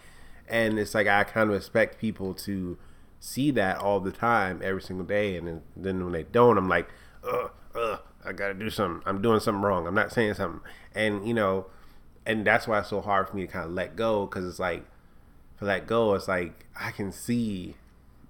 and 0.49 0.79
it's 0.79 0.95
like 0.95 1.07
I 1.07 1.25
kind 1.25 1.49
of 1.51 1.57
expect 1.57 1.99
people 1.99 2.35
to 2.35 2.77
see 3.19 3.51
that 3.53 3.79
all 3.79 4.01
the 4.01 4.13
time, 4.13 4.61
every 4.63 4.83
single 4.83 5.07
day, 5.07 5.37
and 5.37 5.47
then, 5.47 5.63
then 5.77 6.03
when 6.05 6.13
they 6.13 6.23
don't, 6.25 6.57
I'm 6.59 6.69
like, 6.69 6.89
ugh, 7.23 7.51
ugh, 7.75 8.01
I 8.25 8.33
gotta 8.33 8.55
do 8.55 8.71
something. 8.71 9.03
I'm 9.07 9.23
doing 9.23 9.41
something 9.41 9.63
wrong. 9.63 9.87
I'm 9.87 9.95
not 9.95 10.13
saying 10.13 10.35
something, 10.35 10.61
and 10.95 11.27
you 11.27 11.35
know, 11.35 11.67
and 12.31 12.47
that's 12.47 12.69
why 12.69 12.79
it's 12.79 12.89
so 12.89 13.01
hard 13.01 13.29
for 13.29 13.37
me 13.37 13.47
to 13.47 13.53
kind 13.53 13.65
of 13.67 13.73
let 13.73 13.97
go 13.97 14.27
because 14.27 14.47
it's 14.47 14.59
like, 14.59 14.85
for 15.57 15.65
let 15.65 15.87
go, 15.87 16.15
it's 16.15 16.29
like 16.29 16.67
I 16.79 16.91
can 16.93 17.11
see 17.13 17.75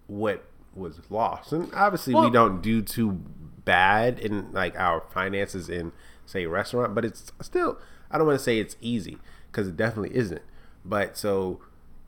what 0.07 0.45
was 0.75 1.01
lost, 1.11 1.53
and 1.53 1.73
obviously 1.75 2.15
we 2.15 2.31
don't 2.31 2.63
do 2.63 2.81
too 2.83 3.21
bad 3.65 4.19
in 4.19 4.53
like 4.53 4.79
our 4.79 5.03
finances 5.13 5.69
in 5.69 5.93
say 6.27 6.47
restaurant, 6.47 6.95
but 6.95 7.05
it's 7.05 7.33
still 7.43 7.79
I 8.11 8.19
don't 8.19 8.27
want 8.27 8.39
to 8.39 8.43
say 8.43 8.59
it's 8.59 8.77
easy 8.81 9.19
because 9.51 9.69
it 9.69 9.77
definitely 9.77 10.17
isn't. 10.17 10.43
But 10.85 11.17
so 11.17 11.61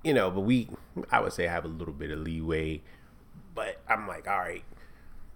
you 0.02 0.14
know, 0.14 0.30
but 0.30 0.40
we 0.40 0.68
I 1.10 1.20
would 1.20 1.32
say 1.32 1.46
have 1.46 1.64
a 1.64 1.68
little 1.68 1.94
bit 1.94 2.10
of 2.10 2.20
leeway, 2.20 2.82
but 3.54 3.80
I'm 3.88 4.08
like, 4.08 4.26
all 4.26 4.38
right, 4.38 4.64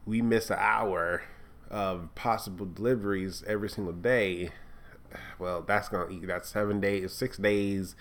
we 0.04 0.22
miss 0.22 0.50
an 0.50 0.58
hour 0.58 1.22
of 1.70 2.14
possible 2.14 2.66
deliveries 2.66 3.44
every 3.46 3.68
single 3.68 3.92
day. 3.92 4.50
Well, 5.38 5.62
that's 5.62 5.88
gonna 5.88 6.10
eat 6.10 6.26
that's 6.26 6.48
seven 6.48 6.80
days, 6.80 7.12
six 7.12 7.36
days. 7.36 7.94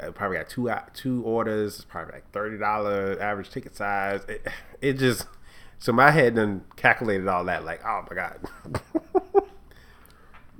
Uh, 0.00 0.10
probably 0.10 0.36
got 0.36 0.48
two 0.48 0.70
two 0.94 1.22
orders. 1.22 1.76
It's 1.76 1.84
probably 1.84 2.14
like 2.14 2.30
thirty 2.32 2.58
dollar 2.58 3.20
average 3.20 3.50
ticket 3.50 3.76
size. 3.76 4.22
It, 4.28 4.46
it 4.80 4.92
just 4.94 5.26
so 5.78 5.92
my 5.92 6.10
head 6.10 6.34
done 6.34 6.64
calculated 6.76 7.28
all 7.28 7.44
that. 7.44 7.64
Like, 7.64 7.84
oh 7.84 8.04
my 8.08 8.14
god, 8.16 8.38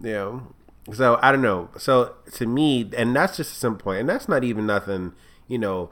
you 0.03 0.13
know. 0.13 0.43
So 0.93 1.19
I 1.21 1.33
don't 1.33 1.43
know. 1.43 1.71
So 1.79 2.15
to 2.35 2.47
me, 2.47 2.91
and 2.97 3.15
that's 3.15 3.37
just 3.37 3.53
a 3.53 3.57
simple 3.57 3.83
point, 3.85 4.01
and 4.01 4.09
that's 4.09 4.29
not 4.29 4.45
even 4.45 4.67
nothing. 4.67 5.13
You 5.49 5.59
know, 5.59 5.91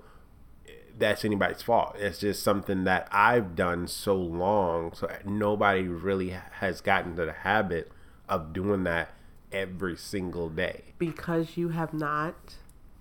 that's 0.96 1.24
anybody's 1.24 1.62
fault. 1.62 1.96
It's 1.98 2.18
just 2.18 2.42
something 2.42 2.84
that 2.84 3.08
I've 3.10 3.56
done 3.56 3.88
so 3.88 4.14
long, 4.16 4.92
so 4.94 5.10
nobody 5.24 5.82
really 5.88 6.36
has 6.60 6.80
gotten 6.80 7.16
to 7.16 7.26
the 7.26 7.32
habit 7.32 7.90
of 8.28 8.52
doing 8.52 8.84
that 8.84 9.13
every 9.54 9.96
single 9.96 10.48
day. 10.50 10.82
Because 10.98 11.56
you 11.56 11.70
have 11.70 11.94
not. 11.94 12.56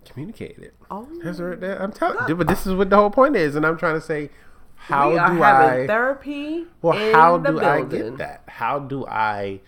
communicated. 0.05 0.71
Oh, 0.91 1.07
That's 1.23 1.39
right 1.39 1.59
there. 1.59 1.81
I'm 1.81 1.91
telling 1.91 2.27
you, 2.29 2.35
but 2.35 2.47
this 2.47 2.65
is 2.67 2.73
what 2.73 2.89
the 2.89 2.95
whole 2.97 3.09
point 3.09 3.35
is, 3.35 3.55
and 3.55 3.65
I'm 3.65 3.77
trying 3.77 3.95
to 3.95 4.01
say, 4.01 4.29
how 4.75 5.11
do 5.11 5.41
I? 5.41 5.87
therapy. 5.87 6.65
well, 6.81 7.13
how 7.13 7.37
do 7.37 7.59
I 7.59 7.83
get 7.83 8.17
that? 8.17 8.43
How 8.47 8.79
do 8.79 9.05
I 9.07 9.61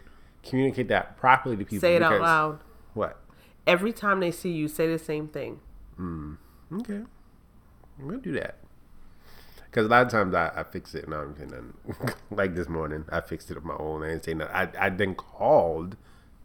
communicate 0.43 0.89
that 0.89 1.17
properly 1.17 1.55
to 1.55 1.63
people? 1.63 1.79
Say 1.79 1.95
it 1.95 2.03
out 2.03 2.21
loud. 2.21 2.59
What? 2.93 3.19
Every 3.65 3.93
time 3.93 4.19
they 4.19 4.31
see 4.31 4.51
you, 4.51 4.67
say 4.67 4.87
the 4.87 4.99
same 4.99 5.27
thing. 5.27 5.61
Mm. 5.99 6.37
Okay, 6.73 7.01
I'm 7.99 8.05
gonna 8.05 8.17
do 8.17 8.33
that. 8.33 8.57
Because 9.63 9.87
a 9.87 9.89
lot 9.89 10.05
of 10.05 10.11
times 10.11 10.33
I, 10.33 10.51
I 10.55 10.63
fix 10.63 10.93
it 10.95 11.05
and 11.05 11.13
I'm 11.13 11.35
nothing. 11.39 11.73
like 12.31 12.55
this 12.55 12.67
morning, 12.69 13.05
I 13.09 13.21
fixed 13.21 13.49
it 13.51 13.57
on 13.57 13.65
my 13.65 13.75
own. 13.75 14.03
I 14.03 14.09
didn't 14.09 14.25
say 14.25 14.33
nothing. 14.33 14.55
I 14.55 14.69
I 14.79 14.89
then 14.89 15.15
called 15.15 15.95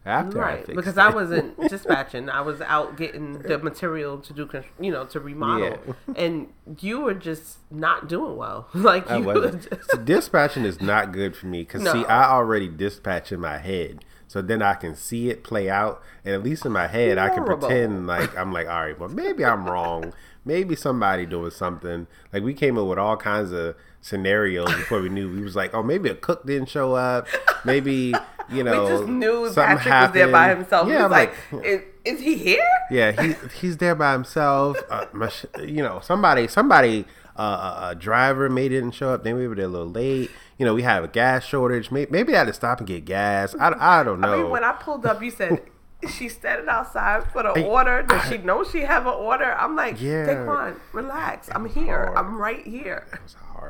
after 0.04 0.42
I 0.42 0.54
Right, 0.54 0.66
fixed 0.66 0.76
because 0.76 0.96
it. 0.96 1.00
I 1.00 1.10
wasn't 1.10 1.60
dispatching. 1.68 2.28
I 2.30 2.40
was 2.40 2.60
out 2.62 2.96
getting 2.96 3.34
the 3.34 3.58
material 3.58 4.18
to 4.18 4.32
do, 4.32 4.48
you 4.80 4.90
know, 4.90 5.04
to 5.06 5.20
remodel, 5.20 5.78
and 6.16 6.48
you 6.80 7.00
were 7.00 7.14
just 7.14 7.58
not 7.70 8.08
doing 8.08 8.36
well. 8.36 8.68
Like 8.74 9.10
I 9.10 9.18
wasn't. 9.18 9.68
just, 9.70 9.90
So 9.90 9.98
dispatching 9.98 10.64
is 10.64 10.80
not 10.80 11.12
good 11.12 11.36
for 11.36 11.46
me 11.46 11.60
because 11.62 11.82
see, 11.82 12.04
I 12.06 12.30
already 12.30 12.68
dispatch 12.68 13.30
in 13.30 13.40
my 13.40 13.58
head, 13.58 14.04
so 14.26 14.40
then 14.40 14.62
I 14.62 14.74
can 14.74 14.94
see 14.94 15.28
it 15.28 15.44
play 15.44 15.68
out, 15.68 16.02
and 16.24 16.34
at 16.34 16.42
least 16.42 16.64
in 16.64 16.72
my 16.72 16.86
head, 16.86 17.18
I 17.18 17.28
can 17.28 17.44
pretend 17.44 18.06
like 18.06 18.36
I'm 18.36 18.52
like, 18.52 18.68
all 18.68 18.80
right, 18.80 18.98
well, 18.98 19.10
maybe 19.10 19.44
I'm 19.44 19.66
wrong. 19.66 20.12
Maybe 20.46 20.74
somebody 20.74 21.26
doing 21.26 21.50
something. 21.50 22.06
Like 22.32 22.42
we 22.42 22.54
came 22.54 22.78
up 22.78 22.86
with 22.86 22.98
all 22.98 23.18
kinds 23.18 23.52
of 23.52 23.76
scenarios 24.00 24.72
before 24.74 25.00
we 25.00 25.08
knew. 25.08 25.30
We 25.32 25.42
was 25.42 25.56
like, 25.56 25.74
oh, 25.74 25.82
maybe 25.82 26.08
a 26.08 26.14
cook 26.14 26.46
didn't 26.46 26.68
show 26.68 26.94
up. 26.94 27.26
Maybe 27.64 28.14
you 28.50 28.64
know, 28.64 28.84
we 28.84 28.88
just 28.90 29.08
knew 29.08 29.44
something 29.52 29.78
Patrick 29.78 29.94
was 29.94 30.12
there 30.12 30.28
by 30.32 30.48
himself. 30.54 30.88
Yeah, 30.88 31.06
like, 31.06 31.34
like, 31.52 31.64
is, 31.64 31.82
is 32.04 32.20
he 32.20 32.36
here? 32.36 32.64
yeah, 32.90 33.12
he 33.12 33.34
he's 33.60 33.76
there 33.76 33.94
by 33.94 34.12
himself. 34.12 34.76
Uh, 34.90 35.06
my, 35.12 35.30
you 35.60 35.82
know, 35.82 36.00
somebody 36.02 36.48
somebody 36.48 37.04
uh, 37.36 37.42
a, 37.42 37.88
a 37.90 37.94
driver 37.94 38.48
maybe 38.48 38.74
didn't 38.74 38.92
show 38.92 39.10
up. 39.10 39.24
Then 39.24 39.36
we 39.36 39.46
were 39.46 39.54
there 39.54 39.66
a 39.66 39.68
little 39.68 39.90
late. 39.90 40.30
You 40.58 40.66
know, 40.66 40.74
we 40.74 40.82
had 40.82 41.02
a 41.02 41.08
gas 41.08 41.44
shortage. 41.44 41.90
Maybe, 41.90 42.10
maybe 42.10 42.34
I 42.34 42.38
had 42.40 42.48
to 42.48 42.52
stop 42.52 42.78
and 42.78 42.86
get 42.86 43.04
gas. 43.06 43.54
I, 43.58 44.00
I 44.00 44.02
don't 44.02 44.20
know. 44.20 44.34
I 44.34 44.36
mean, 44.42 44.50
when 44.50 44.62
I 44.64 44.72
pulled 44.72 45.06
up, 45.06 45.22
you 45.22 45.30
said 45.30 45.62
she 46.10 46.28
standing 46.28 46.68
outside 46.68 47.24
for 47.32 47.42
the 47.42 47.52
Hey, 47.54 47.64
order. 47.64 48.02
Does 48.02 48.28
she 48.28 48.38
know 48.38 48.62
she 48.64 48.80
have 48.80 49.06
an 49.06 49.14
order? 49.14 49.52
I'm 49.54 49.74
like, 49.74 50.00
Yeah. 50.00 50.26
Daquan, 50.26 50.78
relax. 50.92 51.48
I'm 51.54 51.66
here. 51.66 52.06
hard. 52.06 52.18
I'm 52.18 52.36
right 52.36 52.66
here. 52.66 53.06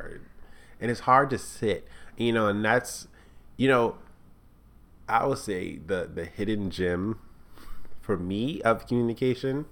Hard, 0.01 0.23
and 0.81 0.91
it's 0.91 1.01
hard 1.01 1.31
to 1.31 1.39
sit. 1.39 1.87
You 2.17 2.33
know, 2.33 2.49
and 2.49 2.65
that's 2.65 3.09
you 3.57 3.69
know, 3.69 3.97
I 5.09 5.27
would 5.27 5.39
say 5.39 5.77
the 5.77 6.09
the 6.13 6.25
hidden 6.25 6.71
gem 6.71 7.19
for 8.01 8.17
me 8.17 8.61
of 8.63 8.87
communication 8.87 9.67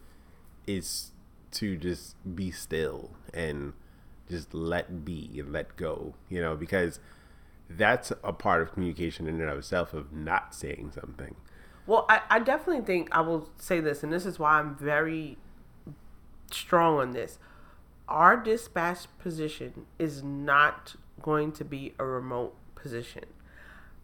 is 0.66 1.10
to 1.50 1.76
just 1.76 2.14
be 2.36 2.50
still 2.50 3.10
and 3.32 3.72
just 4.28 4.52
let 4.52 5.04
be 5.04 5.30
and 5.38 5.52
let 5.52 5.76
go. 5.76 6.14
You 6.28 6.40
know, 6.40 6.56
because 6.56 7.00
that's 7.70 8.12
a 8.22 8.32
part 8.32 8.62
of 8.62 8.72
communication 8.72 9.26
in 9.26 9.40
and 9.40 9.50
of 9.50 9.58
itself 9.58 9.92
of 9.92 10.12
not 10.12 10.54
saying 10.54 10.92
something. 10.94 11.36
Well, 11.86 12.04
I, 12.08 12.20
I 12.28 12.38
definitely 12.40 12.84
think 12.84 13.08
I 13.12 13.22
will 13.22 13.48
say 13.56 13.80
this, 13.80 14.02
and 14.02 14.12
this 14.12 14.26
is 14.26 14.38
why 14.38 14.58
I'm 14.58 14.76
very 14.76 15.38
strong 16.50 16.98
on 16.98 17.12
this. 17.12 17.38
Our 18.08 18.36
dispatch 18.36 19.06
position 19.18 19.86
is 19.98 20.22
not 20.22 20.96
going 21.20 21.52
to 21.52 21.64
be 21.64 21.94
a 21.98 22.04
remote 22.04 22.56
position 22.74 23.24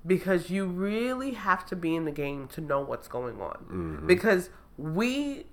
because 0.06 0.50
you 0.50 0.66
really 0.66 1.32
have 1.32 1.64
to 1.66 1.76
be 1.76 1.94
in 1.94 2.04
the 2.04 2.10
game 2.10 2.46
to 2.48 2.60
know 2.60 2.80
what's 2.80 3.08
going 3.08 3.40
on. 3.40 3.56
Mm-hmm. 3.70 4.06
Because 4.06 4.50
we, 4.76 5.46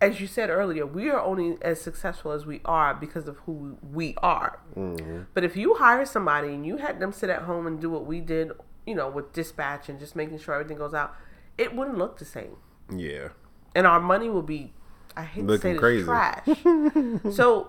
as 0.00 0.20
you 0.20 0.26
said 0.26 0.50
earlier, 0.50 0.84
we 0.84 1.08
are 1.08 1.20
only 1.20 1.56
as 1.62 1.80
successful 1.80 2.32
as 2.32 2.44
we 2.44 2.60
are 2.64 2.94
because 2.94 3.26
of 3.26 3.38
who 3.46 3.78
we 3.82 4.14
are. 4.18 4.60
Mm-hmm. 4.76 5.22
But 5.32 5.44
if 5.44 5.56
you 5.56 5.76
hire 5.76 6.04
somebody 6.04 6.48
and 6.48 6.66
you 6.66 6.76
had 6.76 7.00
them 7.00 7.12
sit 7.12 7.30
at 7.30 7.42
home 7.42 7.66
and 7.66 7.80
do 7.80 7.88
what 7.88 8.04
we 8.04 8.20
did, 8.20 8.52
you 8.86 8.94
know, 8.94 9.08
with 9.08 9.32
dispatch 9.32 9.88
and 9.88 9.98
just 9.98 10.14
making 10.14 10.38
sure 10.38 10.54
everything 10.54 10.76
goes 10.76 10.92
out, 10.92 11.14
it 11.56 11.74
wouldn't 11.74 11.96
look 11.96 12.18
the 12.18 12.26
same. 12.26 12.56
Yeah. 12.94 13.28
And 13.74 13.86
our 13.86 14.00
money 14.00 14.28
would 14.28 14.46
be, 14.46 14.74
I 15.16 15.22
hate 15.22 15.46
Looking 15.46 15.74
to 15.74 15.76
say 15.76 15.80
crazy. 15.80 16.04
trash. 16.04 16.46
so 17.34 17.68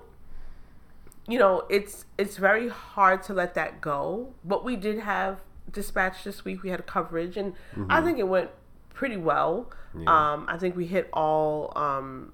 you 1.28 1.38
know, 1.40 1.64
it's 1.70 2.06
it's 2.18 2.38
very 2.38 2.70
hard 2.70 3.24
to 3.24 3.34
let 3.34 3.54
that 3.56 3.82
go. 3.82 4.34
But 4.46 4.64
we 4.64 4.76
did 4.76 5.00
have 5.00 5.42
dispatch 5.72 6.24
this 6.24 6.46
week. 6.46 6.64
We 6.64 6.70
had 6.70 6.86
coverage, 6.86 7.36
and 7.38 7.54
I 7.90 8.02
think 8.02 8.18
it 8.20 8.28
went 8.28 8.50
pretty 8.94 9.18
well. 9.18 9.72
Um, 10.08 10.46
I 10.48 10.58
think 10.58 10.76
we 10.76 10.86
hit 10.88 11.10
all. 11.14 11.74
Um, 11.76 12.32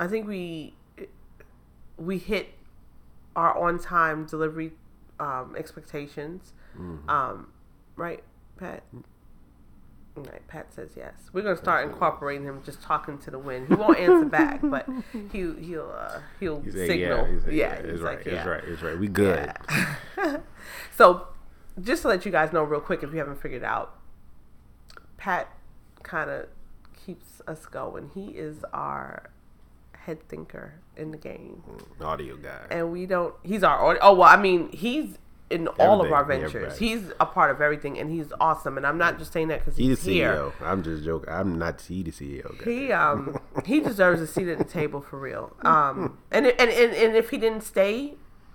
I 0.00 0.06
think 0.06 0.26
we 0.26 0.74
we 1.96 2.18
hit 2.18 2.48
our 3.34 3.56
on 3.56 3.78
time 3.78 4.26
delivery 4.26 4.72
um, 5.20 5.54
expectations. 5.56 6.52
Um, 7.08 7.48
right, 7.96 8.22
Pat? 8.58 8.82
Right, 10.16 10.46
Pat 10.48 10.72
says 10.72 10.90
yes. 10.96 11.12
We're 11.32 11.42
gonna 11.42 11.56
start 11.58 11.86
incorporating 11.86 12.46
him, 12.46 12.62
just 12.64 12.80
talking 12.80 13.18
to 13.18 13.30
the 13.30 13.38
wind. 13.38 13.68
He 13.68 13.74
won't 13.74 13.98
answer 13.98 14.24
back, 14.24 14.60
but 14.62 14.88
he 15.32 15.52
he'll 15.60 15.94
uh, 15.94 16.20
he'll 16.40 16.60
He 16.62 16.70
said, 16.70 16.86
signal. 16.88 17.28
Yeah, 17.48 17.50
yeah, 17.52 17.82
he's 17.82 17.92
it's 17.94 18.02
like, 18.02 18.16
right. 18.18 18.26
yeah. 18.26 18.32
It's 18.38 18.46
right. 18.46 18.64
It's 18.64 18.82
right. 18.82 18.98
We 18.98 19.08
good. 19.08 19.52
Yeah. 20.16 20.36
so, 20.96 21.28
just 21.82 22.02
to 22.02 22.08
let 22.08 22.24
you 22.24 22.32
guys 22.32 22.52
know 22.52 22.62
real 22.62 22.80
quick, 22.80 23.02
if 23.02 23.12
you 23.12 23.18
haven't 23.18 23.40
figured 23.42 23.62
out, 23.64 23.94
Pat 25.18 25.48
kind 26.02 26.30
of 26.30 26.46
keeps 27.04 27.42
us 27.46 27.66
going. 27.66 28.10
He 28.14 28.28
is 28.28 28.64
our 28.72 29.30
head 29.92 30.26
thinker 30.28 30.74
in 30.96 31.10
the 31.10 31.18
game, 31.18 31.62
Audio 32.00 32.36
guy. 32.36 32.66
and 32.70 32.90
we 32.92 33.04
don't. 33.06 33.34
He's 33.42 33.62
our 33.62 33.84
audi- 33.84 33.98
oh 34.00 34.14
well. 34.14 34.28
I 34.28 34.40
mean, 34.40 34.70
he's 34.72 35.18
in 35.48 35.68
all 35.78 36.04
of 36.04 36.10
our 36.10 36.22
Everything, 36.22 36.42
ventures. 36.52 36.78
He's 36.78 37.12
a 37.20 37.26
part 37.26 37.50
of 37.52 37.60
everything, 37.60 37.98
and 37.98 38.10
he's 38.10 38.32
awesome. 38.40 38.76
And 38.76 38.86
I'm 38.86 38.98
not 38.98 39.18
just 39.18 39.32
saying 39.32 39.48
that 39.48 39.60
because 39.60 39.76
He 39.76 39.84
the 39.84 39.90
he's 39.90 40.02
here. 40.04 40.34
CEO. 40.34 40.52
I'm 40.60 40.82
just 40.82 41.04
joking. 41.04 41.28
I'm 41.32 41.56
not 41.58 41.80
he 41.82 42.02
the 42.02 42.10
CEO. 42.10 42.58
Guy. 42.58 42.64
He 42.70 42.92
um 42.92 43.38
he 43.64 43.80
deserves 43.90 44.20
a 44.20 44.26
seat 44.26 44.48
at 44.48 44.58
the 44.58 44.64
table 44.64 45.00
for 45.00 45.18
real. 45.20 45.54
Um 45.62 46.18
and 46.32 46.46
and 46.46 46.70
and, 46.70 46.92
and 46.92 47.16
if 47.16 47.30
he 47.30 47.38
didn't 47.38 47.62
stay, 47.62 48.14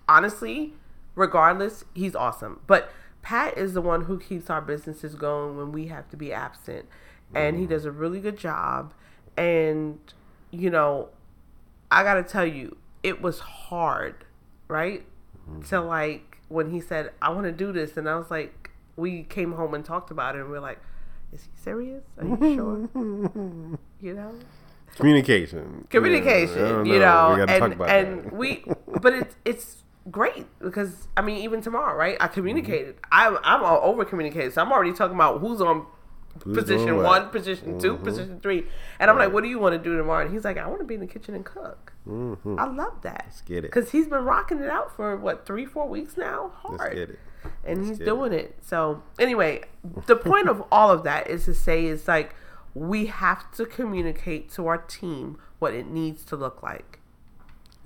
honestly, 0.10 0.74
regardless, 1.16 1.86
he's 1.94 2.16
awesome. 2.16 2.60
But 2.68 2.92
Pat 3.22 3.58
is 3.58 3.74
the 3.74 3.82
one 3.82 4.06
who 4.06 4.20
keeps 4.20 4.50
our 4.50 4.62
businesses 4.62 5.16
going 5.16 5.56
when 5.56 5.72
we 5.72 5.88
have 5.88 6.10
to 6.10 6.18
be 6.18 6.34
absent, 6.34 6.88
and 7.34 7.58
he 7.58 7.66
does 7.66 7.86
a 7.86 7.92
really 7.92 8.20
good 8.20 8.38
job. 8.38 8.94
And 9.38 10.00
you 10.50 10.70
know, 10.70 11.08
I 11.90 12.04
gotta 12.04 12.24
tell 12.24 12.46
you, 12.46 12.76
it 13.02 13.22
was 13.22 13.40
hard, 13.40 14.26
right? 14.68 15.06
To 15.70 15.82
like 15.82 16.31
when 16.52 16.72
he 16.72 16.80
said, 16.82 17.12
"I 17.22 17.30
want 17.30 17.46
to 17.46 17.52
do 17.52 17.72
this," 17.72 17.98
and 17.98 18.08
I 18.10 18.16
was 18.16 18.30
like, 18.30 18.72
we 18.96 19.24
came 19.24 19.54
home 19.54 19.74
and 19.74 19.84
talked 19.86 20.12
about 20.12 20.36
it, 20.36 20.42
and 20.42 20.50
we 20.52 20.58
are 20.58 20.62
like, 20.62 20.80
"Is 21.34 21.44
he 21.44 21.50
serious? 21.64 22.04
Are 22.18 22.26
you 22.26 22.38
sure?" 22.56 22.90
you 24.02 24.14
know 24.14 24.34
Communication. 24.96 25.88
communication 25.90 26.58
Yeah, 26.60 26.68
don't 26.70 26.86
you 26.86 27.00
know 27.00 27.34
We 27.36 27.42
and 27.42 27.74
about 27.74 27.90
and 27.90 28.24
that. 28.26 28.34
we 28.34 28.64
but 29.02 29.14
it's 29.14 29.36
it's 29.46 29.84
great 30.10 30.46
because 30.60 31.08
i 31.16 31.22
mean 31.22 31.38
even 31.38 31.62
tomorrow 31.62 31.96
right 31.96 32.18
i 32.20 32.28
communicated 32.28 32.96
mm-hmm. 32.98 33.10
i'm 33.14 33.38
i'm 33.44 33.64
all 33.64 33.80
over 33.84 34.04
communicated 34.04 34.52
so 34.54 34.62
i'm 34.62 34.72
already 34.72 34.92
talking 34.92 35.16
about 35.16 35.40
who's 35.40 35.62
on 35.62 35.86
Position 36.40 36.98
one 36.98 37.30
position 37.30 37.80
2 37.80 37.94
mm-hmm. 37.94 38.04
position 38.04 38.40
three. 38.40 38.66
And 39.00 39.12
i'm 39.12 39.18
like 39.18 39.34
what 39.34 39.44
do 39.44 39.50
you 39.50 39.60
want 39.60 39.74
to 39.74 39.80
do 39.80 39.98
tomorrow? 39.98 40.26
And 40.26 40.34
he's 40.34 40.46
like 40.46 40.58
i 40.58 40.66
want 40.68 40.80
to 40.80 40.86
be 40.86 40.96
in 40.96 41.02
the 41.02 41.08
kitchen 41.08 41.36
and 41.36 41.46
cook. 41.46 41.94
Mm-hmm. 42.08 42.60
I 42.60 42.66
love 42.66 43.02
that. 43.02 43.26
Let's 43.28 43.42
get 43.42 43.58
it. 43.60 43.62
because 43.64 43.92
he's 43.92 44.08
been 44.08 44.24
rocking 44.24 44.60
it 44.60 44.70
out 44.70 44.96
for 44.96 45.16
what 45.18 45.46
three 45.46 45.66
four 45.66 45.88
weeks 45.88 46.18
now? 46.18 46.52
Hard. 46.56 46.80
Let's 46.80 46.94
get 46.94 47.10
it. 47.10 47.20
and 47.66 47.86
he's 47.86 47.98
get 47.98 48.06
doing 48.06 48.34
it. 48.34 48.58
So 48.62 49.04
anyway, 49.20 49.64
the 50.06 50.16
point 50.16 50.48
of 50.48 50.64
all 50.72 50.90
of 50.90 51.04
that 51.04 51.30
is 51.30 51.46
to 51.46 51.54
say 51.54 51.86
is 51.86 52.08
like 52.08 52.36
we 52.74 53.08
have 53.08 53.52
to 53.52 53.66
communicate 53.66 54.50
to 54.52 54.68
our 54.68 54.78
team 54.78 55.38
what 55.60 55.74
it 55.74 55.88
needs 55.88 56.24
to 56.26 56.36
look 56.36 56.64
like, 56.64 57.00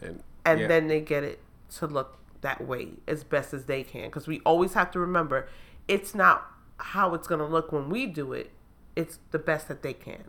And, 0.02 0.24
and 0.46 0.62
yeah. 0.62 0.68
then 0.68 0.88
they 0.88 1.02
get 1.02 1.24
it 1.24 1.40
to 1.78 1.88
look 1.88 2.18
that 2.42 2.66
way 2.66 2.94
as 3.08 3.24
best 3.24 3.54
as 3.54 3.66
they 3.66 3.84
can. 3.84 4.06
Because 4.06 4.28
we 4.28 4.42
always 4.46 4.74
have 4.74 4.92
to 4.92 5.00
remember, 5.00 5.50
it's 5.88 6.14
not 6.14 6.55
how 6.78 7.14
it's 7.14 7.28
going 7.28 7.40
to 7.40 7.46
look 7.48 7.72
when 7.72 7.90
we 7.90 8.06
do 8.06 8.34
it; 8.34 8.52
it's 8.96 9.20
the 9.32 9.40
best 9.40 9.68
that 9.68 9.82
they 9.82 9.94
can. 9.94 10.26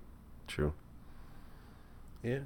True. 0.47 0.73
Yeah. 2.23 2.41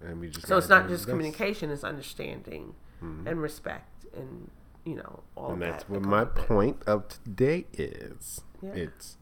And 0.00 0.20
we 0.20 0.28
just 0.28 0.46
So 0.46 0.56
it's 0.58 0.68
not 0.68 0.88
just 0.88 1.06
communication; 1.06 1.70
it's 1.70 1.84
understanding 1.84 2.74
mm-hmm. 3.02 3.26
and 3.26 3.40
respect, 3.42 4.04
and 4.16 4.50
you 4.84 4.94
know 4.94 5.22
all 5.36 5.52
And 5.52 5.62
that's 5.62 5.84
that. 5.84 5.90
what 5.90 6.02
my 6.02 6.22
it. 6.22 6.34
point 6.34 6.82
of 6.86 7.08
today 7.08 7.66
is. 7.72 8.42
Yeah. 8.62 8.70
It's 8.74 9.16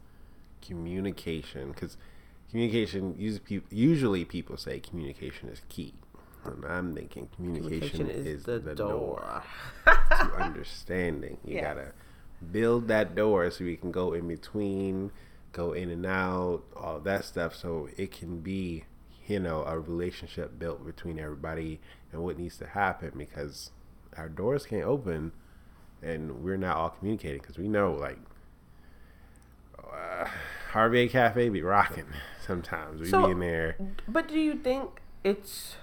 communication 0.62 1.72
because 1.72 1.96
communication 2.50 3.14
usually 3.70 4.24
people, 4.24 4.56
say 4.56 4.80
communication 4.80 5.48
is 5.48 5.62
key. 5.68 5.94
And 6.44 6.64
I'm 6.64 6.94
thinking 6.94 7.28
communication, 7.34 7.90
Communication 8.06 8.26
is, 8.26 8.44
the, 8.44 8.60
door, 8.60 8.72
door. 8.76 9.42
to 10.10 10.32
understanding. 10.38 11.38
You 11.44 11.54
Yes. 11.56 11.64
gotta 11.64 11.92
build 12.53 12.89
that 12.89 13.14
door 13.14 13.51
so 13.51 13.64
we 13.64 13.76
can 13.76 13.91
go 13.93 14.12
in 14.12 14.28
between, 14.28 15.11
go 15.53 15.72
in 15.72 15.91
and 15.91 16.05
out, 16.07 16.62
all 16.76 17.01
that 17.01 17.24
stuff, 17.24 17.55
so 17.55 17.89
it 17.97 18.12
can 18.12 18.41
be, 18.41 18.84
you 19.26 19.41
know, 19.41 19.62
a 19.64 19.78
relationship 19.78 20.59
built 20.59 20.84
between 20.84 21.18
everybody 21.18 21.80
and 22.12 22.22
what 22.22 22.39
needs 22.39 22.57
to 22.59 22.66
happen 22.66 23.12
because 23.16 23.70
our 24.16 24.28
doors 24.28 24.66
can't 24.66 24.84
open 24.84 25.32
and 26.03 26.43
we're 26.45 26.57
not 26.57 26.76
all 26.76 26.91
communicating 26.91 27.41
because 27.41 27.59
we 27.59 27.68
know 27.68 27.93
like 27.93 28.18
uh, 29.82 30.26
RVA 30.72 31.11
Cafe 31.11 31.49
be 31.49 31.62
rocking 31.62 32.07
sometimes. 32.47 33.01
We 33.01 33.09
So- 33.09 33.26
be 33.26 33.32
in 33.32 33.41
there. 33.41 33.76
But 34.09 34.28
do 34.28 34.39
you 34.39 34.55
think 34.57 35.01
it's 35.24 35.76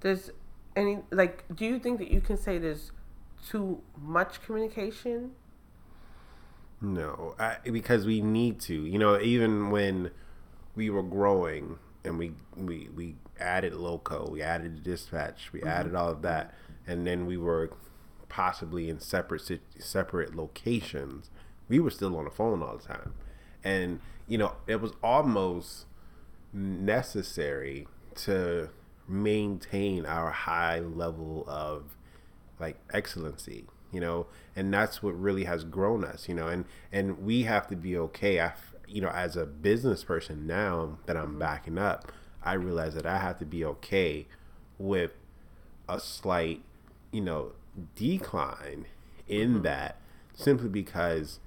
there's 0.00 0.30
any 0.76 0.98
like 1.10 1.44
do 1.54 1.64
you 1.64 1.78
think 1.78 1.98
that 1.98 2.10
you 2.10 2.20
can 2.20 2.36
say 2.36 2.58
there's 2.58 2.92
too 3.48 3.82
much 4.00 4.42
communication? 4.42 5.32
No, 6.80 7.34
I, 7.38 7.56
because 7.64 8.04
we 8.04 8.20
need 8.20 8.60
to. 8.62 8.74
You 8.74 8.98
know, 8.98 9.20
even 9.20 9.70
when 9.70 10.10
we 10.74 10.90
were 10.90 11.02
growing 11.02 11.78
and 12.04 12.18
we 12.18 12.32
we 12.56 12.88
we 12.94 13.16
added 13.40 13.74
loco, 13.74 14.28
we 14.30 14.42
added 14.42 14.82
dispatch, 14.82 15.52
we 15.52 15.60
mm-hmm. 15.60 15.68
added 15.68 15.94
all 15.94 16.10
of 16.10 16.22
that, 16.22 16.54
and 16.86 17.06
then 17.06 17.26
we 17.26 17.36
were 17.36 17.70
possibly 18.28 18.90
in 18.90 19.00
separate 19.00 19.60
separate 19.78 20.36
locations. 20.36 21.30
We 21.68 21.80
were 21.80 21.90
still 21.90 22.16
on 22.16 22.24
the 22.24 22.30
phone 22.30 22.62
all 22.62 22.76
the 22.76 22.84
time, 22.84 23.14
and 23.64 24.00
you 24.28 24.38
know, 24.38 24.52
it 24.66 24.80
was 24.80 24.92
almost 25.02 25.86
necessary 26.52 27.88
to 28.14 28.68
maintain 29.08 30.04
our 30.04 30.30
high 30.30 30.80
level 30.80 31.44
of 31.46 31.96
like 32.58 32.78
excellency 32.92 33.64
you 33.92 34.00
know? 34.00 34.26
And 34.56 34.74
that's 34.74 35.00
what 35.00 35.18
really 35.18 35.44
has 35.44 35.64
grown 35.64 36.04
us 36.04 36.28
you 36.28 36.34
know? 36.34 36.48
And 36.48 36.64
and 36.92 37.24
we 37.24 37.42
have 37.44 37.68
to 37.68 37.76
be 37.76 37.96
okay. 37.96 38.40
I, 38.40 38.52
you 38.88 39.00
know 39.00 39.08
as 39.08 39.36
a 39.36 39.44
business 39.46 40.04
person 40.04 40.46
now 40.46 40.98
that 41.06 41.16
i'm 41.16 41.30
mm-hmm. 41.30 41.38
backing 41.40 41.76
up 41.76 42.12
i 42.44 42.52
realize 42.52 42.94
that 42.94 43.04
i 43.04 43.18
have 43.18 43.36
to 43.38 43.44
be 43.44 43.64
okay 43.64 44.26
with 44.78 45.12
a 45.88 45.98
slight 45.98 46.62
you 47.12 47.20
know 47.20 47.52
decline 47.94 48.86
in 49.28 49.54
mm-hmm. 49.54 49.62
that 49.62 49.96
simply 50.34 50.68
because 50.68 51.40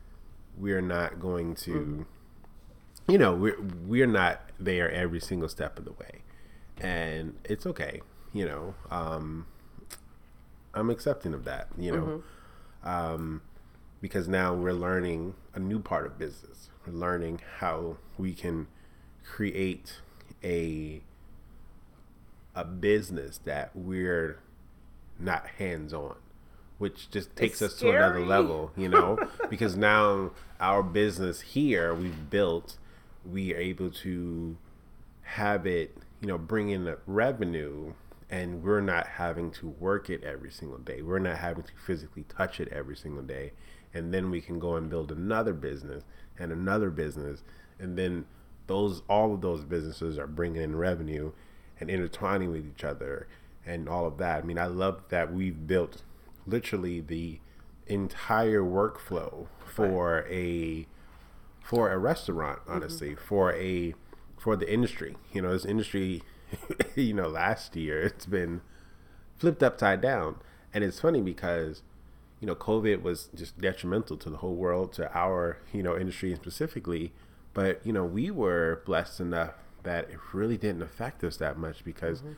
we're 0.57 0.81
not 0.81 1.19
going 1.19 1.55
to 1.55 1.71
mm-hmm. 1.71 3.11
you 3.11 3.17
know 3.17 3.33
we're 3.33 3.59
we're 3.85 4.07
not 4.07 4.41
there 4.59 4.91
every 4.91 5.19
single 5.19 5.47
step 5.47 5.79
of 5.79 5.85
the 5.85 5.93
way. 5.93 6.21
And 6.81 7.37
it's 7.43 7.65
okay 7.65 8.01
you 8.33 8.45
know? 8.45 8.75
Um 8.91 9.47
i'm 10.73 10.89
accepting 10.89 11.33
of 11.33 11.43
that 11.45 11.67
you 11.77 11.91
know? 11.91 12.23
Um 12.83 13.41
because 14.01 14.27
now 14.27 14.53
we're 14.53 14.71
learning 14.73 15.33
a 15.53 15.59
new 15.59 15.79
part 15.79 16.05
of 16.05 16.17
business. 16.17 16.69
We're 16.87 16.93
learning 16.93 17.41
how 17.57 17.97
we 18.17 18.33
can 18.33 18.67
create 19.25 19.99
a 20.43 21.01
a 22.55 22.63
business 22.63 23.39
that 23.45 23.71
we're 23.75 24.39
not 25.19 25.45
hands 25.57 25.93
on 25.93 26.15
which 26.77 27.11
just 27.11 27.35
takes 27.35 27.61
It's 27.61 27.73
us 27.73 27.79
to 27.81 27.89
another 27.89 28.25
level 28.25 28.71
you 28.77 28.87
know? 28.89 29.17
Because 29.49 29.75
now 29.75 30.31
our 30.59 30.81
business 30.81 31.41
here 31.41 31.93
we've 31.93 32.29
built 32.29 32.77
we 33.29 33.53
are 33.53 33.57
able 33.57 33.89
to 33.91 34.57
have 35.23 35.67
it 35.67 35.95
you 36.21 36.27
know 36.27 36.37
bring 36.37 36.69
in 36.69 36.85
the 36.85 36.97
revenue 37.05 37.93
and 38.29 38.63
we're 38.63 38.81
not 38.81 39.07
having 39.07 39.51
to 39.51 39.67
work 39.67 40.09
it 40.09 40.23
every 40.23 40.51
single 40.51 40.77
day. 40.77 41.01
We're 41.01 41.19
not 41.19 41.37
having 41.37 41.63
to 41.63 41.71
physically 41.85 42.23
touch 42.23 42.59
it 42.59 42.67
every 42.69 42.95
single 42.95 43.23
day. 43.23 43.53
And 43.93 44.13
then 44.13 44.29
we 44.29 44.39
can 44.39 44.59
go 44.59 44.75
and 44.75 44.89
build 44.89 45.11
another 45.11 45.53
business 45.53 46.03
and 46.37 46.51
another 46.51 46.91
business. 46.91 47.43
And 47.79 47.97
then 47.97 48.25
those 48.67 49.01
all 49.09 49.33
of 49.33 49.41
those 49.41 49.63
businesses 49.63 50.19
are 50.19 50.27
bringing 50.27 50.61
in 50.61 50.75
revenue 50.75 51.31
and 51.79 51.89
intertwining 51.89 52.51
with 52.51 52.67
each 52.67 52.83
other 52.83 53.27
and 53.65 53.89
all 53.89 54.05
of 54.05 54.17
that. 54.19 54.43
I 54.43 54.45
mean 54.45 54.59
i 54.59 54.67
love 54.67 55.01
that 55.09 55.33
we've 55.33 55.65
built 55.65 56.03
literally 56.45 57.01
the 57.01 57.39
entire 57.87 58.61
workflow 58.61 59.47
for 59.65 60.25
a 60.29 60.85
for 61.63 61.91
a 61.91 61.97
restaurant 61.97 62.59
mm-hmm. 62.59 62.73
honestly 62.73 63.15
for 63.15 63.53
a 63.55 63.95
for 64.37 64.55
the 64.55 64.71
industry. 64.71 65.17
You 65.33 65.41
know 65.41 65.51
this 65.51 65.65
industry 65.65 66.21
you 66.95 67.13
know 67.13 67.27
last 67.27 67.75
year 67.75 68.01
it's 68.01 68.25
been 68.25 68.61
flipped 69.39 69.63
upside 69.63 70.01
down. 70.01 70.35
And 70.73 70.83
it's 70.83 70.99
funny 70.99 71.21
because, 71.21 71.81
you 72.39 72.45
know, 72.45 72.55
COVID 72.55 73.01
was 73.01 73.29
just 73.33 73.59
detrimental 73.59 74.17
to 74.17 74.29
the 74.29 74.37
whole 74.37 74.55
world, 74.55 74.93
to 74.93 75.11
our, 75.17 75.57
you 75.73 75.81
know, 75.81 75.97
industry 75.97 76.35
specifically. 76.35 77.11
But, 77.53 77.83
you 77.83 77.91
know, 77.91 78.05
we 78.05 78.29
were 78.29 78.83
blessed 78.85 79.19
enough 79.19 79.53
that 79.83 80.09
it 80.09 80.19
really 80.33 80.57
didn't 80.57 80.83
affect 80.83 81.23
us 81.23 81.37
that 81.37 81.57
much 81.57 81.83
because 81.83 82.19
mm-hmm. 82.19 82.33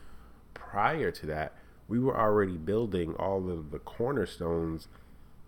prior 0.53 1.11
to 1.11 1.25
that, 1.25 1.53
we 1.87 1.99
were 1.99 2.17
already 2.17 2.55
building 2.55 3.15
all 3.15 3.49
of 3.49 3.71
the 3.71 3.79
cornerstones 3.79 4.87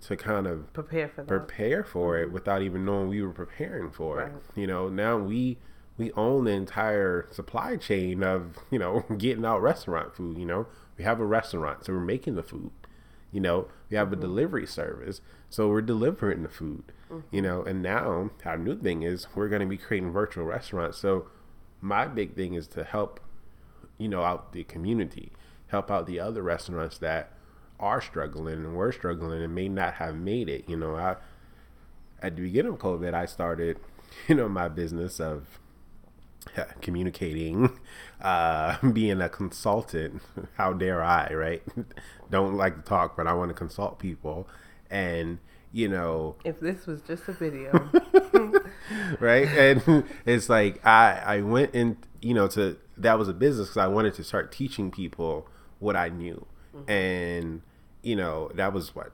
to 0.02 0.18
kind 0.18 0.46
of 0.46 0.74
prepare 0.74 1.08
for 1.08 1.24
prepare 1.24 1.82
for 1.82 2.18
it 2.18 2.26
mm-hmm. 2.26 2.34
without 2.34 2.62
even 2.62 2.84
knowing 2.84 3.08
we 3.08 3.22
were 3.22 3.32
preparing 3.32 3.90
for 3.90 4.18
right. 4.18 4.28
it. 4.28 4.60
You 4.60 4.68
know, 4.68 4.90
now 4.90 5.18
we 5.18 5.60
we 5.98 6.12
own 6.14 6.46
the 6.46 6.52
entire 6.52 7.28
supply 7.32 7.78
chain 7.78 8.24
of 8.24 8.58
you 8.72 8.80
know 8.80 9.06
getting 9.18 9.46
out 9.46 9.62
restaurant 9.62 10.16
food. 10.16 10.38
You 10.38 10.46
know, 10.46 10.68
we 10.98 11.04
have 11.04 11.20
a 11.20 11.26
restaurant, 11.26 11.86
so 11.86 11.94
we're 11.94 12.00
making 12.00 12.36
the 12.36 12.44
food. 12.44 12.72
You 13.32 13.42
know, 13.42 13.68
we 13.90 13.98
have 13.98 14.08
mm-hmm. 14.10 14.20
a 14.20 14.22
delivery 14.22 14.68
service, 14.68 15.22
so 15.50 15.68
we're 15.68 15.82
delivering 15.82 16.44
the 16.44 16.50
food. 16.50 16.84
Mm-hmm. 17.12 17.36
You 17.36 17.42
know, 17.42 17.64
and 17.64 17.82
now 17.82 18.32
our 18.46 18.58
new 18.58 18.78
thing 18.78 19.04
is 19.04 19.28
we're 19.36 19.50
going 19.50 19.62
to 19.62 19.68
be 19.68 19.78
creating 19.78 20.12
virtual 20.12 20.46
restaurants. 20.46 20.98
So 20.98 21.28
my 21.82 22.08
big 22.08 22.36
thing 22.36 22.54
is 22.54 22.68
to 22.70 22.84
help, 22.84 23.20
you 23.98 24.08
know, 24.08 24.24
out 24.24 24.54
the 24.54 24.64
community, 24.64 25.32
help 25.68 25.92
out 25.92 26.06
the 26.06 26.20
other 26.20 26.42
restaurants 26.42 26.98
that 27.00 27.34
are 27.80 28.02
struggling 28.02 28.56
and 28.56 28.76
were 28.76 28.92
struggling 28.92 29.44
and 29.44 29.54
may 29.54 29.68
not 29.68 29.96
have 29.96 30.16
made 30.16 30.48
it. 30.48 30.68
You 30.68 30.78
know, 30.78 30.96
I 30.96 31.18
at 32.22 32.36
the 32.36 32.44
beginning 32.44 32.74
of 32.74 32.80
COVID, 32.80 33.14
I 33.14 33.26
started, 33.26 33.78
you 34.28 34.36
know, 34.36 34.48
my 34.48 34.70
business 34.70 35.20
of 35.20 35.60
communicating, 36.82 37.80
uh, 38.22 38.78
being 38.94 39.22
a 39.22 39.30
consultant. 39.30 40.22
How 40.56 40.74
dare 40.74 41.04
I, 41.04 41.34
right? 41.34 41.64
Don't 42.30 42.56
like 42.56 42.76
to 42.76 42.82
talk, 42.82 43.16
but 43.18 43.28
I 43.28 43.34
want 43.34 43.50
to 43.50 43.54
consult 43.54 44.00
people. 44.00 44.48
And, 44.90 45.40
you 45.72 45.88
know. 45.88 46.36
If 46.44 46.60
this 46.60 46.86
was 46.86 47.02
just 47.02 47.28
a 47.28 47.34
video. 47.34 47.90
right? 49.20 49.48
And 49.48 50.06
it's 50.26 50.50
like, 50.50 50.86
I, 50.86 51.22
I 51.26 51.42
went 51.42 51.74
in, 51.74 51.98
you 52.22 52.34
know, 52.34 52.48
to, 52.50 52.78
that 52.98 53.18
was 53.18 53.28
a 53.28 53.34
business 53.34 53.70
because 53.70 53.78
I 53.78 53.88
wanted 53.88 54.14
to 54.16 54.24
start 54.24 54.52
teaching 54.52 54.92
people 54.92 55.48
what 55.80 55.96
I 55.96 56.10
knew. 56.10 56.46
Mm-hmm. 56.76 56.92
And, 56.92 57.62
you 58.02 58.16
know, 58.16 58.52
that 58.56 58.74
was 58.74 58.96
what, 58.96 59.14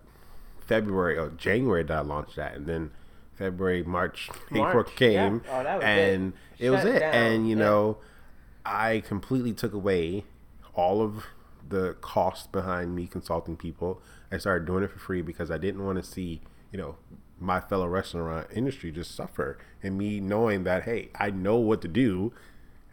February 0.70 1.18
or 1.18 1.30
January 1.30 1.84
that 1.84 1.98
I 1.98 2.02
launched 2.02 2.36
that. 2.36 2.56
And 2.56 2.68
then 2.68 2.92
February, 3.40 3.84
March, 3.84 4.30
March 4.52 4.70
April 4.70 4.84
came, 4.84 5.42
yeah. 5.46 5.78
oh, 5.78 5.80
and 5.80 6.34
it, 6.60 6.66
it 6.66 6.70
was 6.70 6.84
it. 6.84 7.00
Down. 7.00 7.16
And 7.16 7.50
you 7.50 7.58
yeah. 7.58 7.64
know, 7.64 7.98
I 8.66 9.02
completely 9.08 9.54
took 9.54 9.74
away 9.74 10.26
all 10.76 11.02
of 11.02 11.26
the 11.68 11.96
cost 12.02 12.52
behind 12.52 12.96
me 12.96 13.08
consulting 13.08 13.56
people. 13.56 14.02
I 14.32 14.38
started 14.38 14.66
doing 14.66 14.84
it 14.84 14.92
for 14.92 15.00
free 15.00 15.22
because 15.22 15.50
I 15.50 15.58
didn't 15.58 15.84
want 15.84 15.98
to 15.98 16.04
see, 16.04 16.42
you 16.72 16.78
know, 16.78 16.98
my 17.40 17.62
fellow 17.62 17.88
restaurant 17.88 18.48
industry 18.54 18.92
just 18.92 19.16
suffer, 19.16 19.58
and 19.82 19.98
me 19.98 20.20
knowing 20.20 20.66
that 20.66 20.84
hey, 20.84 21.10
I 21.16 21.32
know 21.32 21.56
what 21.56 21.82
to 21.84 21.88
do, 21.88 22.34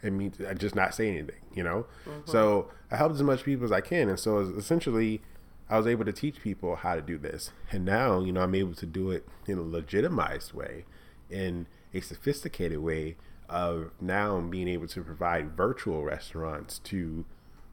and 0.01 0.17
me 0.17 0.31
just 0.57 0.75
not 0.75 0.95
say 0.95 1.09
anything, 1.09 1.41
you 1.53 1.63
know. 1.63 1.85
Mm-hmm. 2.07 2.31
So 2.31 2.71
I 2.89 2.95
helped 2.95 3.15
as 3.15 3.23
much 3.23 3.43
people 3.43 3.65
as 3.65 3.71
I 3.73 3.81
can, 3.81 4.07
and 4.07 4.17
so 4.17 4.39
essentially 4.39 5.21
I 5.69 5.77
was 5.77 5.87
able 5.87 6.05
to 6.05 6.13
teach 6.13 6.41
people 6.41 6.77
how 6.77 6.95
to 6.95 7.01
do 7.01 7.17
this. 7.17 7.51
And 7.71 7.83
now, 7.83 8.21
you 8.21 8.31
know, 8.31 8.41
I'm 8.41 8.55
able 8.55 8.75
to 8.75 8.85
do 8.85 9.11
it 9.11 9.27
in 9.47 9.57
a 9.57 9.63
legitimized 9.63 10.53
way, 10.53 10.85
in 11.29 11.67
a 11.93 11.99
sophisticated 11.99 12.79
way 12.79 13.17
of 13.49 13.91
now 13.99 14.39
being 14.41 14.67
able 14.67 14.87
to 14.87 15.03
provide 15.03 15.55
virtual 15.55 16.03
restaurants 16.03 16.79
to 16.79 17.25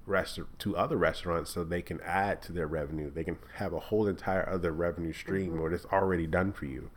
rest 0.07 0.39
to 0.59 0.77
other 0.77 0.97
restaurants 0.97 1.51
so 1.51 1.65
they 1.65 1.83
can 1.83 2.01
add 2.03 2.43
to 2.43 2.53
their 2.53 2.67
revenue. 2.67 3.11
They 3.11 3.25
can 3.25 3.39
have 3.57 3.73
a 3.73 3.81
whole 3.81 4.07
entire 4.07 4.49
other 4.49 4.73
revenue 4.73 5.13
stream 5.13 5.53
mm-hmm. 5.53 5.61
or 5.61 5.73
it's 5.73 5.87
already 5.87 6.27
done 6.27 6.53
for 6.53 6.67
you. 6.67 6.91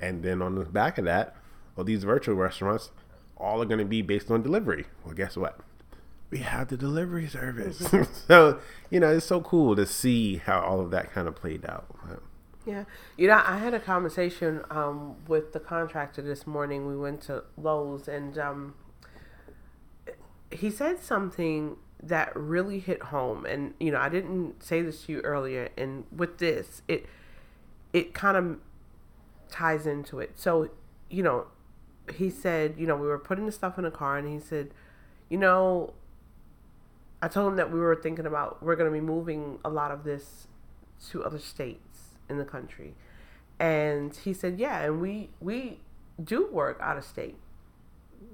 And 0.00 0.22
then 0.22 0.40
on 0.40 0.54
the 0.54 0.64
back 0.64 0.96
of 0.96 1.04
that, 1.04 1.36
well, 1.76 1.84
these 1.84 2.04
virtual 2.04 2.36
restaurants 2.36 2.90
all 3.36 3.60
are 3.60 3.66
going 3.66 3.78
to 3.78 3.84
be 3.84 4.02
based 4.02 4.30
on 4.30 4.42
delivery. 4.42 4.86
Well, 5.04 5.14
guess 5.14 5.36
what? 5.36 5.58
We 6.32 6.38
have 6.38 6.68
the 6.68 6.78
delivery 6.78 7.28
service. 7.28 7.76
so, 8.26 8.58
you 8.90 8.98
know, 8.98 9.10
it's 9.10 9.26
so 9.26 9.42
cool 9.42 9.76
to 9.76 9.84
see 9.84 10.38
how 10.38 10.60
all 10.60 10.80
of 10.80 10.90
that 10.90 11.12
kind 11.12 11.28
of 11.28 11.36
played 11.36 11.64
out. 11.66 11.84
Yeah. 12.64 12.84
You 13.18 13.28
know, 13.28 13.42
I 13.44 13.58
had 13.58 13.74
a 13.74 13.80
conversation 13.80 14.62
um, 14.70 15.16
with 15.28 15.52
the 15.52 15.60
contractor 15.60 16.22
this 16.22 16.46
morning. 16.46 16.86
We 16.86 16.96
went 16.96 17.20
to 17.22 17.44
Lowe's 17.58 18.08
and 18.08 18.38
um, 18.38 18.74
he 20.50 20.70
said 20.70 21.02
something 21.02 21.76
that 22.02 22.34
really 22.34 22.78
hit 22.78 23.02
home. 23.02 23.44
And, 23.44 23.74
you 23.78 23.90
know, 23.90 23.98
I 23.98 24.08
didn't 24.08 24.62
say 24.62 24.80
this 24.80 25.04
to 25.04 25.12
you 25.12 25.20
earlier. 25.20 25.68
And 25.76 26.04
with 26.10 26.38
this, 26.38 26.80
it, 26.88 27.04
it 27.92 28.14
kind 28.14 28.38
of 28.38 28.58
ties 29.50 29.86
into 29.86 30.18
it. 30.18 30.38
So, 30.38 30.70
you 31.10 31.22
know, 31.22 31.48
he 32.16 32.30
said, 32.30 32.76
you 32.78 32.86
know, 32.86 32.96
we 32.96 33.06
were 33.06 33.18
putting 33.18 33.44
the 33.44 33.52
stuff 33.52 33.76
in 33.76 33.84
the 33.84 33.90
car 33.90 34.16
and 34.16 34.26
he 34.32 34.40
said, 34.40 34.70
you 35.28 35.36
know, 35.36 35.92
I 37.22 37.28
told 37.28 37.52
him 37.52 37.56
that 37.56 37.70
we 37.70 37.78
were 37.78 37.94
thinking 37.94 38.26
about 38.26 38.60
we're 38.60 38.74
going 38.74 38.90
to 38.90 38.92
be 38.92 39.00
moving 39.00 39.60
a 39.64 39.70
lot 39.70 39.92
of 39.92 40.02
this 40.02 40.48
to 41.10 41.22
other 41.22 41.38
states 41.38 42.16
in 42.28 42.38
the 42.38 42.44
country, 42.44 42.94
and 43.60 44.14
he 44.14 44.34
said, 44.34 44.58
"Yeah, 44.58 44.80
and 44.80 45.00
we 45.00 45.30
we 45.40 45.78
do 46.22 46.48
work 46.50 46.78
out 46.80 46.98
of 46.98 47.04
state, 47.04 47.36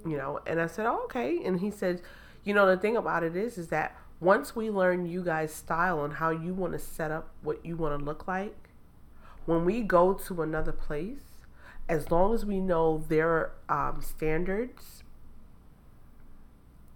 you 0.07 0.17
know." 0.17 0.41
And 0.47 0.59
I 0.59 0.67
said, 0.67 0.87
oh, 0.87 1.03
"Okay," 1.05 1.45
and 1.45 1.61
he 1.61 1.71
said, 1.71 2.01
"You 2.45 2.55
know, 2.55 2.67
the 2.67 2.79
thing 2.79 2.97
about 2.97 3.23
it 3.23 3.37
is, 3.37 3.59
is 3.59 3.69
that 3.69 3.95
once 4.21 4.57
we 4.57 4.71
learn 4.71 5.05
you 5.05 5.23
guys' 5.23 5.53
style 5.55 6.03
and 6.03 6.15
how 6.15 6.31
you 6.31 6.55
want 6.55 6.73
to 6.73 6.79
set 6.79 7.11
up 7.11 7.29
what 7.43 7.65
you 7.65 7.77
want 7.77 7.99
to 7.99 8.03
look 8.03 8.27
like, 8.27 8.71
when 9.45 9.67
we 9.67 9.83
go 9.83 10.15
to 10.15 10.43
another 10.43 10.73
place." 10.73 11.21
As 11.91 12.11
long 12.11 12.35
as 12.35 12.45
we 12.45 12.61
know 12.61 13.03
their 13.09 13.53
um, 13.71 14.03
standards, 14.03 15.03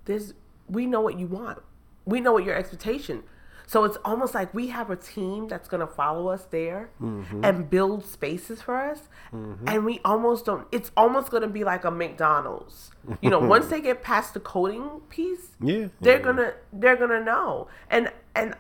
there's 0.05 0.35
we 0.69 0.85
know 0.85 1.01
what 1.01 1.19
you 1.19 1.27
want 1.27 1.63
we 2.05 2.21
know 2.21 2.33
what 2.33 2.45
your 2.45 2.55
expectation. 2.55 3.23
So 3.67 3.85
it's 3.85 3.97
almost 4.05 4.35
like 4.35 4.53
we 4.53 4.69
have 4.69 4.91
a 4.91 4.97
team 4.97 5.49
that's 5.49 5.67
going 5.67 5.81
to 5.81 5.87
follow 5.87 6.29
us 6.29 6.45
there 6.51 6.91
mm-hmm. 7.01 7.43
and 7.43 7.71
build 7.71 8.05
spaces 8.05 8.61
for 8.61 8.77
us. 8.77 9.09
Mm-hmm. 9.33 9.67
And 9.67 9.85
we 9.87 9.99
almost 10.05 10.45
don't, 10.45 10.67
it's 10.73 10.91
almost 10.95 11.31
going 11.31 11.43
to 11.43 11.49
be 11.49 11.65
like 11.65 11.85
a 11.85 11.91
McDonald's. 11.91 12.91
You 13.23 13.31
know, 13.31 13.39
once 13.39 13.69
they 13.69 13.81
get 13.81 14.03
past 14.03 14.35
the 14.35 14.41
coding 14.41 15.01
piece, 15.09 15.53
yeah, 15.63 15.89
they're 16.01 16.19
yeah. 16.19 16.23
going 16.23 16.37
to, 16.37 16.55
they're 16.73 16.97
going 16.97 17.11
to 17.11 17.25
know. 17.25 17.69
And, 17.89 18.13
and 18.35 18.57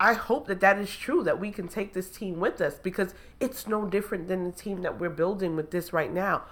I 0.00 0.14
hope 0.14 0.48
that 0.48 0.60
that 0.60 0.78
is 0.78 0.94
true, 0.94 1.22
that 1.22 1.38
we 1.38 1.52
can 1.52 1.68
take 1.68 1.92
this 1.92 2.10
team 2.10 2.40
with 2.40 2.60
us 2.60 2.74
because 2.78 3.14
it's 3.38 3.68
no 3.68 3.86
different 3.86 4.28
than 4.28 4.44
the 4.44 4.52
team 4.52 4.82
that 4.82 4.98
we're 4.98 5.10
building 5.10 5.54
with 5.54 5.70
this 5.70 5.92
right 5.92 6.12
now. 6.12 6.42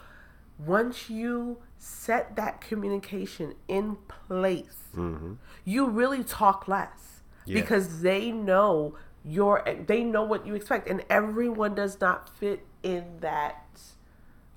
Once 0.56 1.10
you 1.10 1.58
set 1.84 2.34
that 2.36 2.62
communication 2.62 3.54
in 3.68 3.96
place, 4.08 4.84
mm-hmm. 4.96 5.34
you 5.66 5.86
really 5.86 6.24
talk 6.24 6.66
less 6.66 7.20
yeah. 7.44 7.60
because 7.60 8.00
they 8.00 8.30
know 8.30 8.96
your 9.22 9.62
they 9.86 10.02
know 10.02 10.22
what 10.22 10.46
you 10.46 10.54
expect, 10.54 10.88
and 10.88 11.04
everyone 11.10 11.74
does 11.74 12.00
not 12.00 12.28
fit 12.38 12.64
in 12.82 13.18
that 13.20 13.66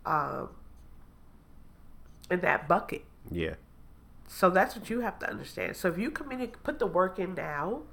um, 0.05 0.49
in 2.31 2.39
that 2.41 2.67
bucket. 2.67 3.03
Yeah. 3.29 3.55
So 4.27 4.49
that's 4.49 4.75
what 4.75 4.89
you 4.89 5.01
have 5.01 5.19
to 5.19 5.29
understand. 5.29 5.75
So 5.75 5.89
if 5.89 5.97
you 5.97 6.11
communicate, 6.11 6.63
put 6.63 6.79
the 6.79 6.87
work 6.87 7.19
in 7.19 7.33
now, 7.33 7.83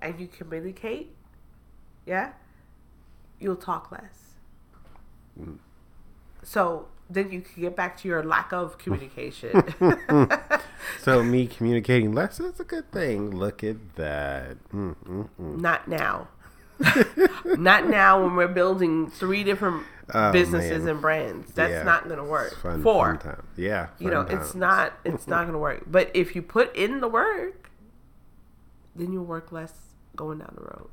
and 0.00 0.18
you 0.18 0.28
communicate, 0.28 1.14
yeah, 2.06 2.32
you'll 3.38 3.56
talk 3.56 3.92
less. 3.92 4.34
Mm. 5.38 5.58
So 6.42 6.88
then 7.14 7.30
you 7.30 7.40
can 7.40 7.62
get 7.62 7.76
back 7.76 7.96
to 7.98 8.08
your 8.08 8.22
lack 8.22 8.52
of 8.52 8.78
communication. 8.78 9.62
so 11.00 11.22
me 11.22 11.46
communicating 11.56 12.12
less 12.12 12.40
is 12.40 12.58
a 12.60 12.64
good 12.64 12.90
thing. 12.90 13.30
Look 13.30 13.62
at 13.62 13.96
that. 13.96 14.56
Mm-mm-mm. 14.70 15.28
Not 15.60 15.88
now. 15.88 16.28
not 17.44 17.88
now 17.88 18.22
when 18.22 18.34
we're 18.34 18.48
building 18.48 19.10
three 19.10 19.44
different 19.44 19.84
oh, 20.12 20.32
businesses 20.32 20.84
man. 20.84 20.88
and 20.88 21.00
brands. 21.00 21.52
That's 21.52 21.70
yeah. 21.70 21.82
not 21.82 22.04
going 22.04 22.18
to 22.18 22.24
work. 22.24 22.56
Fun, 22.60 22.82
Four. 22.82 23.16
Fun 23.16 23.34
time. 23.34 23.46
Yeah. 23.56 23.88
you 23.98 24.10
know, 24.10 24.24
times. 24.24 24.46
it's 24.46 24.54
not. 24.54 24.94
It's 25.04 25.26
not 25.26 25.42
going 25.42 25.52
to 25.52 25.58
work. 25.58 25.84
But 25.86 26.10
if 26.14 26.34
you 26.34 26.42
put 26.42 26.74
in 26.74 27.00
the 27.00 27.08
work, 27.08 27.70
then 28.96 29.12
you'll 29.12 29.24
work 29.24 29.52
less 29.52 29.72
going 30.16 30.38
down 30.38 30.54
the 30.56 30.64
road. 30.64 30.88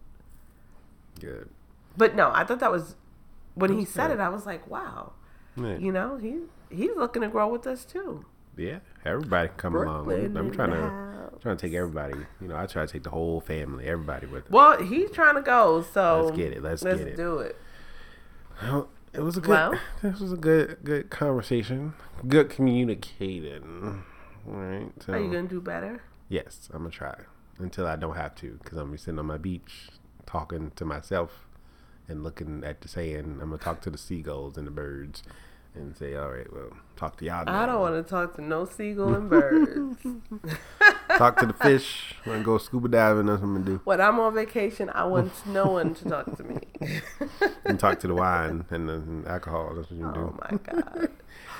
Good. 1.20 1.50
But 1.98 2.16
no, 2.16 2.32
I 2.34 2.44
thought 2.44 2.60
that 2.60 2.72
was 2.72 2.96
when 3.56 3.78
he 3.78 3.86
said 3.86 4.12
it. 4.12 4.20
I 4.20 4.30
was 4.30 4.46
like, 4.46 4.70
wow. 4.70 5.14
You 5.56 5.92
know, 5.92 6.18
he 6.18 6.38
he's 6.70 6.96
looking 6.96 7.22
to 7.22 7.28
grow 7.28 7.48
with 7.48 7.68
us 7.68 7.86
too. 7.86 8.26
Yeah, 8.58 8.80
everybody 9.06 9.50
can 9.50 9.58
come 9.58 9.74
Brooklyn 9.74 10.36
along. 10.36 10.38
I'm 10.38 10.52
trying 10.52 10.72
to 10.72 11.40
trying 11.42 11.58
to 11.58 11.68
take 11.68 11.76
everybody. 11.76 12.18
You 12.42 12.48
know, 12.48 12.58
I 12.58 12.66
try 12.66 12.86
to 12.86 12.92
take 12.92 13.04
the 13.04 13.10
whole 13.10 13.40
family, 13.42 13.86
everybody 13.86 14.28
with 14.28 14.46
us. 14.46 14.52
Well, 14.52 14.82
he's 14.82 15.12
trying 15.12 15.36
to 15.36 15.42
go, 15.42 15.86
so 15.94 16.24
let's 16.26 16.38
get 16.38 16.54
it. 16.54 16.64
Let's, 16.64 16.84
let's 16.84 17.00
get 17.00 17.08
it. 17.10 17.18
do 17.18 17.40
it. 17.40 17.56
Well, 18.62 18.90
it 19.14 19.22
was 19.22 19.38
a 19.38 19.42
good. 19.42 19.50
Well, 19.50 19.80
this 20.02 20.20
was 20.20 20.34
a 20.34 20.38
good 20.38 20.78
good 20.84 21.10
conversation. 21.10 21.94
Good 22.28 22.50
communicating. 22.50 24.04
All 24.48 24.54
right. 24.54 24.92
So, 25.06 25.14
are 25.14 25.20
you 25.20 25.32
gonna 25.32 25.48
do 25.48 25.62
better? 25.62 26.02
Yes, 26.28 26.70
I'm 26.74 26.80
gonna 26.80 26.92
try. 26.92 27.16
until 27.58 27.88
I 27.88 27.96
don't 27.96 28.16
have 28.16 28.36
to, 28.36 28.60
because 28.64 28.78
I'm 28.78 28.86
gonna 28.86 28.92
be 28.94 28.98
sitting 28.98 29.20
on 29.20 29.26
my 29.26 29.38
beach 29.38 29.90
talking 30.26 30.72
to 30.76 30.86
myself 30.86 31.48
and 32.10 32.24
looking 32.24 32.64
at 32.66 32.82
the 32.82 32.88
sand. 32.88 33.40
I'm 33.42 33.50
gonna 33.52 33.58
talk 33.58 33.82
to 33.82 33.90
the 33.90 33.98
seagulls 33.98 34.58
and 34.58 34.68
the 34.68 34.72
birds 34.72 35.24
and 35.76 35.96
say, 35.96 36.16
"All 36.16 36.30
right, 36.32 36.52
well, 36.52 36.72
talk 36.96 37.18
to 37.18 37.26
y'all." 37.26 37.48
I 37.48 37.66
don't 37.66 37.80
want 37.80 37.96
to 37.96 38.10
talk 38.10 38.36
to 38.36 38.42
no 38.42 38.66
seagull 38.66 39.14
and 39.14 39.30
birds. 39.36 39.98
talk 41.18 41.38
to 41.38 41.46
the 41.46 41.54
fish. 41.54 42.16
Want 42.26 42.40
to 42.40 42.44
go 42.46 42.58
scuba 42.58 42.88
diving? 42.88 43.28
That's 43.28 43.42
what 43.42 43.48
I'm 43.48 43.54
gonna 43.54 43.66
do. 43.66 43.82
when 43.84 44.02
I'm 44.02 44.20
on 44.20 44.34
vacation, 44.34 44.90
I 44.94 45.06
want 45.06 45.32
no 45.48 45.68
one 45.68 45.94
to 45.96 46.06
talk 46.10 46.36
to 46.38 46.44
me. 46.44 46.60
And 47.66 47.80
talk 47.80 48.00
to 48.00 48.08
the 48.08 48.16
wine 48.16 48.66
and 48.70 48.90
the 48.90 48.94
and 48.96 49.28
alcohol. 49.28 49.74
That's 49.76 49.90
what 49.92 50.00
you 50.00 50.08
oh 50.08 50.14
do. 50.14 50.20
Oh 50.22 50.40
my 50.50 50.58
god. 50.58 51.10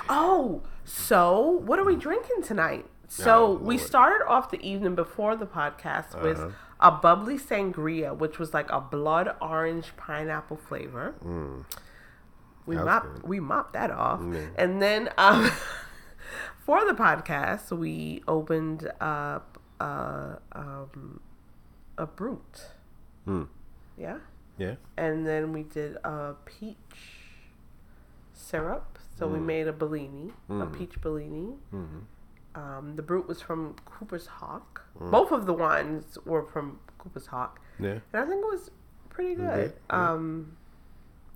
Oh, 0.08 0.62
so 0.84 1.62
what 1.64 1.78
are 1.78 1.84
we 1.84 1.94
drinking 1.96 2.42
tonight? 2.42 2.86
So 3.06 3.46
Oh, 3.46 3.52
we 3.54 3.76
started 3.78 4.24
off 4.28 4.50
the 4.50 4.60
evening 4.66 4.94
before 4.94 5.36
the 5.36 5.46
podcast 5.46 6.20
with 6.22 6.38
Uh-huh. 6.38 6.50
A 6.82 6.90
bubbly 6.90 7.38
sangria, 7.38 8.16
which 8.16 8.38
was 8.38 8.54
like 8.54 8.70
a 8.70 8.80
blood 8.80 9.34
orange 9.40 9.92
pineapple 9.96 10.56
flavor. 10.56 11.14
We 11.22 11.28
Mm. 11.28 11.64
Was 12.66 12.84
mopped 12.84 13.14
good. 13.16 13.22
we 13.24 13.40
mopped 13.40 13.72
that 13.74 13.90
off, 13.90 14.20
Yeah. 14.22 14.46
and 14.56 14.80
then 14.80 15.10
um, 15.18 15.50
for 16.64 16.84
the 16.86 16.94
podcast 16.94 17.70
we 17.76 18.22
opened 18.28 18.90
up 19.00 19.58
uh, 19.80 20.36
um, 20.52 21.20
a 21.98 22.06
brut. 22.06 22.72
Hmm. 23.24 23.44
Yeah, 23.98 24.18
Yeah. 24.58 24.76
and 24.96 25.26
then 25.26 25.52
we 25.52 25.62
did 25.64 25.96
a 26.04 26.34
peach 26.44 26.76
syrup. 28.32 28.98
So 29.18 29.26
we 29.28 29.38
made 29.38 29.68
a 29.68 29.72
Bellini, 29.72 30.32
a 30.48 30.52
Mm. 30.52 30.72
peach 30.72 30.98
Bellini. 31.02 31.58
Mhm. 31.74 32.04
Um, 32.54 32.94
the 32.96 33.02
brut 33.02 33.28
was 33.28 33.40
from 33.40 33.76
Cooper's 33.84 34.26
Hawk. 34.26 34.82
Mm. 35.00 35.10
Both 35.10 35.30
of 35.32 35.46
the 35.46 35.52
wines 35.54 36.18
were 36.24 36.42
from 36.42 36.80
Cooper's 36.98 37.26
Hawk, 37.26 37.60
Yeah. 37.78 37.98
and 38.12 38.22
I 38.22 38.26
think 38.26 38.42
it 38.44 38.50
was 38.50 38.70
pretty 39.08 39.34
good. 39.36 39.46
Okay. 39.48 39.72
Um, 39.90 40.56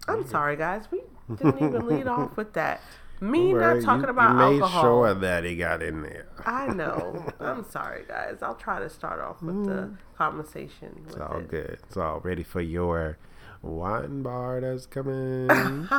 I'm 0.09 0.27
sorry, 0.27 0.57
guys. 0.57 0.85
We 0.91 1.03
didn't 1.37 1.63
even 1.63 1.87
lead 1.89 2.07
off 2.09 2.37
with 2.37 2.53
that. 2.55 2.81
Me 3.21 3.53
Don't 3.53 3.81
talking 3.81 4.05
you, 4.05 4.11
about 4.11 4.31
you 4.33 4.37
made 4.55 4.61
alcohol. 4.63 4.83
sure 4.83 5.15
that 5.15 5.45
he 5.45 5.57
got 5.57 5.83
in 5.83 6.03
there. 6.03 6.27
I 6.45 6.67
know. 6.67 7.25
I'm 7.41 7.65
sorry, 7.65 8.05
guys. 8.09 8.39
I'll 8.43 8.57
try 8.57 8.81
to 8.81 8.91
start 8.91 9.21
off 9.21 9.41
with 9.41 9.65
the 9.67 9.91
conversation. 10.19 11.01
With 11.07 11.15
It's 11.15 11.23
all 11.23 11.39
it. 11.39 11.49
good. 11.49 11.79
It's 11.85 11.97
all 11.97 12.21
ready 12.21 12.43
for 12.43 12.61
your 12.61 13.17
wine 13.65 14.23
bar 14.23 14.61
that's 14.61 14.87
coming. 14.87 15.49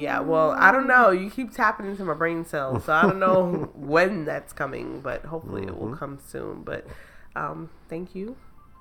Yeah, 0.00 0.20
well, 0.20 0.50
I 0.50 0.70
don't 0.70 0.86
know. 0.86 1.10
You 1.10 1.30
keep 1.30 1.52
tapping 1.52 1.86
into 1.86 2.04
my 2.04 2.14
brain 2.14 2.44
cells, 2.44 2.84
so 2.84 2.92
I 2.92 3.02
don't 3.02 3.18
know 3.18 3.70
when 3.74 4.24
that's 4.26 4.52
coming, 4.52 5.00
but 5.00 5.24
hopefully 5.24 5.62
it 5.66 5.76
will 5.78 5.96
come 5.96 6.18
soon. 6.26 6.62
But 6.62 6.86
um, 7.34 7.70
thank 7.88 8.14
you 8.14 8.36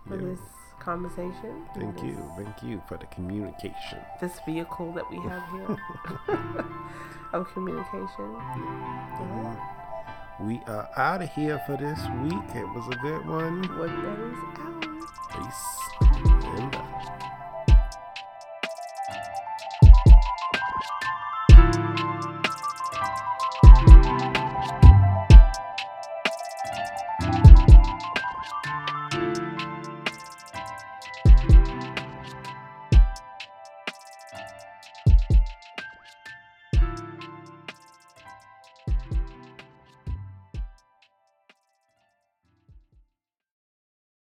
for 0.07 0.15
Mm-hmm. 0.15 0.27
Yeah. 0.29 0.33
this 0.35 0.41
conversation. 0.79 1.65
Thank 1.75 1.95
this, 1.95 2.03
you. 2.05 2.31
Thank 2.37 2.63
you 2.63 2.81
for 2.87 2.97
the 2.97 3.05
communication. 3.07 3.99
This 4.21 4.39
vehicle 4.45 4.91
that 4.93 5.09
we 5.09 5.17
have 5.17 5.43
here 5.51 5.77
of 7.33 7.47
communication. 7.53 8.35
Yeah. 9.19 9.55
We 10.41 10.61
are 10.67 10.87
out 10.97 11.21
of 11.23 11.29
here 11.33 11.59
for 11.65 11.75
this 11.77 11.99
week. 12.23 12.55
It 12.55 12.67
was 12.75 12.87
a 12.91 12.97
good 13.01 13.25
one. 13.27 13.63
Woodberry's 13.79 14.41
out. 14.59 14.85
Peace. 15.31 17.27